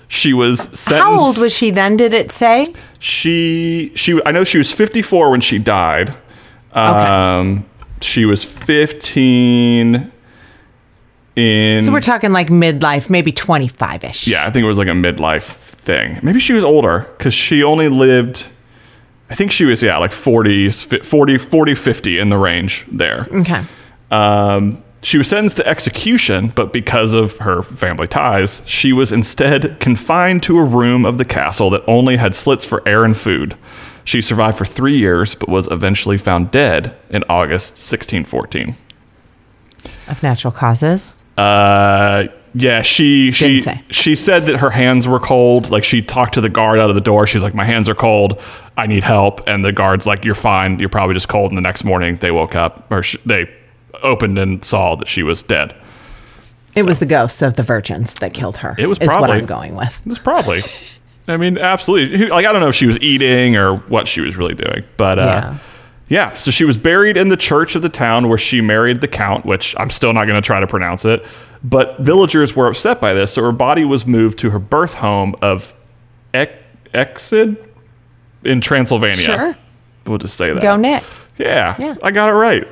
She 0.07 0.33
was 0.33 0.61
sentenced. 0.61 0.91
How 0.91 1.21
old 1.21 1.39
was 1.39 1.53
she 1.53 1.71
then? 1.71 1.97
Did 1.97 2.15
it 2.15 2.31
say? 2.31 2.67
she? 3.01 3.93
She. 3.95 4.21
I 4.25 4.31
know 4.31 4.45
she 4.45 4.59
was 4.59 4.73
54 4.73 5.31
when 5.31 5.41
she 5.41 5.59
died. 5.59 6.17
Um, 6.73 7.68
She 8.01 8.25
was 8.25 8.45
15 8.45 10.13
in. 11.37 11.83
So 11.83 11.93
we're 11.93 12.01
talking 12.01 12.33
like 12.33 12.49
midlife, 12.49 13.09
maybe 13.11 13.33
25 13.33 14.05
ish. 14.05 14.27
Yeah, 14.27 14.47
I 14.47 14.51
think 14.51 14.65
it 14.65 14.67
was 14.67 14.79
like 14.79 14.89
a 14.89 14.93
midlife 14.93 15.43
thing. 15.43 16.19
Maybe 16.23 16.41
she 16.41 16.53
was 16.53 16.65
older 16.65 17.07
because 17.17 17.35
she 17.35 17.63
only 17.63 17.89
lived, 17.89 18.45
I 19.31 19.35
think 19.35 19.53
she 19.53 19.65
was, 19.65 19.83
yeah, 19.83 19.99
like 19.99 20.11
40s, 20.11 20.85
fi- 20.85 21.01
40, 21.01 21.39
40, 21.39 21.75
50 21.75 22.19
in 22.19 22.29
the 22.29 22.39
range 22.39 22.87
there. 22.91 23.29
Okay. 23.33 23.63
Um, 24.11 24.83
she 25.01 25.17
was 25.17 25.29
sentenced 25.29 25.59
to 25.59 25.67
execution, 25.67 26.49
but 26.49 26.73
because 26.73 27.13
of 27.13 27.39
her 27.39 27.63
family 27.63 28.09
ties, 28.09 28.63
she 28.67 28.93
was 28.93 29.13
instead 29.13 29.79
confined 29.79 30.43
to 30.45 30.59
a 30.59 30.65
room 30.65 31.07
of 31.07 31.19
the 31.19 31.25
castle 31.25 31.71
that 31.71 31.85
only 31.87 32.17
had 32.17 32.35
slits 32.35 32.65
for 32.65 32.87
air 32.87 33.05
and 33.05 33.17
food. 33.17 33.57
She 34.09 34.23
survived 34.23 34.57
for 34.57 34.65
three 34.65 34.97
years, 34.97 35.35
but 35.35 35.51
was 35.51 35.71
eventually 35.71 36.17
found 36.17 36.51
dead 36.51 36.97
in 37.11 37.25
August 37.29 37.73
1614. 37.75 38.75
Of 40.09 40.23
natural 40.23 40.51
causes. 40.51 41.19
Uh, 41.37 42.29
yeah, 42.55 42.81
she 42.81 43.33
she 43.33 43.61
say. 43.61 43.83
she 43.91 44.17
said 44.17 44.45
that 44.45 44.57
her 44.57 44.71
hands 44.71 45.07
were 45.07 45.21
cold. 45.21 45.69
Like 45.69 45.85
she 45.85 46.01
talked 46.01 46.33
to 46.35 46.41
the 46.41 46.49
guard 46.49 46.79
out 46.79 46.89
of 46.89 46.95
the 46.95 47.03
door. 47.03 47.27
She's 47.27 47.43
like, 47.43 47.55
"My 47.55 47.67
hands 47.67 47.87
are 47.87 47.95
cold. 47.95 48.41
I 48.79 48.87
need 48.87 49.05
help." 49.05 49.47
And 49.47 49.63
the 49.63 49.73
guard's 49.73 50.07
like, 50.07 50.25
"You're 50.25 50.35
fine. 50.35 50.79
You're 50.79 50.89
probably 50.89 51.13
just 51.13 51.29
cold." 51.29 51.51
And 51.51 51.59
the 51.59 51.63
next 51.63 51.85
morning, 51.85 52.17
they 52.17 52.31
woke 52.31 52.55
up 52.55 52.91
or 52.91 53.03
sh- 53.03 53.19
they 53.27 53.51
opened 54.03 54.39
and 54.39 54.65
saw 54.65 54.95
that 54.97 55.07
she 55.07 55.23
was 55.23 55.43
dead. 55.43 55.77
It 56.75 56.87
was 56.87 56.99
the 56.99 57.07
ghosts 57.07 57.43
of 57.43 57.55
the 57.57 57.63
virgins 57.63 58.15
that 58.15 58.33
killed 58.33 58.57
her. 58.59 58.75
It 58.79 58.87
was 58.87 58.99
is 59.01 59.09
what 59.09 59.19
probably- 59.19 59.37
I'm 59.37 59.47
going 59.47 59.75
with. 59.77 60.01
It 60.01 60.09
was 60.09 60.19
probably. 60.19 60.63
I 61.29 61.37
mean, 61.37 61.59
absolutely. 61.59 62.27
Like 62.29 62.47
I 62.47 62.53
don't 62.53 62.61
know 62.61 62.69
if 62.69 62.75
she 62.75 62.87
was 62.87 62.99
eating 63.01 63.57
or 63.57 63.77
what 63.77 64.09
she 64.09 64.21
was 64.21 64.37
really 64.37 64.55
doing, 64.55 64.85
but 64.97 65.19
uh, 65.19 65.23
Yeah. 65.23 65.59
yeah. 66.09 66.33
So 66.33 66.51
she 66.51 66.65
was 66.65 66.79
buried 66.79 67.17
in 67.17 67.29
the 67.29 67.37
church 67.37 67.75
of 67.77 67.83
the 67.83 67.89
town 67.89 68.29
where 68.29 68.39
she 68.39 68.61
married 68.61 69.01
the 69.01 69.09
count, 69.09 69.45
which 69.47 69.75
I'm 69.79 69.91
still 69.91 70.13
not 70.13 70.25
going 70.27 70.41
to 70.41 70.47
try 70.47 70.59
to 70.61 70.67
pronounce 70.67 71.05
it. 71.05 71.25
But 71.63 71.99
villagers 72.01 72.57
were 72.57 72.67
upset 72.69 73.01
by 73.01 73.15
this, 73.15 73.33
so 73.33 73.43
her 73.43 73.53
body 73.53 73.85
was 73.85 74.07
moved 74.07 74.39
to 74.41 74.51
her 74.51 74.59
birth 74.59 74.95
home 74.95 75.35
of 75.43 75.75
Exid 76.95 77.57
in 78.45 78.61
Transylvania. 78.61 79.17
Sure. 79.17 79.57
We'll 80.07 80.19
just 80.19 80.37
say 80.37 80.53
that. 80.53 80.63
Go 80.63 80.77
Nick. 80.77 81.03
Yeah, 81.39 81.77
Yeah. 81.79 81.95
I 82.03 82.11
got 82.11 82.31
it 82.31 82.33
right. 82.33 82.67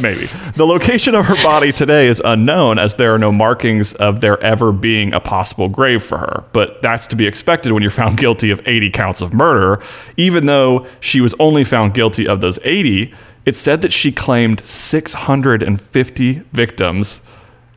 Maybe. 0.00 0.26
The 0.54 0.66
location 0.66 1.14
of 1.14 1.26
her 1.26 1.34
body 1.42 1.72
today 1.72 2.08
is 2.08 2.20
unknown 2.24 2.78
as 2.78 2.96
there 2.96 3.14
are 3.14 3.18
no 3.18 3.32
markings 3.32 3.94
of 3.94 4.20
there 4.20 4.38
ever 4.42 4.70
being 4.70 5.14
a 5.14 5.20
possible 5.20 5.68
grave 5.68 6.02
for 6.02 6.18
her. 6.18 6.44
But 6.52 6.82
that's 6.82 7.06
to 7.08 7.16
be 7.16 7.26
expected 7.26 7.72
when 7.72 7.82
you're 7.82 7.90
found 7.90 8.18
guilty 8.18 8.50
of 8.50 8.60
80 8.66 8.90
counts 8.90 9.20
of 9.22 9.32
murder. 9.32 9.82
Even 10.16 10.46
though 10.46 10.86
she 11.00 11.20
was 11.20 11.34
only 11.38 11.64
found 11.64 11.94
guilty 11.94 12.26
of 12.28 12.40
those 12.40 12.58
80, 12.64 13.14
it 13.46 13.56
said 13.56 13.82
that 13.82 13.92
she 13.92 14.12
claimed 14.12 14.60
650 14.60 16.32
victims, 16.52 17.22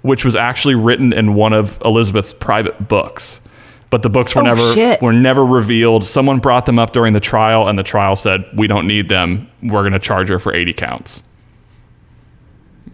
which 0.01 0.25
was 0.25 0.35
actually 0.35 0.75
written 0.75 1.13
in 1.13 1.33
one 1.33 1.53
of 1.53 1.81
Elizabeth's 1.83 2.33
private 2.33 2.87
books. 2.87 3.41
But 3.95 4.01
the 4.01 4.09
books 4.09 4.35
were 4.35 4.41
Oh, 4.41 4.43
never 4.45 4.73
shit. 4.73 5.01
were 5.01 5.13
never 5.13 5.45
revealed. 5.45 6.03
Someone 6.03 6.39
brought 6.39 6.65
them 6.65 6.77
up 6.77 6.91
during 6.91 7.13
the 7.13 7.21
trial, 7.21 7.69
and 7.69 7.79
the 7.79 7.83
trial 7.83 8.17
said, 8.17 8.43
"We 8.53 8.67
don't 8.67 8.87
need 8.87 9.07
them. 9.07 9.47
We're 9.63 9.83
going 9.83 9.93
to 9.93 9.99
charge 9.99 10.27
her 10.27 10.37
for 10.37 10.53
80 10.53 10.73
counts." 10.73 11.23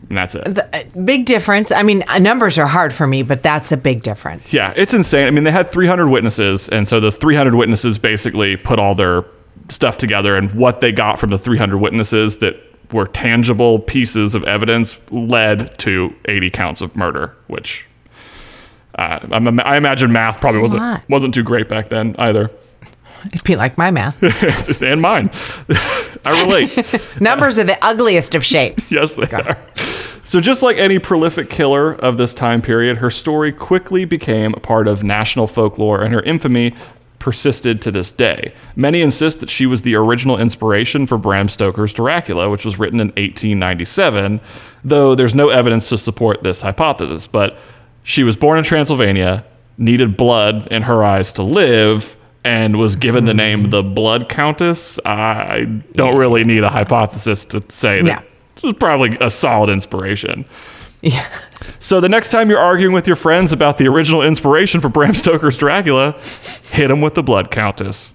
And 0.10 0.16
that's 0.16 0.36
it. 0.36 0.44
The, 0.54 0.76
uh, 0.76 0.84
big 1.04 1.26
difference. 1.26 1.72
I 1.72 1.82
mean, 1.82 2.04
uh, 2.08 2.20
numbers 2.20 2.60
are 2.60 2.68
hard 2.68 2.94
for 2.94 3.08
me, 3.08 3.24
but 3.24 3.42
that's 3.42 3.72
a 3.72 3.78
big 3.78 4.04
difference. 4.04 4.54
Yeah, 4.54 4.74
it's 4.76 4.94
insane. 4.94 5.26
I 5.26 5.32
mean, 5.32 5.44
they 5.44 5.50
had 5.52 5.72
300 5.72 6.08
witnesses, 6.08 6.70
and 6.70 6.88
so 6.88 7.00
the 7.00 7.12
300 7.12 7.56
witnesses 7.56 7.98
basically 7.98 8.56
put 8.56 8.78
all 8.78 8.94
their 8.94 9.24
stuff 9.70 9.98
together, 9.98 10.36
and 10.36 10.52
what 10.54 10.82
they 10.82 10.92
got 10.92 11.18
from 11.18 11.32
the 11.32 11.38
300 11.40 11.78
witnesses 11.80 12.38
that 12.38 12.58
were 12.94 13.08
tangible 13.08 13.80
pieces 13.80 14.36
of 14.36 14.44
evidence 14.44 14.98
led 15.10 15.76
to 15.80 16.14
80 16.26 16.52
counts 16.52 16.82
of 16.82 16.96
murder, 16.96 17.34
which 17.48 17.88
uh, 18.96 19.20
I'm, 19.32 19.60
I 19.60 19.78
imagine 19.78 20.12
math 20.12 20.40
probably 20.40 20.62
wasn't 20.62 21.10
wasn't 21.10 21.34
too 21.34 21.44
great 21.44 21.70
back 21.70 21.90
then 21.90 22.16
either, 22.18 22.52
It'd 23.28 23.44
be 23.44 23.56
like 23.56 23.78
my 23.78 23.92
math. 23.92 24.22
and 24.82 25.02
mine. 25.02 25.30
I 26.26 26.44
relate. 26.44 27.22
Numbers 27.22 27.60
are 27.60 27.64
the 27.64 27.84
ugliest 27.84 28.36
of 28.36 28.44
shapes. 28.44 28.92
yes, 28.92 29.16
they 29.16 29.30
are. 29.36 29.58
So, 30.24 30.40
just 30.40 30.64
like 30.64 30.78
any 30.78 30.98
prolific 30.98 31.50
killer 31.50 31.94
of 31.94 32.18
this 32.18 32.34
time 32.34 32.62
period, 32.62 32.98
her 32.98 33.10
story 33.10 33.52
quickly 33.52 34.06
became 34.06 34.54
a 34.54 34.60
part 34.60 34.88
of 34.88 35.04
national 35.04 35.48
folklore, 35.48 36.02
and 36.04 36.14
her 36.14 36.22
infamy 36.22 36.74
persisted 37.20 37.82
to 37.84 37.92
this 37.92 38.12
day. 38.12 38.54
Many 38.76 39.02
insist 39.02 39.42
that 39.42 39.50
she 39.50 39.68
was 39.68 39.84
the 39.84 39.94
original 39.94 40.40
inspiration 40.40 41.06
for 41.06 41.18
Bram 41.18 41.50
Stoker's 41.50 41.94
Dracula, 41.94 42.50
which 42.50 42.66
was 42.66 42.80
written 42.80 43.00
in 43.00 43.10
1897, 43.10 44.42
though 44.84 45.14
there's 45.14 45.36
no 45.36 45.50
evidence 45.50 45.90
to 45.90 45.98
support 45.98 46.42
this 46.42 46.62
hypothesis. 46.62 47.28
But 47.28 47.58
she 48.04 48.24
was 48.24 48.36
born 48.36 48.58
in 48.58 48.64
Transylvania, 48.64 49.46
needed 49.78 50.18
blood 50.18 50.68
in 50.72 50.84
her 50.84 51.04
eyes 51.04 51.34
to 51.34 51.44
live, 51.44 52.16
and 52.44 52.78
was 52.78 52.96
given 52.96 53.26
the 53.26 53.34
name 53.34 53.70
the 53.70 53.84
Blood 53.84 54.28
Countess. 54.30 55.00
I 55.06 55.66
don't 55.94 56.18
really 56.18 56.44
need 56.44 56.64
a 56.64 56.70
hypothesis 56.70 57.46
to 57.46 57.64
say 57.70 58.02
that 58.02 58.08
Yeah. 58.08 58.22
this 58.56 58.64
was 58.64 58.74
probably 58.74 59.18
a 59.22 59.30
solid 59.30 59.70
inspiration. 59.70 60.46
Yeah. 61.04 61.28
So 61.80 62.00
the 62.00 62.10
next 62.10 62.30
time 62.30 62.50
you're 62.50 62.60
arguing 62.60 62.94
with 62.94 63.08
your 63.08 63.16
friends 63.16 63.52
about 63.52 63.78
the 63.78 63.88
original 63.88 64.22
inspiration 64.22 64.82
for 64.82 64.90
Bram 64.90 65.14
Stoker's 65.14 65.58
Dracula, 65.58 66.16
hit 66.72 66.88
them 66.90 67.02
with 67.02 67.16
the 67.16 67.24
Blood 67.24 67.50
Countess. 67.52 68.14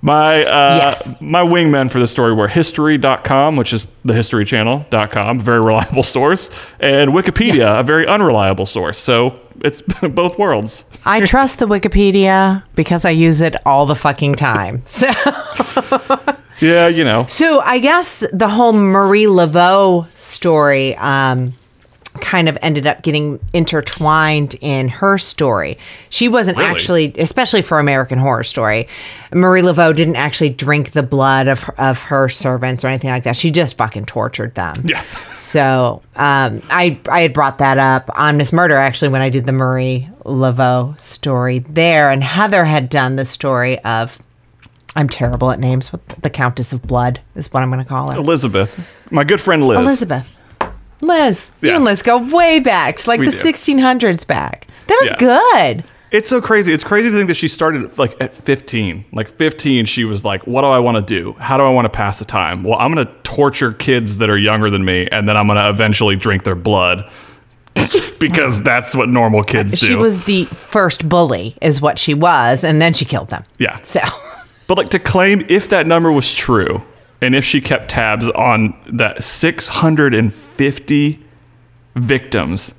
My 0.00 0.44
uh, 0.44 0.76
Yes. 0.76 1.20
my 1.20 1.42
wingmen 1.42 1.90
for 1.90 1.98
this 1.98 2.10
story 2.10 2.32
were 2.32 2.46
history.com, 2.48 3.56
which 3.56 3.72
is 3.72 3.88
the 4.04 4.14
history 4.14 4.44
channel.com, 4.44 5.40
very 5.40 5.60
reliable 5.70 6.02
source, 6.04 6.50
and 6.78 7.10
Wikipedia, 7.10 7.80
a 7.80 7.82
very 7.82 8.06
unreliable 8.06 8.66
source. 8.66 8.96
So 8.98 9.40
it's 9.60 9.82
both 10.10 10.38
worlds. 10.38 10.84
I 11.04 11.20
trust 11.26 11.58
the 11.58 11.66
Wikipedia 11.66 12.62
because 12.76 13.04
I 13.04 13.10
use 13.10 13.40
it 13.40 13.56
all 13.66 13.86
the 13.86 13.96
fucking 13.96 14.36
time. 14.36 14.82
So, 14.86 15.08
Yeah, 16.60 16.88
you 16.88 17.04
know. 17.04 17.24
so 17.28 17.60
I 17.60 17.78
guess 17.78 18.24
the 18.32 18.48
whole 18.48 18.72
Marie 18.72 19.26
Laveau 19.26 20.06
story 20.18 20.96
um, 20.96 21.54
kind 22.18 22.48
of 22.48 22.58
ended 22.62 22.86
up 22.86 23.02
getting 23.02 23.40
intertwined 23.52 24.54
in 24.60 24.88
her 24.88 25.18
story. 25.18 25.78
She 26.10 26.28
wasn't 26.28 26.58
Really? 26.58 26.70
actually, 26.70 27.14
especially 27.18 27.62
for 27.62 27.78
American 27.78 28.18
Horror 28.18 28.44
Story, 28.44 28.88
Marie 29.32 29.62
Laveau 29.62 29.94
didn't 29.94 30.16
actually 30.16 30.50
drink 30.50 30.92
the 30.92 31.02
blood 31.02 31.48
of 31.48 31.68
of 31.78 32.02
her 32.04 32.28
servants 32.28 32.84
or 32.84 32.88
anything 32.88 33.10
like 33.10 33.24
that. 33.24 33.36
She 33.36 33.50
just 33.50 33.76
fucking 33.76 34.06
tortured 34.06 34.54
them. 34.54 34.74
Yeah. 34.84 35.02
So 35.12 36.02
um, 36.16 36.62
I 36.70 36.98
I 37.08 37.20
had 37.22 37.32
brought 37.32 37.58
that 37.58 37.78
up 37.78 38.10
on 38.18 38.36
Miss 38.36 38.52
Murder 38.52 38.76
actually 38.76 39.08
when 39.10 39.20
I 39.22 39.28
did 39.28 39.46
the 39.46 39.52
Marie 39.52 40.08
Laveau 40.24 40.98
story 41.00 41.60
there, 41.60 42.10
and 42.10 42.22
Heather 42.22 42.64
had 42.64 42.88
done 42.88 43.16
the 43.16 43.24
story 43.24 43.78
of 43.80 44.18
I'm 44.96 45.08
terrible 45.08 45.50
at 45.50 45.60
names. 45.60 45.92
What 45.92 46.06
the 46.22 46.30
Countess 46.30 46.72
of 46.72 46.82
Blood 46.82 47.20
is 47.36 47.52
what 47.52 47.62
I'm 47.62 47.70
going 47.70 47.82
to 47.84 47.88
call 47.88 48.10
her. 48.10 48.16
Elizabeth, 48.18 48.94
my 49.10 49.22
good 49.24 49.40
friend 49.40 49.64
Liz. 49.66 49.78
Elizabeth. 49.78 50.34
Liz. 51.00 51.52
You 51.60 51.74
and 51.74 51.84
Liz 51.84 52.02
go 52.02 52.18
way 52.18 52.58
back, 52.60 53.06
like 53.06 53.20
We 53.20 53.26
the 53.26 53.32
do. 53.32 53.36
1600s 53.38 54.26
back. 54.26 54.66
That 54.86 54.98
was 55.02 55.10
Yeah. 55.20 55.74
good. 55.74 55.84
It's 56.10 56.28
so 56.30 56.40
crazy. 56.40 56.72
It's 56.72 56.84
crazy 56.84 57.10
to 57.10 57.16
think 57.16 57.28
that 57.28 57.36
she 57.36 57.48
started 57.48 57.98
like 57.98 58.16
at 58.18 58.34
15. 58.34 59.04
Like 59.12 59.28
15, 59.28 59.84
she 59.84 60.04
was 60.04 60.24
like, 60.24 60.46
"What 60.46 60.62
do 60.62 60.68
I 60.68 60.78
want 60.78 60.96
to 60.96 61.02
do? 61.02 61.34
How 61.38 61.58
do 61.58 61.64
I 61.64 61.68
want 61.68 61.84
to 61.84 61.90
pass 61.90 62.18
the 62.18 62.24
time? 62.24 62.64
Well, 62.64 62.78
I'm 62.78 62.92
going 62.94 63.06
to 63.06 63.12
torture 63.24 63.72
kids 63.74 64.16
that 64.16 64.30
are 64.30 64.38
younger 64.38 64.70
than 64.70 64.84
me, 64.86 65.06
and 65.12 65.28
then 65.28 65.36
I'm 65.36 65.46
going 65.46 65.58
to 65.58 65.68
eventually 65.68 66.16
drink 66.16 66.44
their 66.44 66.54
blood 66.54 67.04
because 68.18 68.62
that's 68.62 68.94
what 68.94 69.08
normal 69.10 69.42
kids 69.42 69.78
do." 69.78 69.86
She 69.86 69.94
was 69.94 70.24
the 70.24 70.46
first 70.46 71.08
bully, 71.08 71.56
is 71.60 71.80
what 71.82 71.98
she 71.98 72.14
was, 72.14 72.64
and 72.64 72.80
then 72.80 72.94
she 72.94 73.04
killed 73.04 73.28
them. 73.28 73.44
Yeah. 73.58 73.78
So 73.82 74.00
But 74.66 74.78
like 74.78 74.88
to 74.90 74.98
claim 74.98 75.44
if 75.50 75.68
that 75.68 75.86
number 75.86 76.10
was 76.10 76.34
true, 76.34 76.82
and 77.20 77.34
if 77.34 77.44
she 77.44 77.60
kept 77.60 77.90
tabs 77.90 78.28
on 78.30 78.74
that 78.92 79.24
650 79.24 81.24
victims, 81.96 82.74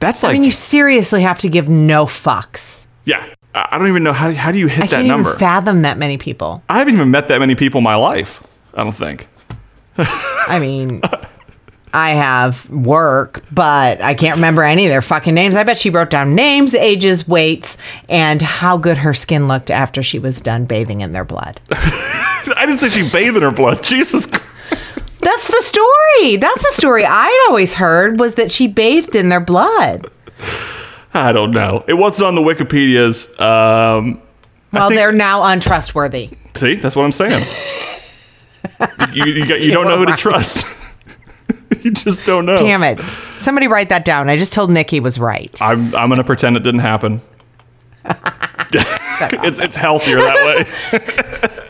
that's 0.00 0.22
like 0.22 0.30
I 0.30 0.32
mean, 0.34 0.44
you 0.44 0.50
seriously 0.52 1.22
have 1.22 1.38
to 1.40 1.48
give 1.48 1.68
no 1.68 2.06
fucks. 2.06 2.84
yeah. 3.04 3.26
I 3.54 3.68
I 3.72 3.78
don't 3.78 3.88
even 3.88 4.04
know 4.04 4.12
how 4.12 4.30
how 4.32 4.52
do 4.52 4.58
you 4.58 4.68
hit 4.68 4.84
I 4.84 4.86
that 4.86 4.90
can't 4.90 5.08
number. 5.08 5.30
even 5.30 5.38
fathom 5.38 5.82
that 5.82 5.98
many 5.98 6.18
people. 6.18 6.62
I 6.68 6.78
haven't 6.78 6.94
even 6.94 7.10
met 7.10 7.28
that 7.28 7.40
many 7.40 7.54
people 7.54 7.78
in 7.78 7.84
my 7.84 7.96
life. 7.96 8.42
I 8.74 8.84
don't 8.84 8.92
think. 8.92 9.26
I 9.96 10.58
mean, 10.60 11.00
I 11.92 12.10
have 12.10 12.68
work, 12.70 13.42
but 13.52 14.00
I 14.00 14.14
can't 14.14 14.36
remember 14.36 14.62
any 14.62 14.86
of 14.86 14.90
their 14.90 15.02
fucking 15.02 15.34
names. 15.34 15.56
I 15.56 15.64
bet 15.64 15.78
she 15.78 15.90
wrote 15.90 16.10
down 16.10 16.34
names, 16.34 16.74
ages, 16.74 17.26
weights, 17.26 17.78
and 18.08 18.42
how 18.42 18.76
good 18.76 18.98
her 18.98 19.14
skin 19.14 19.48
looked 19.48 19.70
after 19.70 20.02
she 20.02 20.18
was 20.18 20.40
done 20.40 20.66
bathing 20.66 21.00
in 21.00 21.12
their 21.12 21.24
blood. 21.24 21.60
I 21.70 22.64
didn't 22.66 22.78
say 22.78 22.88
she 22.88 23.08
bathed 23.10 23.36
in 23.36 23.42
her 23.42 23.50
blood. 23.50 23.82
Jesus. 23.82 24.26
Christ. 24.26 24.44
That's 25.20 25.48
the 25.48 25.62
story. 25.62 26.36
That's 26.36 26.62
the 26.62 26.72
story 26.74 27.04
I'd 27.04 27.46
always 27.48 27.74
heard 27.74 28.20
was 28.20 28.34
that 28.34 28.50
she 28.52 28.66
bathed 28.68 29.16
in 29.16 29.28
their 29.30 29.40
blood. 29.40 30.06
I 31.12 31.32
don't 31.32 31.50
know. 31.50 31.84
It 31.88 31.94
wasn't 31.94 32.28
on 32.28 32.34
the 32.34 32.40
Wikipedia's. 32.40 33.28
Um, 33.40 34.20
Well, 34.72 34.88
think- 34.88 34.98
they're 34.98 35.12
now 35.12 35.42
untrustworthy. 35.42 36.30
See, 36.54 36.74
that's 36.76 36.94
what 36.94 37.04
I'm 37.04 37.12
saying. 37.12 37.44
you 39.12 39.24
you, 39.24 39.44
you 39.56 39.70
don't 39.72 39.86
know 39.86 39.98
who 39.98 40.06
to 40.06 40.16
trust. 40.16 40.64
You 41.88 41.94
just 41.94 42.26
don't 42.26 42.44
know. 42.44 42.56
Damn 42.56 42.82
it. 42.82 43.00
Somebody 43.40 43.66
write 43.66 43.88
that 43.88 44.04
down. 44.04 44.28
I 44.28 44.36
just 44.36 44.52
told 44.52 44.70
Nick 44.70 44.90
he 44.90 45.00
was 45.00 45.18
right. 45.18 45.56
I'm 45.62 45.94
I'm 45.94 46.08
gonna 46.08 46.24
pretend 46.24 46.56
it 46.56 46.62
didn't 46.62 46.80
happen. 46.80 47.20
it's 48.04 49.58
it's 49.58 49.76
healthier 49.76 50.18
that 50.18 50.44
way. 50.92 51.54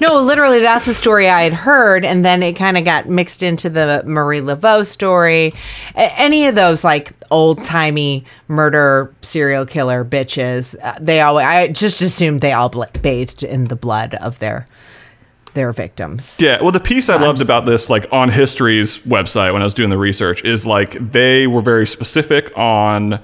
No, 0.00 0.20
literally, 0.20 0.60
that's 0.60 0.86
the 0.86 0.94
story 0.94 1.28
I 1.28 1.42
had 1.42 1.52
heard, 1.52 2.04
and 2.04 2.24
then 2.24 2.42
it 2.42 2.54
kind 2.54 2.76
of 2.76 2.84
got 2.84 3.08
mixed 3.08 3.42
into 3.42 3.68
the 3.68 4.02
Marie 4.06 4.40
Laveau 4.40 4.86
story. 4.86 5.52
A- 5.96 6.20
any 6.20 6.46
of 6.46 6.54
those 6.54 6.84
like 6.84 7.12
old 7.30 7.62
timey 7.64 8.24
murder 8.48 9.12
serial 9.22 9.66
killer 9.66 10.04
bitches, 10.04 10.76
uh, 10.82 10.96
they 11.00 11.20
all. 11.20 11.38
I 11.38 11.68
just 11.68 12.00
assumed 12.00 12.40
they 12.40 12.52
all 12.52 12.68
bla- 12.68 12.90
bathed 13.02 13.42
in 13.42 13.64
the 13.64 13.76
blood 13.76 14.14
of 14.16 14.38
their 14.38 14.68
their 15.54 15.72
victims. 15.72 16.36
Yeah, 16.40 16.60
well, 16.62 16.72
the 16.72 16.80
piece 16.80 17.08
I 17.08 17.16
loved 17.16 17.40
about 17.40 17.64
this, 17.66 17.88
like 17.88 18.06
on 18.12 18.28
History's 18.30 18.98
website 18.98 19.52
when 19.52 19.62
I 19.62 19.64
was 19.64 19.74
doing 19.74 19.90
the 19.90 19.98
research, 19.98 20.44
is 20.44 20.66
like 20.66 20.92
they 21.12 21.46
were 21.46 21.60
very 21.60 21.86
specific 21.86 22.52
on 22.56 23.20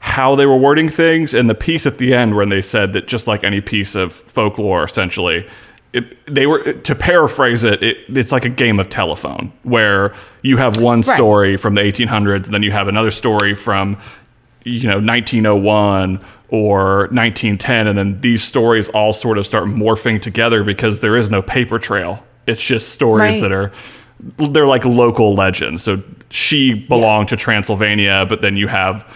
how 0.00 0.34
they 0.36 0.46
were 0.46 0.56
wording 0.56 0.88
things, 0.88 1.34
and 1.34 1.50
the 1.50 1.54
piece 1.54 1.84
at 1.86 1.98
the 1.98 2.14
end 2.14 2.36
when 2.36 2.48
they 2.48 2.62
said 2.62 2.92
that 2.92 3.08
just 3.08 3.26
like 3.26 3.42
any 3.44 3.60
piece 3.60 3.94
of 3.96 4.12
folklore, 4.12 4.84
essentially, 4.84 5.44
it, 5.92 6.16
they 6.32 6.46
were 6.46 6.72
to 6.72 6.94
paraphrase 6.94 7.64
it, 7.64 7.82
it. 7.82 7.96
It's 8.08 8.30
like 8.30 8.44
a 8.44 8.48
game 8.50 8.78
of 8.78 8.88
telephone 8.88 9.52
where 9.64 10.14
you 10.42 10.56
have 10.58 10.78
one 10.80 11.00
Right. 11.00 11.16
story 11.16 11.56
from 11.56 11.74
the 11.74 11.80
1800s, 11.80 12.44
and 12.44 12.54
then 12.54 12.62
you 12.62 12.70
have 12.72 12.86
another 12.88 13.10
story 13.10 13.54
from 13.54 13.96
you 14.64 14.86
know 14.88 15.00
1901 15.00 16.22
or 16.50 17.08
1910 17.10 17.86
and 17.86 17.98
then 17.98 18.20
these 18.22 18.42
stories 18.42 18.88
all 18.90 19.12
sort 19.12 19.36
of 19.38 19.46
start 19.46 19.64
morphing 19.64 20.20
together 20.20 20.64
because 20.64 21.00
there 21.00 21.16
is 21.16 21.28
no 21.30 21.42
paper 21.42 21.78
trail. 21.78 22.24
It's 22.46 22.62
just 22.62 22.88
stories 22.90 23.34
Right. 23.34 23.40
that 23.42 23.52
are 23.52 23.72
they're 24.50 24.66
like 24.66 24.84
local 24.84 25.34
legends. 25.34 25.82
So 25.82 26.02
she 26.30 26.74
belonged 26.74 27.28
to 27.28 27.36
transylvania 27.36 28.24
but 28.28 28.40
then 28.40 28.56
you 28.56 28.66
have 28.68 29.06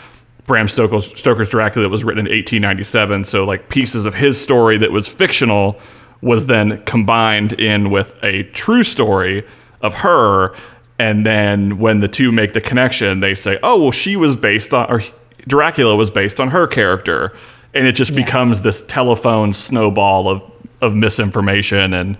bram 0.44 0.68
stoker's, 0.68 1.06
stoker's 1.18 1.48
dracula 1.48 1.84
that 1.84 1.88
was 1.88 2.04
written 2.04 2.26
in 2.26 2.32
1897 2.32 3.24
so 3.24 3.44
like 3.44 3.68
pieces 3.68 4.06
of 4.06 4.14
his 4.14 4.40
story 4.40 4.76
that 4.76 4.90
was 4.92 5.08
fictional 5.08 5.78
was 6.20 6.46
then 6.46 6.82
combined 6.84 7.52
in 7.54 7.90
with 7.90 8.14
a 8.22 8.42
true 8.52 8.82
story 8.82 9.44
of 9.80 9.94
her. 9.94 10.54
And 10.98 11.24
then 11.26 11.78
when 11.78 11.98
the 11.98 12.06
two 12.08 12.30
make 12.30 12.52
the 12.52 12.60
connection 12.60 13.20
they 13.20 13.34
say 13.34 13.58
oh 13.62 13.80
well 13.80 13.90
she 13.90 14.16
was 14.16 14.36
based 14.36 14.74
on 14.74 14.90
or 14.90 15.00
dracula 15.48 15.96
was 15.96 16.10
based 16.10 16.40
on 16.40 16.50
her 16.50 16.66
character 16.66 17.36
and 17.74 17.86
it 17.86 17.92
just 17.92 18.14
becomes 18.14 18.62
this 18.62 18.82
telephone 18.84 19.52
snowball 19.52 20.28
of 20.28 20.44
of 20.80 20.94
misinformation 20.94 21.92
and 21.94 22.16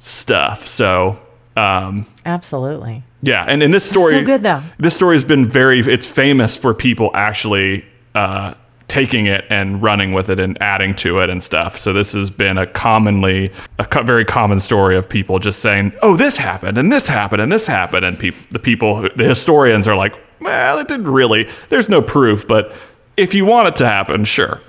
stuff 0.00 0.66
so 0.66 1.20
um 1.56 2.06
Absolutely. 2.24 3.02
yeah, 3.22 3.44
and 3.48 3.62
in 3.62 3.70
this 3.72 3.88
story, 3.88 4.12
so 4.12 4.24
good, 4.24 4.42
though. 4.42 4.62
This 4.78 4.94
story 4.94 5.16
has 5.16 5.24
been 5.24 5.48
very. 5.48 5.80
It's 5.80 6.06
famous 6.06 6.56
for 6.56 6.72
people 6.72 7.10
actually 7.14 7.84
uh, 8.14 8.54
taking 8.86 9.26
it 9.26 9.44
and 9.50 9.82
running 9.82 10.12
with 10.12 10.30
it 10.30 10.38
and 10.38 10.60
adding 10.62 10.94
to 10.96 11.18
it 11.20 11.30
and 11.30 11.42
stuff. 11.42 11.78
So 11.78 11.92
this 11.92 12.12
has 12.12 12.30
been 12.30 12.58
a 12.58 12.66
commonly 12.66 13.50
a 13.78 13.84
co- 13.86 14.04
very 14.04 14.24
common 14.24 14.60
story 14.60 14.94
of 14.96 15.08
people 15.08 15.38
just 15.40 15.58
saying, 15.60 15.92
"Oh, 16.02 16.16
this 16.16 16.36
happened 16.36 16.78
and 16.78 16.92
this 16.92 17.08
happened 17.08 17.42
and 17.42 17.50
this 17.50 17.66
happened," 17.66 18.04
and 18.04 18.16
people, 18.18 18.40
the 18.52 18.58
people, 18.60 19.08
the 19.16 19.24
historians 19.24 19.88
are 19.88 19.96
like, 19.96 20.14
"Well, 20.40 20.78
it 20.78 20.88
didn't 20.88 21.08
really. 21.08 21.48
There's 21.68 21.88
no 21.88 22.02
proof, 22.02 22.46
but." 22.46 22.72
If 23.16 23.34
you 23.34 23.44
want 23.44 23.66
it 23.66 23.74
to 23.76 23.86
happen, 23.86 24.24
sure, 24.24 24.60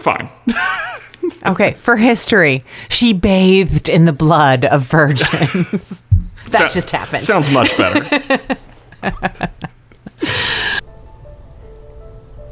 fine. 0.00 0.30
Okay, 1.44 1.74
for 1.74 1.96
history, 1.96 2.64
she 2.88 3.12
bathed 3.12 3.90
in 3.90 4.06
the 4.06 4.14
blood 4.14 4.64
of 4.64 4.82
virgins. 4.84 6.02
that 6.48 6.70
So- 6.70 6.74
just 6.80 6.90
happened. 6.90 7.22
Sounds 7.22 7.52
much 7.52 7.76
better. 7.76 8.56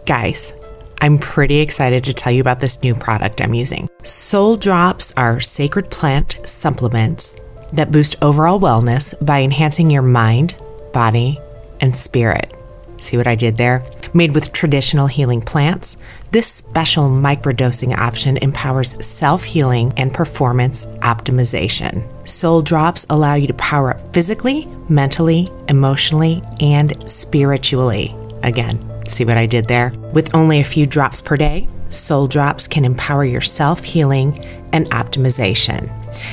Guys, 0.06 0.52
I'm 1.00 1.18
pretty 1.18 1.60
excited 1.60 2.04
to 2.04 2.12
tell 2.14 2.32
you 2.32 2.40
about 2.40 2.60
this 2.60 2.82
new 2.82 2.94
product 2.94 3.40
I'm 3.40 3.54
using. 3.54 3.88
Soul 4.02 4.56
Drops 4.56 5.12
are 5.16 5.40
sacred 5.40 5.90
plant 5.90 6.38
supplements 6.44 7.36
that 7.72 7.90
boost 7.90 8.16
overall 8.22 8.60
wellness 8.60 9.14
by 9.24 9.40
enhancing 9.40 9.90
your 9.90 10.02
mind, 10.02 10.54
body, 10.92 11.40
and 11.80 11.94
spirit. 11.96 12.52
See 12.98 13.16
what 13.16 13.26
I 13.26 13.34
did 13.34 13.56
there? 13.56 13.82
Made 14.14 14.34
with 14.34 14.52
traditional 14.52 15.06
healing 15.06 15.42
plants, 15.42 15.96
this 16.32 16.46
special 16.46 17.04
microdosing 17.04 17.96
option 17.96 18.36
empowers 18.38 19.04
self 19.04 19.44
healing 19.44 19.92
and 19.96 20.12
performance 20.12 20.86
optimization. 21.02 22.06
Soul 22.26 22.62
Drops 22.62 23.06
allow 23.10 23.34
you 23.34 23.46
to 23.46 23.54
power 23.54 23.94
up 23.94 24.14
physically, 24.14 24.66
mentally, 24.88 25.48
emotionally, 25.68 26.42
and 26.60 27.08
spiritually. 27.10 28.14
Again, 28.42 28.78
see 29.06 29.24
what 29.24 29.36
I 29.36 29.46
did 29.46 29.66
there? 29.66 29.90
With 30.12 30.34
only 30.34 30.60
a 30.60 30.64
few 30.64 30.86
drops 30.86 31.20
per 31.20 31.36
day, 31.36 31.68
Soul 31.90 32.26
Drops 32.26 32.66
can 32.66 32.84
empower 32.84 33.24
your 33.24 33.40
self 33.40 33.84
healing 33.84 34.38
and 34.72 34.90
optimization. 34.90 35.92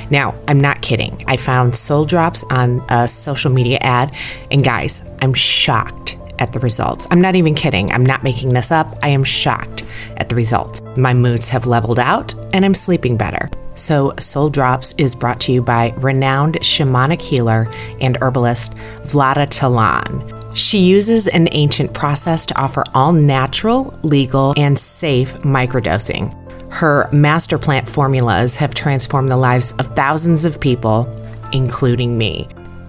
Now, 0.09 0.33
I'm 0.47 0.61
not 0.61 0.81
kidding. 0.81 1.23
I 1.27 1.37
found 1.37 1.75
Soul 1.75 2.05
Drops 2.05 2.43
on 2.49 2.83
a 2.89 3.07
social 3.07 3.51
media 3.51 3.77
ad, 3.81 4.15
and 4.49 4.63
guys, 4.63 5.09
I'm 5.21 5.33
shocked 5.33 6.12
at 6.39 6.53
the 6.53 6.59
results. 6.59 7.07
I'm 7.11 7.21
not 7.21 7.35
even 7.35 7.55
kidding. 7.55 7.91
I'm 7.91 8.05
not 8.05 8.23
making 8.23 8.53
this 8.53 8.71
up. 8.71 8.97
I 9.03 9.09
am 9.09 9.23
shocked 9.23 9.83
at 10.17 10.29
the 10.29 10.35
results. 10.35 10.81
My 10.95 11.13
moods 11.13 11.49
have 11.49 11.65
leveled 11.65 11.99
out, 11.99 12.33
and 12.53 12.65
I'm 12.65 12.75
sleeping 12.75 13.17
better. 13.17 13.49
So, 13.75 14.13
Soul 14.19 14.49
Drops 14.49 14.93
is 14.97 15.15
brought 15.15 15.39
to 15.41 15.51
you 15.51 15.61
by 15.61 15.93
renowned 15.97 16.59
shamanic 16.61 17.21
healer 17.21 17.67
and 17.99 18.17
herbalist 18.21 18.73
Vlada 19.05 19.47
Talan. 19.47 20.55
She 20.55 20.77
uses 20.77 21.27
an 21.27 21.49
ancient 21.51 21.93
process 21.93 22.45
to 22.45 22.61
offer 22.61 22.83
all 22.93 23.11
natural, 23.11 23.97
legal, 24.03 24.53
and 24.55 24.77
safe 24.77 25.33
microdosing. 25.39 26.39
Her 26.71 27.09
master 27.11 27.57
plant 27.57 27.87
formulas 27.87 28.55
have 28.55 28.75
transformed 28.75 29.31
the 29.31 29.37
lives 29.37 29.71
of 29.73 29.95
thousands 29.95 30.45
of 30.45 30.59
people, 30.59 31.07
including 31.51 32.17
me. 32.17 32.47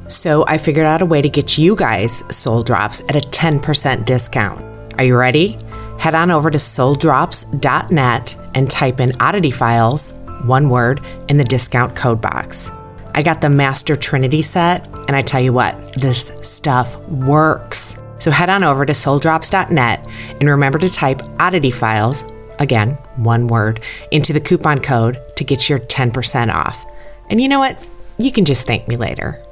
So 0.08 0.44
I 0.46 0.58
figured 0.58 0.86
out 0.86 1.02
a 1.02 1.06
way 1.06 1.22
to 1.22 1.28
get 1.28 1.58
you 1.58 1.76
guys 1.76 2.24
Soul 2.30 2.62
Drops 2.62 3.00
at 3.08 3.16
a 3.16 3.20
10% 3.20 4.04
discount. 4.04 4.60
Are 4.98 5.04
you 5.04 5.16
ready? 5.16 5.58
Head 5.98 6.14
on 6.14 6.30
over 6.30 6.50
to 6.50 6.58
souldrops.net 6.58 8.50
and 8.54 8.70
type 8.70 9.00
in 9.00 9.12
oddity 9.20 9.50
files, 9.50 10.12
one 10.44 10.68
word, 10.68 11.00
in 11.28 11.36
the 11.36 11.44
discount 11.44 11.96
code 11.96 12.20
box. 12.20 12.70
I 13.14 13.22
got 13.22 13.40
the 13.40 13.48
Master 13.48 13.94
Trinity 13.96 14.42
set, 14.42 14.86
and 15.06 15.14
I 15.14 15.22
tell 15.22 15.40
you 15.40 15.52
what, 15.52 15.94
this 15.94 16.32
stuff 16.42 17.00
works. 17.08 17.96
So 18.18 18.30
head 18.30 18.50
on 18.50 18.64
over 18.64 18.84
to 18.84 18.92
souldrops.net 18.92 20.06
and 20.40 20.48
remember 20.48 20.78
to 20.78 20.90
type 20.90 21.22
oddity 21.38 21.70
files, 21.70 22.24
again, 22.58 22.92
one 23.16 23.46
word, 23.46 23.80
into 24.10 24.32
the 24.32 24.40
coupon 24.40 24.80
code 24.80 25.20
to 25.36 25.44
get 25.44 25.68
your 25.68 25.78
10% 25.78 26.52
off. 26.52 26.84
And 27.30 27.40
you 27.40 27.48
know 27.48 27.58
what? 27.58 27.78
You 28.18 28.32
can 28.32 28.44
just 28.44 28.66
thank 28.66 28.88
me 28.88 28.96
later. 28.96 29.43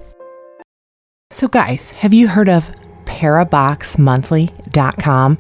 So, 1.33 1.49
guys, 1.49 1.91
have 1.91 2.13
you 2.13 2.29
heard 2.29 2.51
of 2.51 2.71
paraboxmonthly.com? 3.07 5.39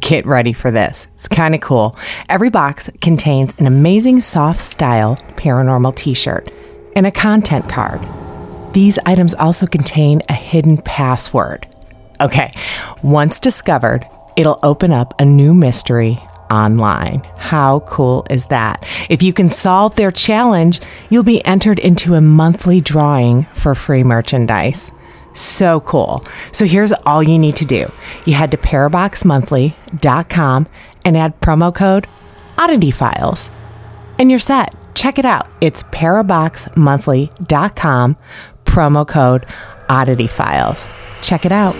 Get 0.00 0.26
ready 0.26 0.52
for 0.52 0.72
this. 0.72 1.06
It's 1.14 1.28
kind 1.28 1.54
of 1.54 1.60
cool. 1.60 1.96
Every 2.28 2.50
box 2.50 2.90
contains 3.00 3.56
an 3.60 3.66
amazing 3.66 4.18
soft 4.18 4.60
style 4.60 5.14
paranormal 5.36 5.94
t 5.94 6.12
shirt 6.12 6.48
and 6.96 7.06
a 7.06 7.12
content 7.12 7.68
card. 7.68 8.04
These 8.74 8.98
items 9.06 9.32
also 9.34 9.64
contain 9.64 10.22
a 10.28 10.34
hidden 10.34 10.78
password. 10.78 11.68
Okay, 12.20 12.52
once 13.04 13.38
discovered, 13.38 14.04
it'll 14.36 14.58
open 14.64 14.90
up 14.90 15.14
a 15.20 15.24
new 15.24 15.54
mystery 15.54 16.18
online. 16.50 17.22
How 17.36 17.78
cool 17.86 18.26
is 18.28 18.46
that? 18.46 18.84
If 19.08 19.22
you 19.22 19.32
can 19.32 19.50
solve 19.50 19.94
their 19.94 20.10
challenge, 20.10 20.80
you'll 21.10 21.22
be 21.22 21.44
entered 21.44 21.78
into 21.78 22.16
a 22.16 22.20
monthly 22.20 22.80
drawing 22.80 23.44
for 23.44 23.76
free 23.76 24.02
merchandise. 24.02 24.90
So 25.34 25.80
cool. 25.80 26.24
So 26.52 26.66
here's 26.66 26.92
all 26.92 27.22
you 27.22 27.38
need 27.38 27.56
to 27.56 27.64
do 27.64 27.90
you 28.24 28.34
head 28.34 28.50
to 28.50 28.56
paraboxmonthly.com 28.56 30.66
and 31.04 31.16
add 31.16 31.40
promo 31.40 31.74
code 31.74 32.06
oddity 32.58 32.90
files 32.90 33.48
and 34.18 34.30
you're 34.30 34.38
set. 34.38 34.74
Check 34.94 35.18
it 35.18 35.24
out. 35.24 35.48
It's 35.60 35.82
paraboxmonthly.com, 35.84 38.16
promo 38.64 39.08
code 39.08 39.46
Oddity 39.88 40.28
Files. 40.28 40.88
Check 41.22 41.44
it 41.44 41.50
out. 41.52 41.74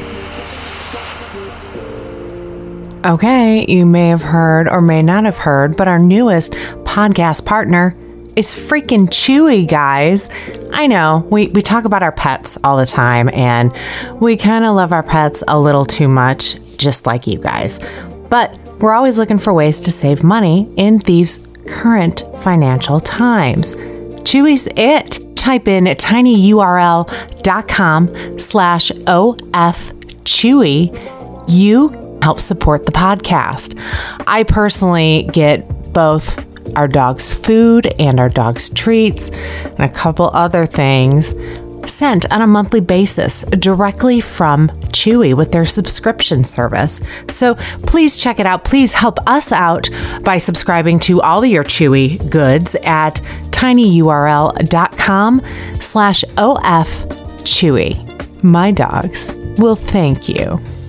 Okay, 3.04 3.66
you 3.68 3.84
may 3.86 4.08
have 4.08 4.22
heard 4.22 4.68
or 4.68 4.80
may 4.80 5.02
not 5.02 5.24
have 5.24 5.38
heard, 5.38 5.76
but 5.76 5.88
our 5.88 5.98
newest 5.98 6.52
podcast 6.84 7.44
partner 7.44 7.96
is 8.36 8.54
freaking 8.54 9.08
Chewy, 9.08 9.68
guys. 9.68 10.30
I 10.72 10.86
know 10.86 11.26
we, 11.30 11.48
we 11.48 11.60
talk 11.62 11.84
about 11.84 12.02
our 12.02 12.12
pets 12.12 12.58
all 12.64 12.76
the 12.76 12.86
time, 12.86 13.28
and 13.32 13.72
we 14.20 14.36
kind 14.36 14.64
of 14.64 14.74
love 14.74 14.92
our 14.92 15.02
pets 15.02 15.42
a 15.48 15.58
little 15.58 15.84
too 15.84 16.08
much, 16.08 16.56
just 16.76 17.06
like 17.06 17.26
you 17.26 17.38
guys. 17.38 17.78
But 18.30 18.58
we're 18.80 18.94
always 18.94 19.18
looking 19.18 19.38
for 19.38 19.52
ways 19.52 19.80
to 19.82 19.92
save 19.92 20.24
money 20.24 20.72
in 20.76 20.98
these 21.00 21.46
current 21.66 22.24
financial 22.42 23.00
times. 23.00 23.74
Chewy's 24.24 24.68
it. 24.76 25.18
Type 25.36 25.68
in 25.68 25.84
tinyurl.com 25.84 27.08
slash 28.38 28.90
of 28.90 29.92
chewy. 30.24 31.48
You 31.48 32.18
help 32.22 32.38
support 32.40 32.86
the 32.86 32.92
podcast. 32.92 33.76
I 34.26 34.44
personally 34.44 35.28
get 35.32 35.92
both 35.92 36.51
our 36.76 36.88
dog's 36.88 37.32
food 37.34 37.92
and 37.98 38.18
our 38.18 38.28
dog's 38.28 38.70
treats 38.70 39.30
and 39.30 39.80
a 39.80 39.88
couple 39.88 40.30
other 40.32 40.66
things 40.66 41.34
sent 41.86 42.30
on 42.32 42.42
a 42.42 42.46
monthly 42.46 42.80
basis 42.80 43.42
directly 43.42 44.20
from 44.20 44.68
Chewy 44.92 45.34
with 45.34 45.52
their 45.52 45.64
subscription 45.64 46.44
service. 46.44 47.00
So 47.28 47.54
please 47.86 48.20
check 48.20 48.38
it 48.38 48.46
out. 48.46 48.64
Please 48.64 48.92
help 48.92 49.18
us 49.26 49.52
out 49.52 49.88
by 50.22 50.38
subscribing 50.38 50.98
to 51.00 51.20
all 51.20 51.42
of 51.42 51.50
your 51.50 51.64
Chewy 51.64 52.30
goods 52.30 52.74
at 52.84 53.16
tinyurl.com 53.50 55.40
slash 55.80 56.24
of 56.36 56.88
chewy. 57.44 58.42
My 58.42 58.72
dogs 58.72 59.36
will 59.58 59.76
thank 59.76 60.28
you. 60.28 60.81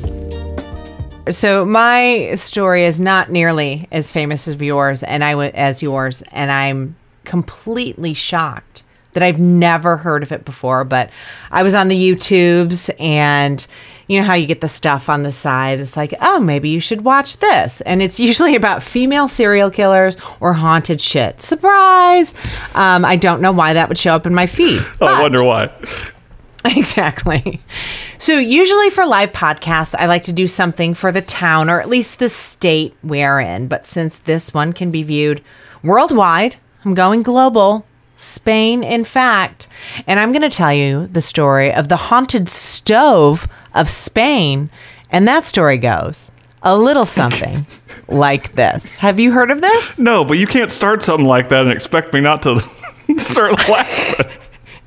So 1.32 1.63
my 1.63 2.34
story 2.36 2.84
is 2.86 2.99
not 2.99 3.32
nearly 3.32 3.88
as 3.91 4.11
famous 4.11 4.47
as 4.47 4.61
yours, 4.61 5.03
and 5.03 5.24
I 5.24 5.32
w- 5.32 5.51
as 5.53 5.82
yours, 5.82 6.21
and 6.32 6.51
I'm 6.51 6.95
completely 7.24 8.13
shocked 8.13 8.84
that 9.13 9.24
I've 9.24 9.39
never 9.39 9.95
heard 9.97 10.24
of 10.24 10.32
it 10.32 10.43
before. 10.43 10.84
But 10.84 11.09
I 11.49 11.63
was 11.63 11.76
on 11.76 11.88
the 11.88 11.95
YouTubes, 11.95 12.89
and 12.99 13.65
you 14.07 14.19
know 14.19 14.26
how 14.26 14.34
you 14.34 14.47
get 14.47 14.59
the 14.59 14.67
stuff 14.67 15.07
on 15.07 15.24
the 15.24 15.32
side. 15.32 15.80
It's 15.80 15.95
like, 15.95 16.13
oh, 16.19 16.39
maybe 16.41 16.67
you 16.67 16.82
should 16.82 17.05
watch 17.05 17.38
this, 17.38 17.80
and 17.82 18.01
it's 18.01 18.19
usually 18.19 18.55
about 18.55 18.84
female 18.84 19.30
serial 19.30 19.71
killers 19.71 20.17
or 20.41 20.51
haunted 20.51 20.99
shit. 20.99 21.41
Surprise! 21.41 22.34
Um, 22.76 23.05
I 23.05 23.15
don't 23.15 23.41
know 23.41 23.53
why 23.53 23.74
that 23.74 23.88
would 23.88 23.97
show 23.97 24.13
up 24.13 24.26
in 24.26 24.34
my 24.34 24.45
feed. 24.45 24.82
I 24.99 25.21
wonder 25.21 25.41
why. 25.43 25.71
Exactly. 26.78 27.61
So, 28.18 28.38
usually 28.38 28.89
for 28.89 29.05
live 29.05 29.34
podcasts, 29.34 29.93
I 29.97 30.05
like 30.05 30.24
to 30.24 30.32
do 30.32 30.47
something 30.47 30.93
for 30.93 31.11
the 31.11 31.22
town 31.22 31.70
or 31.70 31.82
at 31.82 31.89
least 31.89 32.20
the 32.20 32.30
state 32.30 32.95
we're 33.03 33.39
in. 33.39 33.68
But 33.68 33.86
since 33.86 34.20
this 34.20 34.53
one 34.53 34.72
can 34.72 34.89
be 34.89 35.03
viewed 35.03 35.43
worldwide, 35.84 36.55
I'm 36.86 36.93
going 36.93 37.22
global. 37.22 37.86
Spain, 38.16 38.84
in 38.84 39.03
fact. 39.03 39.68
And 40.07 40.20
I'm 40.20 40.32
going 40.32 40.49
to 40.49 40.55
tell 40.55 40.74
you 40.74 41.07
the 41.07 41.22
story 41.22 41.74
of 41.74 41.89
the 41.89 41.97
haunted 41.97 42.47
stove 42.47 43.47
of 43.74 43.89
Spain. 43.89 44.70
And 45.09 45.28
that 45.28 45.45
story 45.45 45.78
goes 45.78 46.32
a 46.61 46.78
little 46.78 47.05
something 47.05 47.66
like 48.07 48.53
this. 48.53 48.97
Have 48.97 49.20
you 49.20 49.32
heard 49.32 49.51
of 49.51 49.61
this? 49.61 49.99
No, 49.99 50.24
but 50.24 50.38
you 50.38 50.47
can't 50.47 50.70
start 50.70 51.03
something 51.03 51.28
like 51.28 51.49
that 51.49 51.64
and 51.64 51.72
expect 51.72 52.14
me 52.14 52.22
not 52.22 52.41
to 52.43 52.59
start 53.18 53.51
laughing. 53.68 54.32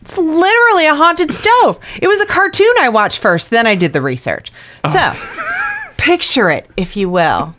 It's 0.06 0.16
literally 0.16 0.86
a 0.86 0.94
haunted 0.94 1.32
stove. 1.32 1.80
It 2.00 2.06
was 2.06 2.20
a 2.20 2.26
cartoon 2.26 2.72
I 2.78 2.88
watched 2.88 3.18
first, 3.18 3.50
then 3.50 3.66
I 3.66 3.74
did 3.74 3.92
the 3.92 4.00
research. 4.00 4.52
So, 4.88 5.12
picture 5.96 6.48
it, 6.48 6.70
if 6.76 6.96
you 6.96 7.10
will. 7.10 7.56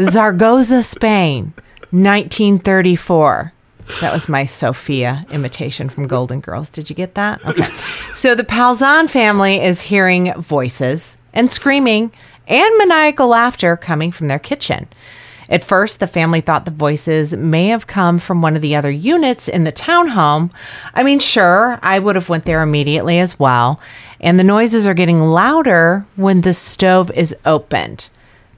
Zaragoza, 0.00 0.82
Spain, 0.82 1.52
1934. 1.92 3.52
That 4.00 4.12
was 4.12 4.28
my 4.28 4.46
Sophia 4.46 5.24
imitation 5.30 5.88
from 5.88 6.08
Golden 6.08 6.40
Girls. 6.40 6.68
Did 6.70 6.90
you 6.90 6.96
get 6.96 7.14
that? 7.14 7.44
Okay. 7.46 7.68
So 8.14 8.34
the 8.34 8.44
Palzan 8.44 9.10
family 9.10 9.60
is 9.60 9.80
hearing 9.82 10.32
voices 10.40 11.18
and 11.32 11.52
screaming 11.52 12.10
and 12.48 12.78
maniacal 12.78 13.26
laughter 13.26 13.76
coming 13.76 14.12
from 14.12 14.28
their 14.28 14.38
kitchen. 14.38 14.88
At 15.54 15.62
first, 15.62 16.00
the 16.00 16.08
family 16.08 16.40
thought 16.40 16.64
the 16.64 16.72
voices 16.72 17.32
may 17.32 17.68
have 17.68 17.86
come 17.86 18.18
from 18.18 18.42
one 18.42 18.56
of 18.56 18.60
the 18.60 18.74
other 18.74 18.90
units 18.90 19.46
in 19.46 19.62
the 19.62 19.70
townhome. 19.70 20.50
I 20.94 21.04
mean, 21.04 21.20
sure, 21.20 21.78
I 21.80 22.00
would 22.00 22.16
have 22.16 22.28
went 22.28 22.44
there 22.44 22.60
immediately 22.60 23.20
as 23.20 23.38
well. 23.38 23.80
And 24.20 24.36
the 24.36 24.42
noises 24.42 24.88
are 24.88 24.94
getting 24.94 25.20
louder 25.20 26.06
when 26.16 26.40
the 26.40 26.52
stove 26.52 27.08
is 27.12 27.36
opened. 27.46 28.10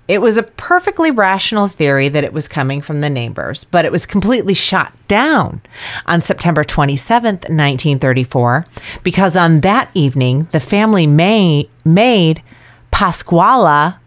It 0.09 0.23
was 0.23 0.39
a 0.39 0.43
perfectly 0.43 1.11
rational 1.11 1.69
theory 1.69 2.09
that 2.09 2.25
it 2.25 2.33
was 2.33 2.49
coming 2.49 2.81
from 2.81 3.03
the 3.03 3.11
neighbors, 3.11 3.65
but 3.65 3.85
it 3.85 3.93
was 3.93 4.07
completely 4.07 4.55
shot 4.55 4.95
down 5.07 5.61
on 6.07 6.23
September 6.23 6.65
27th, 6.65 7.51
1934, 7.51 8.65
because 9.03 9.37
on 9.37 9.61
that 9.61 9.91
evening, 9.93 10.49
the 10.51 10.61
family 10.61 11.07
may, 11.07 11.69
made 11.85 12.43
Pascuala. 12.91 13.99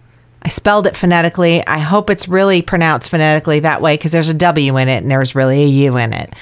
I 0.42 0.50
spelled 0.50 0.88
it 0.88 0.96
phonetically. 0.96 1.66
I 1.68 1.80
hope 1.80 2.10
it's 2.10 2.28
really 2.28 2.62
pronounced 2.62 3.10
phonetically 3.10 3.60
that 3.60 3.82
way 3.82 3.96
because 3.96 4.12
there's 4.12 4.30
a 4.30 4.34
W 4.34 4.78
in 4.78 4.88
it 4.88 5.04
and 5.04 5.12
there's 5.12 5.36
really 5.36 5.64
a 5.64 5.68
U 5.68 5.98
in 5.98 6.14
it. 6.14 6.34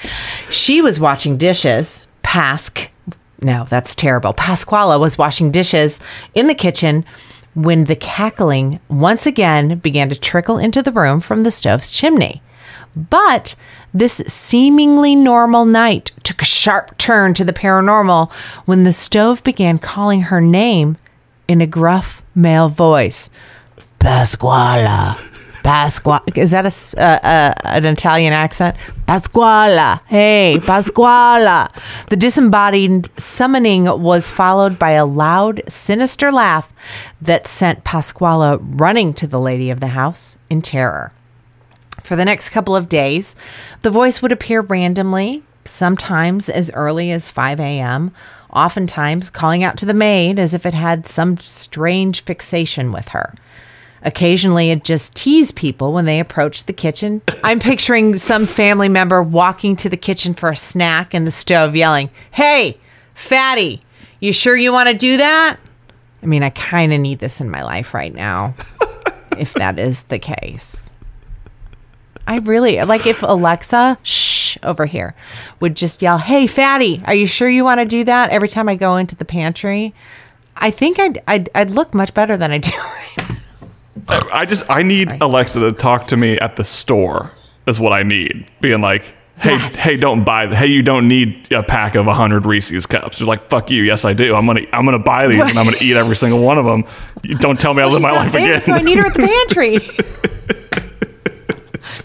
She 0.50 0.80
was 0.80 1.00
washing 1.00 1.36
dishes. 1.36 2.02
Pasque, 2.22 2.90
no, 3.40 3.66
that's 3.68 3.94
terrible. 3.94 4.34
Pascuala 4.34 4.98
was 4.98 5.18
washing 5.18 5.50
dishes 5.50 6.00
in 6.34 6.46
the 6.46 6.54
kitchen 6.54 7.04
when 7.54 7.84
the 7.84 7.96
cackling 7.96 8.80
once 8.88 9.26
again 9.26 9.78
began 9.78 10.08
to 10.08 10.18
trickle 10.18 10.58
into 10.58 10.82
the 10.82 10.92
room 10.92 11.20
from 11.20 11.42
the 11.42 11.50
stove's 11.50 11.90
chimney. 11.90 12.42
But 12.94 13.54
this 13.94 14.22
seemingly 14.26 15.14
normal 15.14 15.64
night 15.64 16.12
took 16.22 16.42
a 16.42 16.46
sharp 16.46 16.98
turn 16.98 17.34
to 17.34 17.44
the 17.44 17.52
paranormal 17.52 18.30
when 18.64 18.84
the 18.84 18.92
stove 18.92 19.42
began 19.42 19.78
calling 19.78 20.22
her 20.22 20.40
name 20.40 20.96
in 21.46 21.60
a 21.60 21.66
gruff 21.66 22.22
male 22.34 22.68
voice. 22.68 23.30
Pascuala. 23.98 25.16
Pascuala. 25.62 26.38
Is 26.38 26.52
that 26.52 26.64
a, 26.64 27.00
uh, 27.00 27.26
uh, 27.26 27.54
an 27.64 27.84
Italian 27.84 28.32
accent? 28.32 28.76
Pascuala. 29.06 30.00
Hey, 30.06 30.56
Pascuala. 30.60 31.68
The 32.08 32.16
disembodied 32.16 33.10
summoning 33.20 33.84
was 34.00 34.30
followed 34.30 34.78
by 34.78 34.92
a 34.92 35.04
loud, 35.04 35.62
sinister 35.68 36.30
laugh 36.32 36.72
that 37.20 37.46
sent 37.46 37.84
Pascuala 37.84 38.58
running 38.80 39.12
to 39.14 39.26
the 39.26 39.40
lady 39.40 39.70
of 39.70 39.80
the 39.80 39.88
house 39.88 40.38
in 40.48 40.62
terror. 40.62 41.12
For 42.02 42.16
the 42.16 42.24
next 42.24 42.50
couple 42.50 42.74
of 42.74 42.88
days, 42.88 43.36
the 43.82 43.90
voice 43.90 44.22
would 44.22 44.32
appear 44.32 44.62
randomly, 44.62 45.42
sometimes 45.64 46.48
as 46.48 46.70
early 46.72 47.10
as 47.10 47.30
5 47.30 47.60
a.m., 47.60 48.12
oftentimes 48.50 49.28
calling 49.28 49.62
out 49.62 49.76
to 49.78 49.84
the 49.84 49.92
maid 49.92 50.38
as 50.38 50.54
if 50.54 50.64
it 50.64 50.72
had 50.72 51.06
some 51.06 51.36
strange 51.36 52.22
fixation 52.24 52.92
with 52.92 53.08
her. 53.08 53.34
Occasionally, 54.02 54.70
it 54.70 54.84
just 54.84 55.14
teased 55.14 55.56
people 55.56 55.92
when 55.92 56.04
they 56.04 56.20
approached 56.20 56.66
the 56.66 56.72
kitchen. 56.72 57.22
I'm 57.42 57.58
picturing 57.58 58.16
some 58.16 58.46
family 58.46 58.88
member 58.88 59.22
walking 59.22 59.76
to 59.76 59.88
the 59.88 59.96
kitchen 59.96 60.34
for 60.34 60.50
a 60.50 60.56
snack 60.56 61.14
and 61.14 61.26
the 61.26 61.30
stove 61.30 61.74
yelling, 61.74 62.10
Hey, 62.30 62.78
fatty, 63.14 63.82
you 64.20 64.32
sure 64.32 64.56
you 64.56 64.72
want 64.72 64.88
to 64.88 64.94
do 64.94 65.16
that? 65.16 65.58
I 66.22 66.26
mean, 66.26 66.42
I 66.42 66.50
kind 66.50 66.92
of 66.92 67.00
need 67.00 67.18
this 67.18 67.40
in 67.40 67.50
my 67.50 67.62
life 67.62 67.94
right 67.94 68.14
now, 68.14 68.54
if 69.38 69.54
that 69.54 69.78
is 69.78 70.02
the 70.04 70.18
case. 70.18 70.90
I 72.26 72.38
really 72.38 72.82
like 72.82 73.06
if 73.06 73.22
Alexa, 73.22 73.98
shh, 74.02 74.58
over 74.62 74.84
here, 74.84 75.14
would 75.60 75.74
just 75.74 76.02
yell, 76.02 76.18
"Hey, 76.18 76.46
fatty, 76.46 77.02
are 77.06 77.14
you 77.14 77.26
sure 77.26 77.48
you 77.48 77.64
want 77.64 77.80
to 77.80 77.86
do 77.86 78.04
that?" 78.04 78.28
Every 78.30 78.48
time 78.48 78.68
I 78.68 78.74
go 78.74 78.96
into 78.96 79.16
the 79.16 79.24
pantry, 79.24 79.94
I 80.54 80.70
think 80.70 80.98
I'd 80.98 81.22
I'd, 81.26 81.48
I'd 81.54 81.70
look 81.70 81.94
much 81.94 82.12
better 82.12 82.36
than 82.36 82.50
I 82.50 82.58
do 82.58 82.76
right 82.76 83.16
now. 83.16 83.27
I 84.08 84.44
just 84.46 84.68
I 84.70 84.82
need 84.82 85.12
Alexa 85.20 85.60
to 85.60 85.72
talk 85.72 86.06
to 86.08 86.16
me 86.16 86.38
at 86.38 86.56
the 86.56 86.64
store. 86.64 87.32
Is 87.66 87.78
what 87.78 87.92
I 87.92 88.02
need. 88.02 88.46
Being 88.62 88.80
like, 88.80 89.04
hey, 89.38 89.50
Yes. 89.56 89.76
hey, 89.76 89.96
don't 89.98 90.24
buy. 90.24 90.46
Hey, 90.54 90.68
you 90.68 90.82
don't 90.82 91.06
need 91.06 91.52
a 91.52 91.62
pack 91.62 91.94
of 91.96 92.06
hundred 92.06 92.46
Reese's 92.46 92.86
cups. 92.86 93.20
You're 93.20 93.28
like, 93.28 93.42
fuck 93.42 93.70
you. 93.70 93.82
Yes, 93.82 94.06
I 94.06 94.14
do. 94.14 94.34
I'm 94.34 94.46
gonna 94.46 94.62
I'm 94.72 94.86
gonna 94.86 94.98
buy 94.98 95.26
these 95.26 95.40
and 95.40 95.58
I'm 95.58 95.66
gonna 95.66 95.76
eat 95.82 95.94
every 95.96 96.16
single 96.16 96.40
one 96.40 96.56
of 96.56 96.64
them. 96.64 96.84
You 97.22 97.36
don't 97.36 97.60
tell 97.60 97.74
me 97.74 97.82
I 97.82 97.86
live 97.86 98.00
my 98.00 98.12
life 98.12 98.34
again. 98.34 98.62
so 98.62 98.72
I 98.72 98.80
need 98.80 98.96
her 98.98 99.06
at 99.06 99.14
the 99.14 99.26
pantry. 99.26 99.78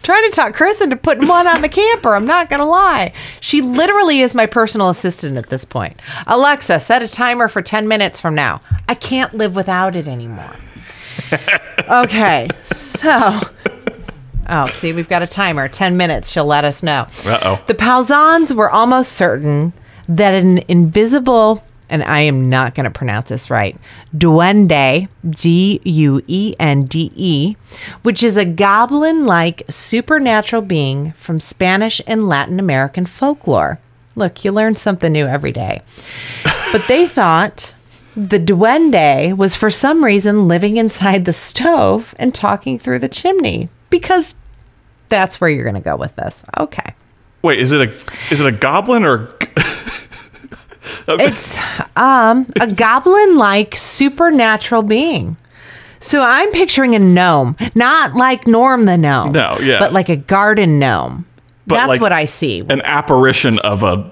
Trying 0.04 0.30
to 0.30 0.36
talk 0.36 0.54
Chris 0.54 0.82
into 0.82 0.98
putting 0.98 1.30
one 1.30 1.48
on 1.48 1.62
the 1.62 1.70
camper. 1.70 2.14
I'm 2.14 2.26
not 2.26 2.50
gonna 2.50 2.66
lie. 2.66 3.14
She 3.40 3.62
literally 3.62 4.20
is 4.20 4.36
my 4.36 4.46
personal 4.46 4.90
assistant 4.90 5.38
at 5.38 5.48
this 5.50 5.64
point. 5.64 5.98
Alexa, 6.28 6.82
set 6.82 7.02
a 7.02 7.08
timer 7.08 7.48
for 7.48 7.62
10 7.62 7.88
minutes 7.88 8.20
from 8.20 8.36
now. 8.36 8.60
I 8.90 8.96
can't 8.96 9.34
live 9.34 9.56
without 9.56 9.96
it 9.96 10.08
anymore. 10.08 10.52
okay, 11.90 12.48
so. 12.64 13.40
Oh, 14.50 14.66
see, 14.66 14.94
we've 14.94 15.10
got 15.10 15.22
a 15.22 15.28
timer. 15.28 15.68
10 15.68 15.96
minutes. 15.96 16.30
She'll 16.30 16.46
let 16.46 16.66
us 16.66 16.84
know. 16.84 17.08
Uh-oh. 17.26 17.64
The 17.68 17.74
Palzans 17.74 18.52
were 18.52 18.70
almost 18.70 19.14
certain 19.14 19.74
that 20.08 20.34
an 20.34 20.60
invisible 20.68 21.64
and 21.90 22.04
I 22.04 22.22
am 22.22 22.50
not 22.50 22.74
going 22.74 22.86
to 22.86 22.90
pronounce 22.90 23.30
this 23.30 23.52
right. 23.52 23.78
Duende, 24.18 25.08
D 25.30 25.80
U 25.84 26.24
E 26.28 26.56
N 26.60 26.86
D 26.86 27.12
E, 27.16 27.56
which 28.02 28.24
is 28.24 28.36
a 28.36 28.46
goblin 28.46 29.26
like 29.26 29.62
supernatural 29.70 30.64
being 30.64 31.12
from 31.12 31.40
Spanish 31.40 32.02
and 32.08 32.28
Latin 32.28 32.60
American 32.60 33.06
folklore. 33.06 33.80
Look, 34.16 34.44
you 34.44 34.52
learn 34.52 34.76
something 34.76 35.12
new 35.12 35.28
every 35.28 35.52
day. 35.52 35.82
But 36.72 36.88
they 36.88 37.08
thought 37.08 37.76
the 38.16 38.40
duende 38.40 39.36
was 39.36 39.56
for 39.56 39.70
some 39.70 40.04
reason 40.04 40.48
living 40.48 40.78
inside 40.78 41.26
the 41.26 41.34
stove 41.34 42.14
and 42.20 42.34
talking 42.34 42.78
through 42.78 43.00
the 43.00 43.10
chimney 43.10 43.70
because 43.90 44.36
that's 45.10 45.42
where 45.42 45.50
you're 45.50 45.64
going 45.64 45.76
to 45.76 45.82
go 45.82 45.96
with 45.96 46.16
this. 46.16 46.44
Okay. 46.60 46.94
Wait, 47.42 47.60
is 47.60 47.72
it 47.72 47.82
a 47.82 47.90
is 48.34 48.40
it 48.40 48.46
a 48.46 48.52
goblin 48.52 49.04
or 49.04 49.36
It's 51.08 51.58
um 51.96 52.48
a 52.60 52.74
goblin 52.74 53.38
like 53.38 53.76
supernatural 53.76 54.84
being. 54.84 55.38
So 56.00 56.22
I'm 56.22 56.52
picturing 56.52 56.96
a 56.96 57.00
gnome, 57.00 57.56
not 57.76 58.14
like 58.14 58.46
Norm 58.46 58.86
the 58.86 58.98
gnome. 58.98 59.32
No, 59.32 59.58
yeah. 59.62 59.80
But 59.80 59.94
like 59.94 60.10
a 60.10 60.18
garden 60.18 60.78
gnome. 60.78 61.26
But 61.66 61.76
That's 61.76 61.90
like 61.90 62.02
what 62.02 62.12
I 62.12 62.26
see. 62.26 62.60
an 62.60 62.82
apparition 62.82 63.58
of 63.60 63.84
a 63.84 64.12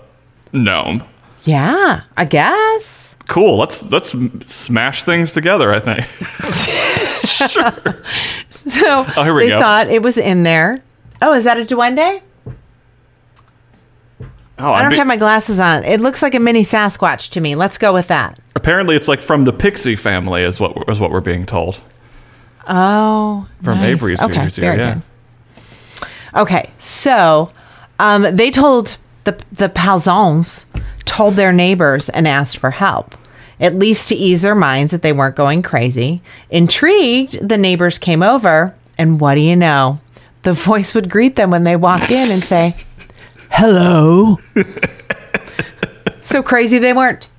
gnome? 0.54 1.04
Yeah, 1.44 2.02
I 2.18 2.26
guess. 2.26 3.16
Cool. 3.28 3.58
Let's 3.58 3.84
let's 3.92 4.12
smash 4.46 5.04
things 5.04 5.32
together. 5.32 5.74
I 5.74 5.80
think. 5.80 6.06
Sure. 7.42 7.74
So 8.50 9.06
Oh, 9.18 9.24
here 9.24 9.34
we 9.34 9.44
they 9.44 9.50
go. 9.50 9.60
thought 9.60 9.90
it 9.90 10.04
was 10.04 10.18
in 10.18 10.44
there. 10.44 10.84
Oh, 11.22 11.34
is 11.34 11.44
that 11.46 11.58
a 11.58 11.62
duende? 11.66 12.22
Oh, 14.60 14.72
I 14.72 14.82
don't 14.84 14.92
be- 14.92 14.98
have 14.98 15.08
my 15.08 15.18
glasses 15.18 15.60
on. 15.60 15.84
It 15.84 16.02
looks 16.02 16.22
like 16.22 16.36
a 16.36 16.40
mini 16.40 16.62
Sasquatch 16.62 17.32
to 17.32 17.42
me. 17.42 17.56
Let's 17.56 17.78
go 17.80 17.94
with 17.94 18.08
that. 18.10 18.40
Apparently, 18.56 18.96
it's 18.96 19.08
like 19.08 19.22
from 19.22 19.46
the 19.46 19.54
Pixie 19.54 19.96
family, 19.96 20.44
is 20.44 20.60
what 20.60 20.88
is 20.88 21.00
what 21.00 21.10
we're 21.12 21.20
being 21.22 21.46
told. 21.48 21.80
Oh, 22.68 23.48
From 23.64 23.80
nice. 23.80 23.90
Avery's 23.96 24.22
okay, 24.22 24.34
series 24.36 24.56
here, 24.58 24.72
very 24.74 24.84
yeah. 24.84 24.94
good. 24.96 26.42
Okay, 26.42 26.70
so 26.78 27.50
um, 28.00 28.36
they 28.36 28.52
told 28.52 28.98
the 29.24 29.42
the 29.52 29.70
Palzons 29.70 30.66
told 31.06 31.36
their 31.36 31.52
neighbors 31.52 32.10
and 32.10 32.28
asked 32.28 32.58
for 32.58 32.72
help, 32.72 33.16
at 33.60 33.76
least 33.76 34.10
to 34.10 34.16
ease 34.16 34.42
their 34.42 34.56
minds 34.56 34.92
that 34.92 35.02
they 35.02 35.14
weren't 35.14 35.36
going 35.36 35.62
crazy. 35.62 36.22
Intrigued, 36.50 37.48
the 37.48 37.58
neighbors 37.58 37.98
came 37.98 38.24
over, 38.24 38.76
and 38.98 39.20
what 39.20 39.36
do 39.36 39.42
you 39.42 39.56
know? 39.56 40.00
The 40.44 40.54
voice 40.54 40.96
would 40.96 41.10
greet 41.10 41.36
them 41.36 41.52
when 41.52 41.64
they 41.64 41.76
walked 41.76 42.12
in 42.12 42.32
and 42.32 42.42
say, 42.42 42.76
"Hello." 43.52 44.38
so 46.22 46.42
crazy 46.42 46.80
they 46.80 46.94
weren't. 46.94 47.30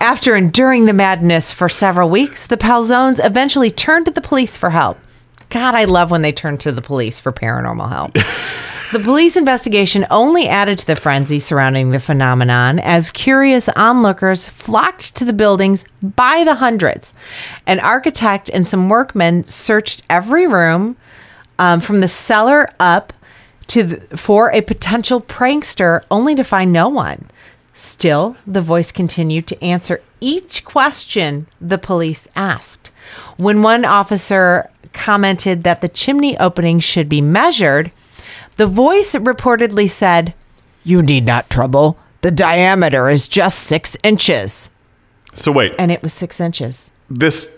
After 0.00 0.36
enduring 0.36 0.86
the 0.86 0.92
madness 0.92 1.52
for 1.52 1.68
several 1.68 2.08
weeks, 2.08 2.46
the 2.46 2.56
Palzones 2.56 3.24
eventually 3.24 3.70
turned 3.70 4.06
to 4.06 4.12
the 4.12 4.20
police 4.20 4.56
for 4.56 4.70
help. 4.70 4.98
God, 5.54 5.76
I 5.76 5.84
love 5.84 6.10
when 6.10 6.22
they 6.22 6.32
turn 6.32 6.58
to 6.58 6.72
the 6.72 6.82
police 6.82 7.20
for 7.20 7.30
paranormal 7.30 7.88
help. 7.88 8.12
the 8.92 8.98
police 8.98 9.36
investigation 9.36 10.04
only 10.10 10.48
added 10.48 10.80
to 10.80 10.86
the 10.88 10.96
frenzy 10.96 11.38
surrounding 11.38 11.92
the 11.92 12.00
phenomenon 12.00 12.80
as 12.80 13.12
curious 13.12 13.68
onlookers 13.76 14.48
flocked 14.48 15.14
to 15.14 15.24
the 15.24 15.32
buildings 15.32 15.84
by 16.02 16.42
the 16.42 16.56
hundreds. 16.56 17.14
An 17.68 17.78
architect 17.78 18.50
and 18.52 18.66
some 18.66 18.88
workmen 18.88 19.44
searched 19.44 20.02
every 20.10 20.48
room 20.48 20.96
um, 21.60 21.78
from 21.78 22.00
the 22.00 22.08
cellar 22.08 22.66
up 22.80 23.12
to 23.68 23.84
the, 23.84 24.16
for 24.16 24.50
a 24.52 24.60
potential 24.60 25.20
prankster 25.20 26.02
only 26.10 26.34
to 26.34 26.42
find 26.42 26.72
no 26.72 26.88
one. 26.88 27.30
Still, 27.74 28.36
the 28.44 28.60
voice 28.60 28.90
continued 28.90 29.46
to 29.46 29.64
answer 29.64 30.02
each 30.20 30.64
question 30.64 31.46
the 31.60 31.78
police 31.78 32.26
asked. 32.34 32.90
When 33.36 33.62
one 33.62 33.84
officer 33.84 34.68
commented 34.94 35.64
that 35.64 35.80
the 35.80 35.88
chimney 35.88 36.38
opening 36.38 36.78
should 36.80 37.08
be 37.08 37.20
measured, 37.20 37.92
the 38.56 38.66
voice 38.66 39.14
reportedly 39.14 39.90
said, 39.90 40.32
You 40.84 41.02
need 41.02 41.26
not 41.26 41.50
trouble. 41.50 41.98
The 42.22 42.30
diameter 42.30 43.10
is 43.10 43.28
just 43.28 43.58
six 43.58 43.96
inches. 44.02 44.70
So 45.34 45.52
wait, 45.52 45.74
And 45.78 45.90
it 45.92 46.02
was 46.02 46.14
six 46.14 46.40
inches. 46.40 46.90
this 47.10 47.50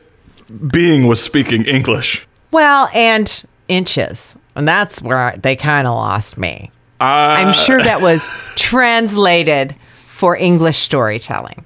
being 0.68 1.06
was 1.06 1.22
speaking 1.22 1.64
English. 1.66 2.26
Well, 2.50 2.88
and 2.94 3.44
inches. 3.68 4.34
And 4.54 4.66
that's 4.66 5.02
where 5.02 5.36
they 5.42 5.56
kind 5.56 5.86
of 5.86 5.94
lost 5.94 6.38
me. 6.38 6.70
Uh, 7.00 7.04
I'm 7.04 7.52
sure 7.52 7.82
that 7.82 8.00
was 8.00 8.22
translated 8.56 9.74
for 10.06 10.36
English 10.36 10.78
storytelling. 10.78 11.64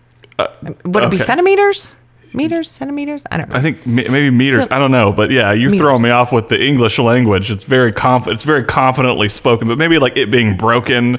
Would 0.85 1.05
it 1.05 1.11
be 1.11 1.19
centimeters? 1.19 1.97
Meters? 2.33 2.71
Centimeters? 2.71 3.25
I 3.31 3.37
don't 3.37 3.49
know. 3.49 3.57
I 3.57 3.61
think 3.61 3.87
maybe 3.87 4.31
meters. 4.31 4.67
So- 4.67 4.75
I 4.75 4.79
don't 4.79 4.91
know, 4.93 5.13
but 5.13 5.31
yeah, 5.31 5.53
you've 5.53 5.73
Meters. 5.73 5.85
thrown 5.85 6.03
me 6.03 6.11
off 6.11 6.33
with 6.33 6.49
the 6.49 6.63
English 6.63 6.99
language. 6.99 7.51
It's 7.51 7.65
very 7.65 7.93
conf- 7.93 8.29
It's 8.29 8.45
very 8.45 8.65
confidently 8.65 9.29
spoken, 9.29 9.69
but 9.69 9.79
maybe 9.79 9.99
like 9.99 10.17
it 10.17 10.31
being 10.31 10.57
broken. 10.57 11.17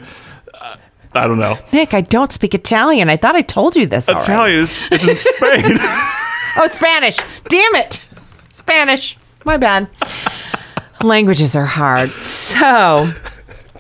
Uh, 0.54 0.76
I 1.14 1.28
don't 1.28 1.40
know. 1.40 1.58
Nick, 1.74 1.94
I 1.94 2.02
don't 2.02 2.32
speak 2.32 2.54
Italian. 2.54 3.10
I 3.10 3.18
thought 3.18 3.36
I 3.36 3.42
told 3.42 3.76
you 3.76 3.86
this. 3.86 4.08
Italian. 4.08 4.64
It's, 4.64 4.92
it's 4.92 5.08
in 5.08 5.18
Spain. 5.18 5.78
Oh, 6.58 6.68
Spanish. 6.68 7.18
Damn 7.48 7.76
it. 7.76 8.04
Spanish. 8.50 9.18
My 9.46 9.56
bad. 9.56 9.88
Languages 11.02 11.56
are 11.56 11.66
hard. 11.66 12.10
So, 12.10 13.08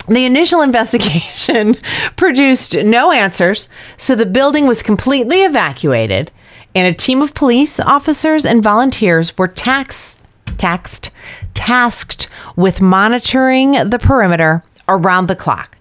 the 0.08 0.26
initial 0.26 0.62
investigation 0.62 1.76
produced 2.16 2.76
no 2.78 3.12
answers, 3.12 3.70
so 3.98 4.16
the 4.16 4.26
building 4.26 4.66
was 4.68 4.82
completely 4.82 5.44
evacuated, 5.44 6.32
and 6.74 6.88
a 6.88 6.98
team 6.98 7.22
of 7.22 7.34
police 7.34 7.80
officers 7.80 8.46
and 8.46 8.64
volunteers 8.64 9.38
were 9.38 9.48
taxed, 9.48 10.20
taxed, 10.58 11.12
tasked 11.54 12.28
with 12.56 12.82
monitoring 12.82 13.90
the 13.90 14.00
perimeter 14.00 14.64
around 14.88 15.28
the 15.28 15.36
clock, 15.36 15.78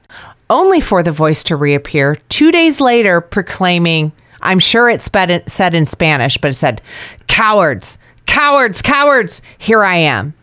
only 0.49 0.81
for 0.81 1.03
the 1.03 1.13
voice 1.13 1.45
to 1.45 1.57
reappear 1.57 2.17
two 2.29 2.51
days 2.51 2.81
later, 2.81 3.21
proclaiming, 3.21 4.13
"I'm 4.43 4.59
sure 4.59 4.89
it 4.89 5.03
said 5.03 5.75
in 5.75 5.87
Spanish, 5.87 6.39
but 6.39 6.51
it 6.51 6.55
said, 6.55 6.83
cowards, 7.27 7.99
cowards, 8.27 8.83
cowards, 8.83 9.43
here 9.59 9.85
I 9.85 9.97
am." 9.97 10.35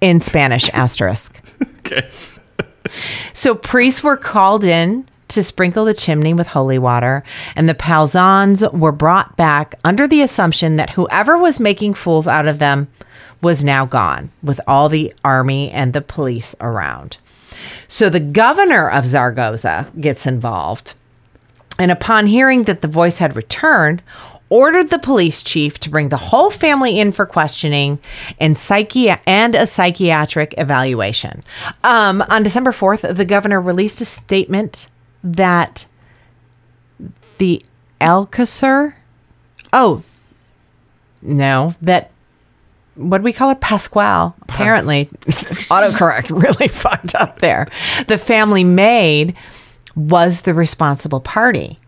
In 0.00 0.20
Spanish, 0.20 0.68
asterisk. 0.74 1.40
okay. 1.78 2.08
So 3.32 3.54
priests 3.54 4.02
were 4.02 4.18
called 4.18 4.62
in 4.64 5.08
to 5.34 5.42
sprinkle 5.42 5.84
the 5.84 5.94
chimney 5.94 6.34
with 6.34 6.48
holy 6.48 6.78
water, 6.78 7.22
and 7.54 7.68
the 7.68 7.74
Palzons 7.74 8.72
were 8.72 8.92
brought 8.92 9.36
back 9.36 9.74
under 9.84 10.08
the 10.08 10.22
assumption 10.22 10.76
that 10.76 10.90
whoever 10.90 11.36
was 11.36 11.60
making 11.60 11.94
fools 11.94 12.26
out 12.26 12.46
of 12.46 12.58
them 12.58 12.88
was 13.42 13.62
now 13.62 13.84
gone, 13.84 14.30
with 14.42 14.60
all 14.66 14.88
the 14.88 15.12
army 15.24 15.70
and 15.70 15.92
the 15.92 16.00
police 16.00 16.54
around. 16.60 17.18
So 17.88 18.08
the 18.08 18.20
governor 18.20 18.88
of 18.90 19.06
Zaragoza 19.06 19.88
gets 20.00 20.26
involved, 20.26 20.94
and 21.78 21.90
upon 21.90 22.26
hearing 22.26 22.64
that 22.64 22.80
the 22.80 22.88
voice 22.88 23.18
had 23.18 23.36
returned, 23.36 24.02
ordered 24.48 24.90
the 24.90 24.98
police 24.98 25.42
chief 25.42 25.80
to 25.80 25.90
bring 25.90 26.10
the 26.10 26.16
whole 26.16 26.50
family 26.50 27.00
in 27.00 27.10
for 27.10 27.26
questioning 27.26 27.98
and 28.38 28.56
psychi- 28.56 29.18
and 29.26 29.54
a 29.54 29.66
psychiatric 29.66 30.54
evaluation. 30.58 31.42
Um, 31.82 32.22
on 32.28 32.42
December 32.42 32.70
4th, 32.70 33.16
the 33.16 33.24
governor 33.24 33.60
released 33.60 34.00
a 34.00 34.04
statement 34.04 34.88
that 35.24 35.86
the 37.38 37.60
Alcacer, 38.00 38.94
oh, 39.72 40.02
no, 41.22 41.74
that 41.82 42.10
what 42.96 43.18
do 43.18 43.24
we 43.24 43.32
call 43.32 43.48
her? 43.48 43.54
Pasquale. 43.56 44.34
Apparently, 44.42 45.06
autocorrect 45.26 46.30
really 46.30 46.68
fucked 46.72 47.14
up 47.16 47.40
there. 47.40 47.66
The 48.06 48.18
family 48.18 48.62
maid 48.62 49.34
was 49.96 50.42
the 50.42 50.54
responsible 50.54 51.20
party. 51.20 51.78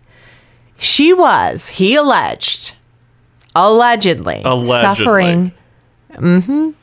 She 0.79 1.13
was, 1.13 1.69
he 1.69 1.95
alleged, 1.95 2.75
allegedly, 3.55 4.43
Allegedly. 4.45 4.81
suffering 5.05 5.53
mhm, 6.13 6.75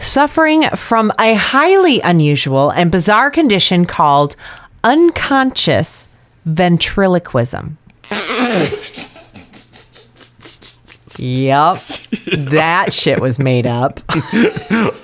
suffering 0.00 0.62
from 0.70 1.12
a 1.18 1.34
highly 1.34 2.00
unusual 2.00 2.70
and 2.70 2.90
bizarre 2.90 3.30
condition 3.30 3.84
called 3.86 4.36
unconscious 4.84 6.08
ventriloquism. 6.44 7.78
yep. 11.18 11.76
That 12.32 12.92
shit 12.92 13.20
was 13.20 13.38
made 13.38 13.66
up. 13.66 14.00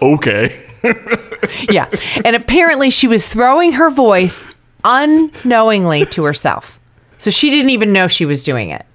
Okay. 0.02 0.64
Yeah. 1.70 1.88
And 2.24 2.36
apparently 2.36 2.88
she 2.90 3.08
was 3.08 3.26
throwing 3.26 3.72
her 3.72 3.90
voice 3.90 4.44
unknowingly 4.84 6.04
to 6.06 6.22
herself. 6.24 6.78
So 7.18 7.30
she 7.30 7.50
didn't 7.50 7.70
even 7.70 7.92
know 7.92 8.06
she 8.06 8.24
was 8.24 8.42
doing 8.44 8.70
it. 8.70 8.86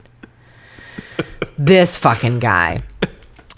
This 1.57 1.97
fucking 1.97 2.39
guy. 2.39 2.81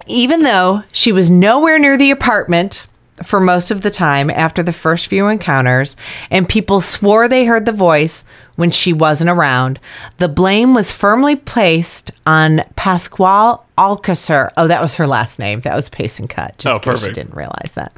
Even 0.08 0.42
though 0.42 0.84
she 0.92 1.12
was 1.12 1.30
nowhere 1.30 1.78
near 1.78 1.98
the 1.98 2.10
apartment 2.10 2.88
for 3.24 3.39
most 3.39 3.72
of 3.72 3.82
the 3.82 3.89
time 3.89 4.30
after 4.30 4.61
the 4.61 4.74
first 4.74 5.07
few 5.07 5.28
encounters, 5.28 5.95
and 6.30 6.49
people 6.49 6.82
swore 6.82 7.28
they 7.28 7.45
heard 7.45 7.66
the 7.66 7.72
voice 7.72 8.26
when 8.55 8.72
she 8.72 8.91
wasn't 8.93 9.30
around. 9.30 9.80
The 10.18 10.28
blame 10.30 10.74
was 10.74 10.91
firmly 10.91 11.36
placed 11.36 12.11
on 12.26 12.63
Pasquale 12.76 13.59
Alcacer. 13.78 14.49
Oh, 14.57 14.68
that 14.68 14.82
was 14.82 14.95
her 14.95 15.07
last 15.07 15.39
name. 15.39 15.61
That 15.61 15.76
was 15.76 15.89
Pace 15.89 16.20
and 16.20 16.30
Cut. 16.30 16.57
Just 16.57 16.68
Oh, 16.72 16.76
in 16.76 16.80
case 16.82 16.86
you 17.01 17.07
perfect. 17.09 17.16
didn't 17.16 17.36
realize 17.36 17.72
that. 17.76 17.93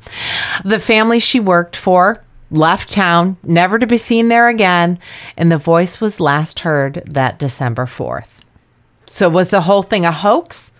The 0.63 0.79
family 0.79 1.19
she 1.19 1.39
worked 1.39 1.75
for 1.75 2.23
left 2.49 2.89
town, 2.91 3.37
never 3.43 3.77
to 3.77 3.85
be 3.87 3.97
seen 3.97 4.29
there 4.29 4.47
again, 4.47 4.99
and 5.35 5.51
the 5.51 5.57
voice 5.57 5.99
was 5.99 6.19
last 6.19 6.59
heard 6.59 7.03
that 7.05 7.39
December 7.39 7.85
4th. 7.85 8.27
So, 9.05 9.29
was 9.29 9.49
the 9.49 9.61
whole 9.61 9.83
thing 9.83 10.05
a 10.05 10.11
hoax? 10.11 10.71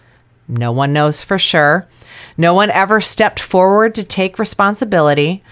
No 0.48 0.72
one 0.72 0.94
knows 0.94 1.24
for 1.24 1.38
sure. 1.38 1.88
No 2.38 2.54
one 2.54 2.70
ever 2.70 3.02
stepped 3.02 3.40
forward 3.40 3.96
to 3.96 4.04
take 4.04 4.40
responsibility. 4.40 5.44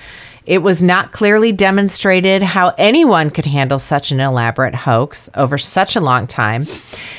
It 0.46 0.60
was 0.60 0.84
not 0.84 1.12
clearly 1.12 1.52
demonstrated 1.52 2.44
how 2.44 2.76
anyone 2.78 3.32
could 3.32 3.48
handle 3.48 3.80
such 3.80 4.12
an 4.12 4.20
elaborate 4.20 4.76
hoax 4.76 5.30
over 5.34 5.58
such 5.58 5.96
a 5.96 6.02
long 6.02 6.28
time. 6.28 6.68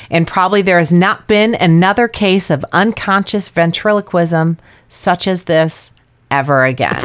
And 0.09 0.25
probably 0.25 0.61
there 0.61 0.77
has 0.77 0.93
not 0.93 1.27
been 1.27 1.53
another 1.55 2.07
case 2.07 2.49
of 2.49 2.63
unconscious 2.71 3.49
ventriloquism 3.49 4.57
such 4.87 5.27
as 5.27 5.43
this 5.43 5.93
ever 6.31 6.63
again. 6.63 7.03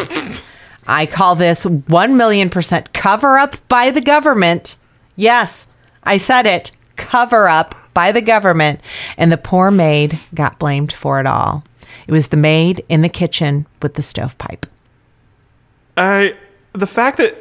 I 0.87 1.07
call 1.07 1.35
this 1.35 1.65
1 1.65 2.17
million 2.17 2.51
percent 2.51 2.93
cover 2.93 3.39
up 3.39 3.57
by 3.69 3.91
the 3.91 4.01
government. 4.01 4.77
Yes, 5.17 5.67
I 6.05 6.17
said 6.17 6.47
it 6.47 6.71
cover 6.97 7.49
up 7.49 7.75
by 7.95 8.13
the 8.13 8.21
government. 8.21 8.81
And 9.17 9.31
the 9.31 9.39
poor 9.39 9.71
maid 9.71 10.19
got 10.35 10.59
blamed 10.59 10.93
for 10.93 11.21
it 11.21 11.27
all. 11.27 11.65
It 12.07 12.13
was 12.13 12.29
the 12.29 12.37
maid 12.37 12.85
in 12.89 13.03
the 13.03 13.09
kitchen 13.09 13.67
with 13.81 13.95
the 13.95 14.03
stovepipe. 14.03 14.67
I 15.97 16.35
the 16.73 16.87
fact 16.87 17.19
that 17.19 17.37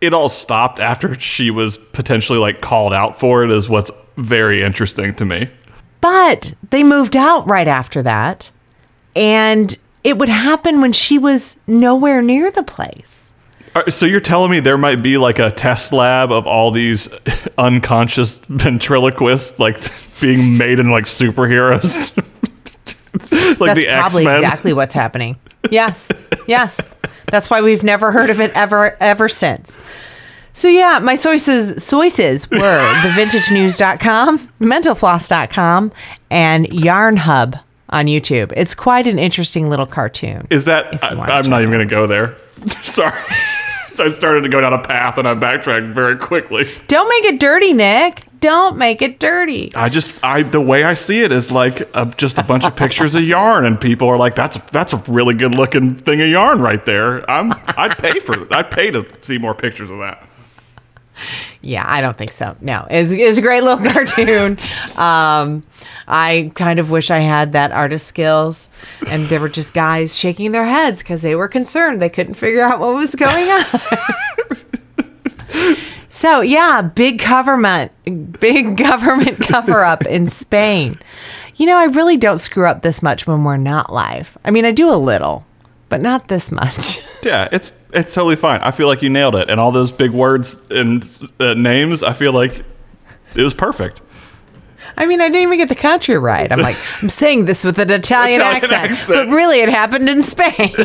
it 0.00 0.12
all 0.12 0.28
stopped 0.28 0.78
after 0.78 1.18
she 1.18 1.50
was 1.50 1.78
potentially 1.78 2.38
like 2.38 2.60
called 2.60 2.92
out 2.92 3.18
for 3.18 3.44
it 3.44 3.50
is 3.50 3.68
what's 3.68 3.90
very 4.16 4.62
interesting 4.62 5.14
to 5.14 5.24
me. 5.24 5.48
But 6.00 6.52
they 6.70 6.82
moved 6.82 7.16
out 7.16 7.46
right 7.48 7.66
after 7.66 8.02
that. 8.02 8.50
And 9.16 9.76
it 10.02 10.18
would 10.18 10.28
happen 10.28 10.80
when 10.80 10.92
she 10.92 11.18
was 11.18 11.60
nowhere 11.66 12.20
near 12.20 12.50
the 12.50 12.62
place. 12.62 13.32
So 13.88 14.06
you're 14.06 14.20
telling 14.20 14.50
me 14.50 14.60
there 14.60 14.78
might 14.78 15.02
be 15.02 15.18
like 15.18 15.38
a 15.38 15.50
test 15.50 15.92
lab 15.92 16.30
of 16.30 16.46
all 16.46 16.70
these 16.70 17.08
unconscious 17.58 18.38
ventriloquists 18.48 19.58
like 19.58 19.78
being 20.20 20.56
made 20.56 20.78
into 20.78 20.92
like 20.92 21.04
superheroes? 21.04 22.16
like 23.60 23.74
That's 23.74 23.80
the. 23.80 23.86
That's 23.86 24.14
probably 24.14 24.26
exactly 24.26 24.72
what's 24.72 24.94
happening. 24.94 25.36
Yes. 25.70 26.10
Yes. 26.46 26.94
That's 27.26 27.50
why 27.50 27.62
we've 27.62 27.82
never 27.82 28.12
heard 28.12 28.30
of 28.30 28.40
it 28.40 28.52
ever 28.54 28.96
ever 29.00 29.28
since. 29.28 29.80
So 30.52 30.68
yeah, 30.68 31.00
my 31.00 31.16
sources 31.16 31.82
sources 31.82 32.48
were 32.48 32.92
thevintagenews.com, 33.02 34.50
mentalfloss.com, 34.60 35.92
and 36.30 36.72
Yarn 36.72 37.16
Hub 37.16 37.56
on 37.88 38.06
YouTube. 38.06 38.52
It's 38.56 38.74
quite 38.74 39.08
an 39.08 39.18
interesting 39.18 39.68
little 39.68 39.86
cartoon. 39.86 40.46
Is 40.50 40.66
that 40.66 41.02
I, 41.02 41.08
i'm 41.08 41.50
not 41.50 41.62
even 41.62 41.72
going 41.72 41.88
to 41.88 41.92
go 41.92 42.06
there. 42.06 42.36
Sorry. 42.82 43.18
So 43.94 44.04
I 44.06 44.08
started 44.08 44.42
to 44.42 44.48
go 44.48 44.60
down 44.60 44.72
a 44.72 44.82
path 44.82 45.18
and 45.18 45.26
I 45.26 45.34
backtracked 45.34 45.94
very 45.94 46.16
quickly. 46.16 46.70
Don't 46.86 47.08
make 47.08 47.32
it 47.32 47.40
dirty, 47.40 47.72
Nick. 47.72 48.24
Don't 48.40 48.76
make 48.76 49.00
it 49.00 49.18
dirty. 49.20 49.72
I 49.74 49.88
just 49.88 50.22
I 50.22 50.42
the 50.42 50.60
way 50.60 50.84
I 50.84 50.92
see 50.92 51.22
it 51.22 51.32
is 51.32 51.50
like 51.50 51.80
a, 51.94 52.12
just 52.18 52.36
a 52.36 52.42
bunch 52.42 52.64
of 52.64 52.76
pictures 52.76 53.14
of 53.14 53.24
yarn, 53.24 53.64
and 53.64 53.80
people 53.80 54.06
are 54.06 54.18
like, 54.18 54.34
"That's 54.34 54.58
that's 54.70 54.92
a 54.92 54.98
really 55.08 55.32
good 55.32 55.54
looking 55.54 55.94
thing 55.94 56.20
of 56.20 56.28
yarn 56.28 56.60
right 56.60 56.84
there." 56.84 57.28
I'm 57.30 57.54
I'd 57.68 57.96
pay 57.96 58.20
for 58.20 58.52
I'd 58.52 58.70
pay 58.70 58.90
to 58.90 59.06
see 59.22 59.38
more 59.38 59.54
pictures 59.54 59.90
of 59.90 59.98
that. 60.00 60.28
Yeah, 61.64 61.84
I 61.86 62.00
don't 62.02 62.16
think 62.16 62.32
so. 62.32 62.56
No, 62.60 62.86
it's, 62.90 63.10
it's 63.10 63.38
a 63.38 63.42
great 63.42 63.62
little 63.62 63.78
cartoon. 63.92 64.58
um, 64.98 65.64
I 66.06 66.52
kind 66.54 66.78
of 66.78 66.90
wish 66.90 67.10
I 67.10 67.20
had 67.20 67.52
that 67.52 67.72
artist 67.72 68.06
skills. 68.06 68.68
And 69.10 69.24
there 69.26 69.40
were 69.40 69.48
just 69.48 69.72
guys 69.72 70.16
shaking 70.16 70.52
their 70.52 70.66
heads 70.66 71.02
because 71.02 71.22
they 71.22 71.34
were 71.34 71.48
concerned. 71.48 72.02
They 72.02 72.10
couldn't 72.10 72.34
figure 72.34 72.62
out 72.62 72.80
what 72.80 72.94
was 72.94 73.14
going 73.14 73.48
on. 73.48 73.64
so, 76.10 76.42
yeah, 76.42 76.82
big 76.82 77.22
government, 77.22 77.92
big 78.38 78.76
government 78.76 79.40
cover 79.40 79.84
up 79.84 80.04
in 80.04 80.28
Spain. 80.28 80.98
You 81.56 81.66
know, 81.66 81.78
I 81.78 81.84
really 81.84 82.18
don't 82.18 82.38
screw 82.38 82.66
up 82.66 82.82
this 82.82 83.02
much 83.02 83.26
when 83.26 83.44
we're 83.44 83.56
not 83.56 83.90
live. 83.92 84.36
I 84.44 84.50
mean, 84.50 84.66
I 84.66 84.72
do 84.72 84.90
a 84.90 84.98
little, 84.98 85.46
but 85.88 86.00
not 86.00 86.28
this 86.28 86.50
much. 86.50 87.00
Yeah, 87.24 87.48
it's 87.52 87.72
it's 87.94 88.12
totally 88.12 88.36
fine. 88.36 88.60
I 88.60 88.70
feel 88.70 88.86
like 88.86 89.00
you 89.00 89.08
nailed 89.08 89.34
it, 89.34 89.48
and 89.48 89.58
all 89.58 89.72
those 89.72 89.90
big 89.90 90.10
words 90.10 90.62
and 90.70 91.02
uh, 91.40 91.54
names. 91.54 92.02
I 92.02 92.12
feel 92.12 92.34
like 92.34 92.66
it 93.34 93.42
was 93.42 93.54
perfect. 93.54 94.02
I 94.98 95.06
mean, 95.06 95.22
I 95.22 95.28
didn't 95.28 95.40
even 95.40 95.56
get 95.56 95.70
the 95.70 95.74
country 95.74 96.18
right. 96.18 96.52
I'm 96.52 96.60
like, 96.60 96.76
I'm 97.02 97.08
saying 97.08 97.46
this 97.46 97.64
with 97.64 97.78
an 97.78 97.90
Italian, 97.90 98.42
Italian 98.42 98.56
accent, 98.62 98.90
accent. 98.90 99.30
but 99.30 99.34
really, 99.34 99.60
it 99.60 99.70
happened 99.70 100.10
in 100.10 100.22
Spain. 100.22 100.74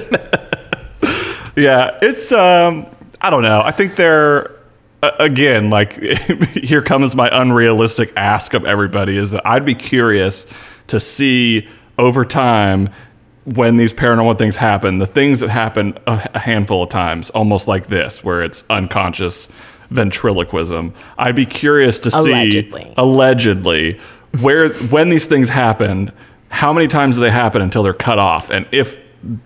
Yeah, 1.56 1.98
it's 2.02 2.32
um 2.32 2.86
I 3.22 3.30
don't 3.30 3.44
know. 3.44 3.62
I 3.62 3.72
think 3.72 3.96
they're 3.98 4.56
uh, 5.04 5.12
again 5.20 5.70
like 5.70 5.94
here 6.54 6.82
comes 6.82 7.16
my 7.16 7.30
unrealistic 7.32 8.14
ask 8.16 8.54
of 8.54 8.66
everybody 8.66 9.18
is 9.18 9.32
that 9.32 9.46
I'd 9.46 9.66
be 9.66 9.76
curious 9.76 10.46
to 10.88 11.00
see 11.00 11.68
over 11.98 12.24
time 12.24 12.90
when 13.56 13.78
these 13.78 13.94
paranormal 13.94 14.38
things 14.38 14.56
happen, 14.56 14.98
the 14.98 15.08
things 15.08 15.40
that 15.40 15.50
happen 15.50 15.98
a, 16.08 16.30
a 16.34 16.40
handful 16.40 16.84
of 16.84 16.90
times, 16.90 17.30
almost 17.32 17.68
like 17.68 17.88
this, 17.88 18.24
where 18.24 18.44
it's 18.44 18.64
unconscious 18.70 19.48
ventriloquism. 19.90 20.94
I'd 21.18 21.36
be 21.36 21.46
curious 21.46 22.00
to 22.02 22.12
see 22.12 22.32
Allegedly. 22.32 22.94
allegedly 22.98 24.00
where 24.42 24.70
when 24.70 25.10
these 25.10 25.26
things 25.26 25.50
happen 25.50 26.12
how 26.50 26.74
many 26.74 26.88
times 26.88 27.16
do 27.16 27.22
they 27.22 27.32
happen 27.32 27.62
until 27.62 27.84
they're 27.84 27.94
cut 27.94 28.20
off 28.20 28.50
and 28.50 28.68
if 28.72 29.00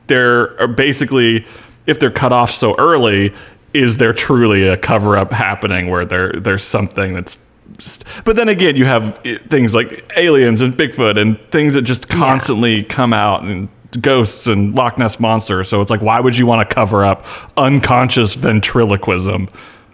they're 0.07 0.67
basically 0.67 1.45
if 1.85 1.99
they're 1.99 2.11
cut 2.11 2.31
off 2.33 2.51
so 2.51 2.75
early 2.77 3.33
is 3.73 3.97
there 3.97 4.13
truly 4.13 4.67
a 4.67 4.77
cover 4.77 5.17
up 5.17 5.31
happening 5.31 5.89
where 5.89 6.05
there 6.05 6.31
there's 6.33 6.63
something 6.63 7.13
that's 7.13 7.37
just, 7.77 8.05
but 8.23 8.35
then 8.35 8.49
again 8.49 8.75
you 8.75 8.85
have 8.85 9.19
eh, 9.25 9.37
things 9.49 9.73
like 9.73 10.11
aliens 10.15 10.61
and 10.61 10.73
bigfoot 10.73 11.17
and 11.17 11.39
things 11.51 11.73
that 11.73 11.83
just 11.83 12.09
constantly 12.09 12.83
come 12.83 13.13
out 13.13 13.43
and 13.43 13.69
ghosts 14.01 14.47
and 14.47 14.75
Loch 14.75 14.97
Ness 14.97 15.19
monster 15.19 15.63
so 15.63 15.81
it's 15.81 15.91
like 15.91 16.01
why 16.01 16.19
would 16.19 16.37
you 16.37 16.45
want 16.45 16.67
to 16.67 16.73
cover 16.73 17.03
up 17.03 17.25
unconscious 17.57 18.35
ventriloquism 18.35 19.49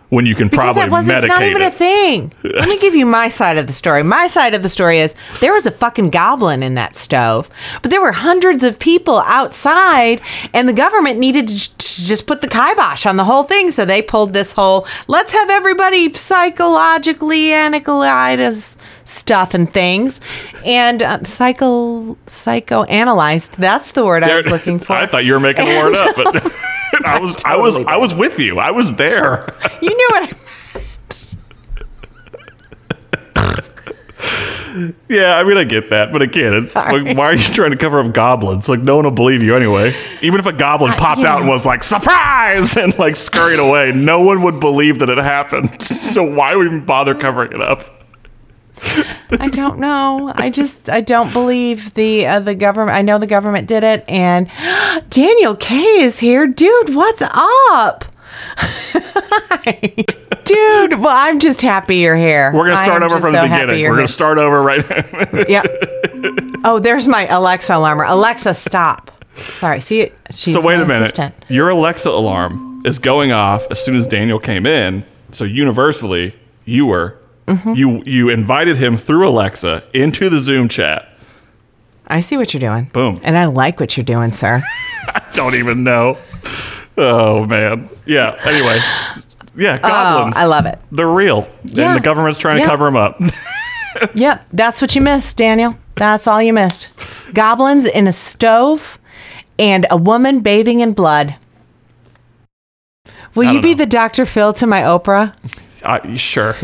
when 0.10 0.26
you 0.26 0.34
can 0.34 0.48
Because 0.48 0.58
probably 0.58 0.82
that 0.82 0.92
wasn't, 0.92 1.18
it's 1.20 1.28
not 1.28 1.44
even 1.44 1.62
it 1.62 1.68
a 1.68 1.72
thing. 1.72 2.34
Let 2.44 2.68
me 2.68 2.80
give 2.80 2.96
you 2.96 3.06
my 3.06 3.30
side 3.30 3.58
of 3.58 3.68
the 3.68 3.74
story. 3.74 4.02
My 4.04 4.28
side 4.28 4.56
of 4.56 4.64
the 4.64 4.70
story 4.70 5.00
is 5.00 5.14
there 5.40 5.54
was 5.54 5.68
a 5.68 5.72
fucking 5.72 6.10
goblin 6.10 6.64
in 6.64 6.74
that 6.76 6.96
stove, 6.96 7.48
but 7.82 7.92
there 7.92 8.02
were 8.02 8.12
hundreds 8.12 8.64
of 8.64 8.80
people 8.80 9.20
outside, 9.20 10.20
and 10.54 10.68
the 10.68 10.74
government 10.74 11.20
needed 11.20 11.48
to 11.48 11.56
just 11.78 12.26
put 12.26 12.42
the 12.42 12.48
kibosh 12.48 13.06
on 13.06 13.18
the 13.18 13.24
whole 13.24 13.44
thing. 13.44 13.70
So 13.70 13.86
they 13.86 14.02
pulled 14.02 14.34
this 14.34 14.52
whole 14.52 14.88
let's 15.08 15.32
have 15.32 15.50
everybody 15.50 16.12
psychologically 16.12 17.54
analyze 17.54 18.78
stuff 19.04 19.54
and 19.54 19.72
things, 19.72 20.22
and 20.66 21.04
um, 21.04 21.26
psycho 21.26 22.16
psychoanalyzed. 22.26 23.58
That's 23.58 23.92
the 23.92 24.04
word 24.04 24.24
I 24.24 24.36
was 24.38 24.48
looking 24.48 24.80
for. 24.80 24.94
I 24.94 25.06
thought 25.06 25.26
you 25.26 25.34
were 25.34 25.40
making 25.40 25.66
the 25.66 25.76
word 25.76 25.96
up, 25.96 26.16
but 26.16 26.52
I 27.06 27.20
was, 27.20 27.44
I 27.46 27.56
was, 27.58 27.76
I 27.76 27.98
was 27.98 28.14
with 28.14 28.40
you. 28.40 28.60
I 28.60 28.72
was 28.72 28.96
there. 28.96 29.54
you 29.82 29.90
knew 29.90 30.08
what 30.12 30.24
I 30.24 30.36
Yeah, 35.10 35.38
I 35.38 35.44
mean, 35.44 35.58
I 35.58 35.64
get 35.64 35.90
that, 35.90 36.12
but 36.12 36.22
again, 36.22 36.54
it's 36.54 36.76
like, 36.76 37.18
why 37.18 37.26
are 37.26 37.34
you 37.34 37.44
trying 37.44 37.72
to 37.72 37.78
cover 37.78 38.00
up 38.00 38.14
goblins? 38.14 38.70
Like, 38.70 38.80
no 38.80 38.98
one 38.98 39.06
will 39.06 39.12
believe 39.12 39.42
you 39.42 39.56
anyway. 39.56 39.96
Even 40.22 40.40
if 40.40 40.46
a 40.46 40.54
goblin 40.54 40.92
uh, 40.92 40.96
popped 40.96 41.22
you 41.22 41.28
out 41.28 41.40
and 41.40 41.50
was 41.50 41.66
like 41.66 41.84
surprise 41.84 42.78
and 42.78 42.98
like 43.00 43.16
scurried 43.16 43.60
away, 43.60 43.92
no 43.94 44.22
one 44.22 44.44
would 44.44 44.60
believe 44.60 45.00
that 45.00 45.10
it 45.10 45.18
happened. 45.18 45.82
So 45.82 46.24
why 46.24 46.56
would 46.56 46.62
we 46.62 46.66
even 46.68 46.86
bother 46.86 47.16
covering 47.16 47.52
it 47.52 47.62
up? 47.62 47.99
I 49.40 49.48
don't 49.52 49.80
know. 49.80 50.32
I 50.36 50.50
just 50.50 50.90
I 50.90 51.02
don't 51.02 51.32
believe 51.34 51.94
the 51.94 52.26
uh, 52.26 52.40
the 52.40 52.56
government. 52.56 52.98
I 52.98 53.02
know 53.02 53.18
the 53.18 53.28
government 53.28 53.68
did 53.68 53.84
it, 53.84 54.04
and 54.08 54.50
Daniel 55.10 55.56
K 55.56 56.02
is 56.02 56.20
here, 56.20 56.48
dude. 56.48 56.96
What's 56.96 57.22
up, 57.22 58.06
dude? 60.46 60.94
Well, 61.00 61.10
I'm 61.16 61.40
just 61.40 61.62
happy 61.62 61.98
you're 61.98 62.16
here. 62.16 62.52
We're 62.54 62.66
gonna 62.68 62.84
start 62.84 63.04
over 63.04 63.20
from 63.20 63.32
so 63.34 63.38
the 63.38 63.42
beginning. 63.44 63.68
We're 63.70 63.76
here. 63.76 63.96
gonna 63.96 64.08
start 64.08 64.38
over 64.38 64.62
right 64.62 64.90
now. 64.90 65.44
Yeah. 65.50 65.64
Oh, 66.66 66.80
there's 66.80 67.08
my 67.08 67.28
Alexa 67.28 67.74
alarmer. 67.74 68.08
Alexa, 68.10 68.54
stop. 68.54 69.12
Sorry. 69.36 69.80
See, 69.80 70.12
she's 70.32 70.54
so 70.54 70.62
wait 70.62 70.80
a 70.80 70.86
minute. 70.86 71.04
assistant. 71.04 71.34
Your 71.48 71.70
Alexa 71.70 72.10
alarm 72.10 72.82
is 72.86 73.00
going 73.00 73.32
off 73.32 73.66
as 73.72 73.84
soon 73.84 73.96
as 73.96 74.08
Daniel 74.08 74.40
came 74.40 74.66
in. 74.66 75.04
So 75.32 75.44
universally, 75.46 76.34
you 76.66 76.86
were 76.88 77.18
Mm-hmm. 77.50 77.74
you 77.74 78.04
you 78.06 78.30
invited 78.30 78.78
him 78.78 78.96
through 78.96 79.28
Alexa 79.28 79.84
into 79.94 80.30
the 80.30 80.40
Zoom 80.40 80.70
chat. 80.70 81.10
I 82.08 82.20
see 82.20 82.38
what 82.38 82.54
you're 82.54 82.60
doing. 82.62 82.86
Boom. 82.94 83.18
And 83.24 83.38
I 83.38 83.46
like 83.46 83.80
what 83.80 83.98
you're 83.98 84.04
doing, 84.04 84.32
sir. 84.32 84.62
I 85.08 85.22
don't 85.34 85.56
even 85.56 85.84
know. 85.84 86.18
Oh 86.98 87.46
man. 87.46 87.90
Yeah. 88.06 88.38
Anyway. 88.44 88.80
Yeah. 89.56 89.80
Goblins. 89.80 90.36
Oh, 90.38 90.42
I 90.42 90.46
love 90.46 90.66
it. 90.68 90.80
They're 90.92 91.08
real, 91.08 91.48
Yeah. 91.66 91.90
and 91.90 91.98
the 92.00 92.04
government's 92.04 92.38
trying 92.40 92.60
to 92.62 92.66
cover 92.66 92.86
them 92.86 92.96
up. 92.96 93.20
Yep, 94.14 94.46
that's 94.54 94.82
what 94.82 94.96
you 94.96 95.02
missed, 95.02 95.36
Daniel. 95.36 95.76
That's 95.96 96.28
all 96.28 96.42
you 96.42 96.54
missed. 96.54 96.88
Goblins 97.34 97.86
in 97.86 98.06
a 98.08 98.12
stove 98.14 99.00
and 99.58 99.86
a 99.90 99.98
woman 99.98 100.40
bathing 100.42 100.80
in 100.80 100.94
blood. 100.94 101.36
Will 103.36 103.52
you 103.52 103.62
be 103.62 103.74
know. 103.74 103.80
the 103.80 103.86
Dr. 103.88 104.26
Phil 104.26 104.54
to 104.54 104.68
my 104.68 104.84
Oprah? 104.84 105.34
I, 105.84 106.16
sure. 106.18 106.56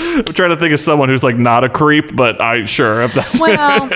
I'm 0.00 0.24
trying 0.34 0.50
to 0.50 0.56
think 0.56 0.72
of 0.72 0.80
someone 0.80 1.08
who's 1.08 1.22
like 1.22 1.36
not 1.36 1.64
a 1.64 1.68
creep, 1.68 2.14
but 2.16 2.40
I 2.40 2.64
sure 2.64 3.02
if 3.02 3.14
that's 3.14 3.40
Well, 3.40 3.88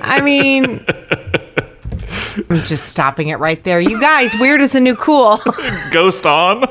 I 0.00 0.20
mean, 0.20 0.84
I'm 2.50 2.62
just 2.64 2.88
stopping 2.88 3.28
it 3.28 3.38
right 3.38 3.62
there. 3.64 3.80
You 3.80 4.00
guys, 4.00 4.34
weird 4.38 4.60
is 4.60 4.74
a 4.74 4.80
new 4.80 4.96
cool. 4.96 5.40
ghost 5.90 6.26
on. 6.26 6.62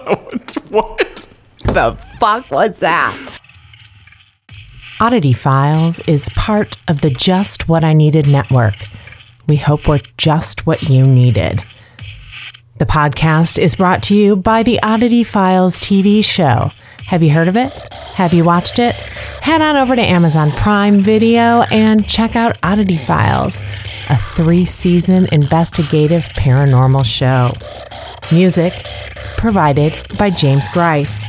what? 0.70 1.28
the 1.66 1.98
fuck 2.20 2.50
was 2.52 2.80
that? 2.80 3.18
Oddity 5.00 5.34
Files 5.34 6.00
is 6.02 6.30
part 6.36 6.78
of 6.88 7.02
the 7.02 7.10
Just 7.10 7.68
What 7.68 7.84
I 7.84 7.94
Needed 7.94 8.28
network. 8.28 8.76
We 9.48 9.58
hope 9.58 9.88
we're 9.88 10.00
just 10.18 10.66
what 10.66 10.84
you 10.84 11.06
needed. 11.06 11.62
The 12.78 12.86
podcast 12.86 13.60
is 13.60 13.76
brought 13.76 14.02
to 14.04 14.16
you 14.16 14.36
by 14.36 14.64
the 14.64 14.82
Oddity 14.82 15.24
Files 15.24 15.80
TV 15.80 16.24
show. 16.24 16.72
Have 17.08 17.22
you 17.22 17.32
heard 17.32 17.48
of 17.48 17.56
it? 17.58 17.72
Have 18.16 18.34
you 18.34 18.44
watched 18.44 18.80
it? 18.80 18.96
Head 19.42 19.62
on 19.62 19.76
over 19.76 19.96
to 19.96 20.02
Amazon 20.02 20.52
Prime 20.52 21.02
Video 21.02 21.62
and 21.72 22.08
check 22.08 22.36
out 22.36 22.58
Oddity 22.64 22.98
Files, 22.98 23.62
a 24.10 24.18
three 24.18 24.66
season 24.66 25.28
investigative 25.32 26.24
paranormal 26.36 27.06
show. 27.06 27.54
Music 28.32 28.74
provided 29.38 29.94
by 30.18 30.30
James 30.30 30.70
Grice. 30.70 31.26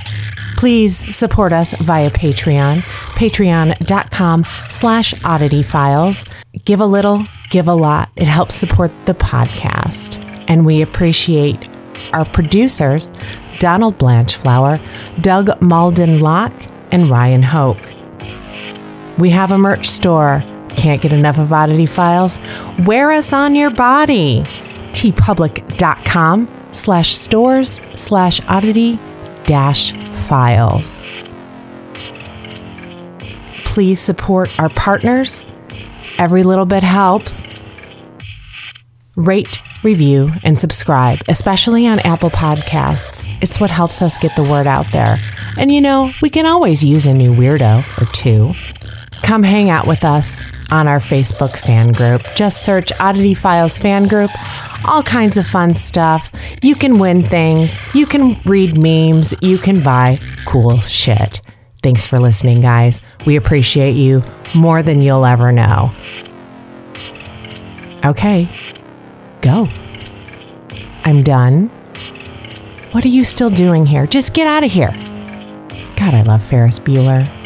Please 0.56 1.16
support 1.16 1.52
us 1.52 1.72
via 1.80 2.10
Patreon, 2.10 2.80
patreon.com 3.16 4.44
slash 4.68 5.12
oddity 5.24 5.62
files. 5.62 6.26
Give 6.64 6.80
a 6.80 6.86
little, 6.86 7.26
give 7.50 7.66
a 7.66 7.74
lot. 7.74 8.10
It 8.16 8.28
helps 8.28 8.54
support 8.54 8.92
the 9.06 9.14
podcast. 9.14 10.22
And 10.46 10.64
we 10.64 10.80
appreciate 10.80 11.68
our 12.12 12.24
producers, 12.24 13.10
Donald 13.58 13.98
Blanchflower, 13.98 14.78
Doug 15.20 15.60
Malden 15.60 16.20
Locke, 16.20 16.52
and 16.92 17.08
Ryan 17.10 17.42
Hoke. 17.42 17.92
We 19.18 19.30
have 19.30 19.50
a 19.52 19.58
merch 19.58 19.88
store. 19.88 20.44
Can't 20.70 21.00
get 21.00 21.12
enough 21.12 21.38
of 21.38 21.52
Oddity 21.52 21.86
Files? 21.86 22.38
Wear 22.84 23.12
us 23.12 23.32
on 23.32 23.54
your 23.54 23.70
body. 23.70 24.42
teepublic.com 24.92 26.68
slash 26.72 27.14
stores 27.14 27.80
slash 27.94 28.40
oddity 28.48 28.98
dash 29.44 29.92
files. 30.26 31.08
Please 33.64 34.00
support 34.00 34.50
our 34.58 34.68
partners. 34.68 35.44
Every 36.18 36.42
little 36.42 36.66
bit 36.66 36.82
helps. 36.82 37.44
Rate, 39.16 39.60
review, 39.84 40.30
and 40.42 40.58
subscribe, 40.58 41.20
especially 41.28 41.86
on 41.86 42.00
Apple 42.00 42.30
Podcasts. 42.30 43.36
It's 43.40 43.60
what 43.60 43.70
helps 43.70 44.02
us 44.02 44.16
get 44.16 44.34
the 44.34 44.42
word 44.42 44.66
out 44.66 44.90
there. 44.92 45.20
And 45.58 45.70
you 45.70 45.80
know, 45.80 46.12
we 46.22 46.30
can 46.30 46.46
always 46.46 46.82
use 46.82 47.06
a 47.06 47.14
new 47.14 47.32
weirdo 47.32 47.84
or 48.02 48.06
two. 48.12 48.54
Come 49.22 49.42
hang 49.42 49.70
out 49.70 49.86
with 49.86 50.04
us 50.04 50.44
on 50.70 50.88
our 50.88 50.98
Facebook 50.98 51.56
fan 51.56 51.92
group. 51.92 52.22
Just 52.34 52.64
search 52.64 52.90
Oddity 52.98 53.34
Files 53.34 53.78
fan 53.78 54.08
group. 54.08 54.30
All 54.84 55.02
kinds 55.02 55.36
of 55.36 55.46
fun 55.46 55.74
stuff. 55.74 56.30
You 56.62 56.74
can 56.74 56.98
win 56.98 57.26
things. 57.28 57.78
You 57.94 58.06
can 58.06 58.40
read 58.44 58.76
memes. 58.76 59.34
You 59.40 59.58
can 59.58 59.82
buy 59.82 60.20
cool 60.46 60.78
shit. 60.80 61.40
Thanks 61.82 62.06
for 62.06 62.18
listening, 62.18 62.60
guys. 62.60 63.00
We 63.26 63.36
appreciate 63.36 63.92
you 63.92 64.22
more 64.54 64.82
than 64.82 65.02
you'll 65.02 65.26
ever 65.26 65.52
know. 65.52 65.92
Okay, 68.04 68.48
go. 69.44 69.68
I'm 71.04 71.22
done. 71.22 71.68
What 72.92 73.04
are 73.04 73.08
you 73.08 73.24
still 73.24 73.50
doing 73.50 73.84
here? 73.84 74.06
Just 74.06 74.32
get 74.32 74.46
out 74.46 74.64
of 74.64 74.72
here. 74.72 74.92
God, 75.96 76.14
I 76.14 76.22
love 76.22 76.42
Ferris 76.42 76.78
Bueller. 76.80 77.43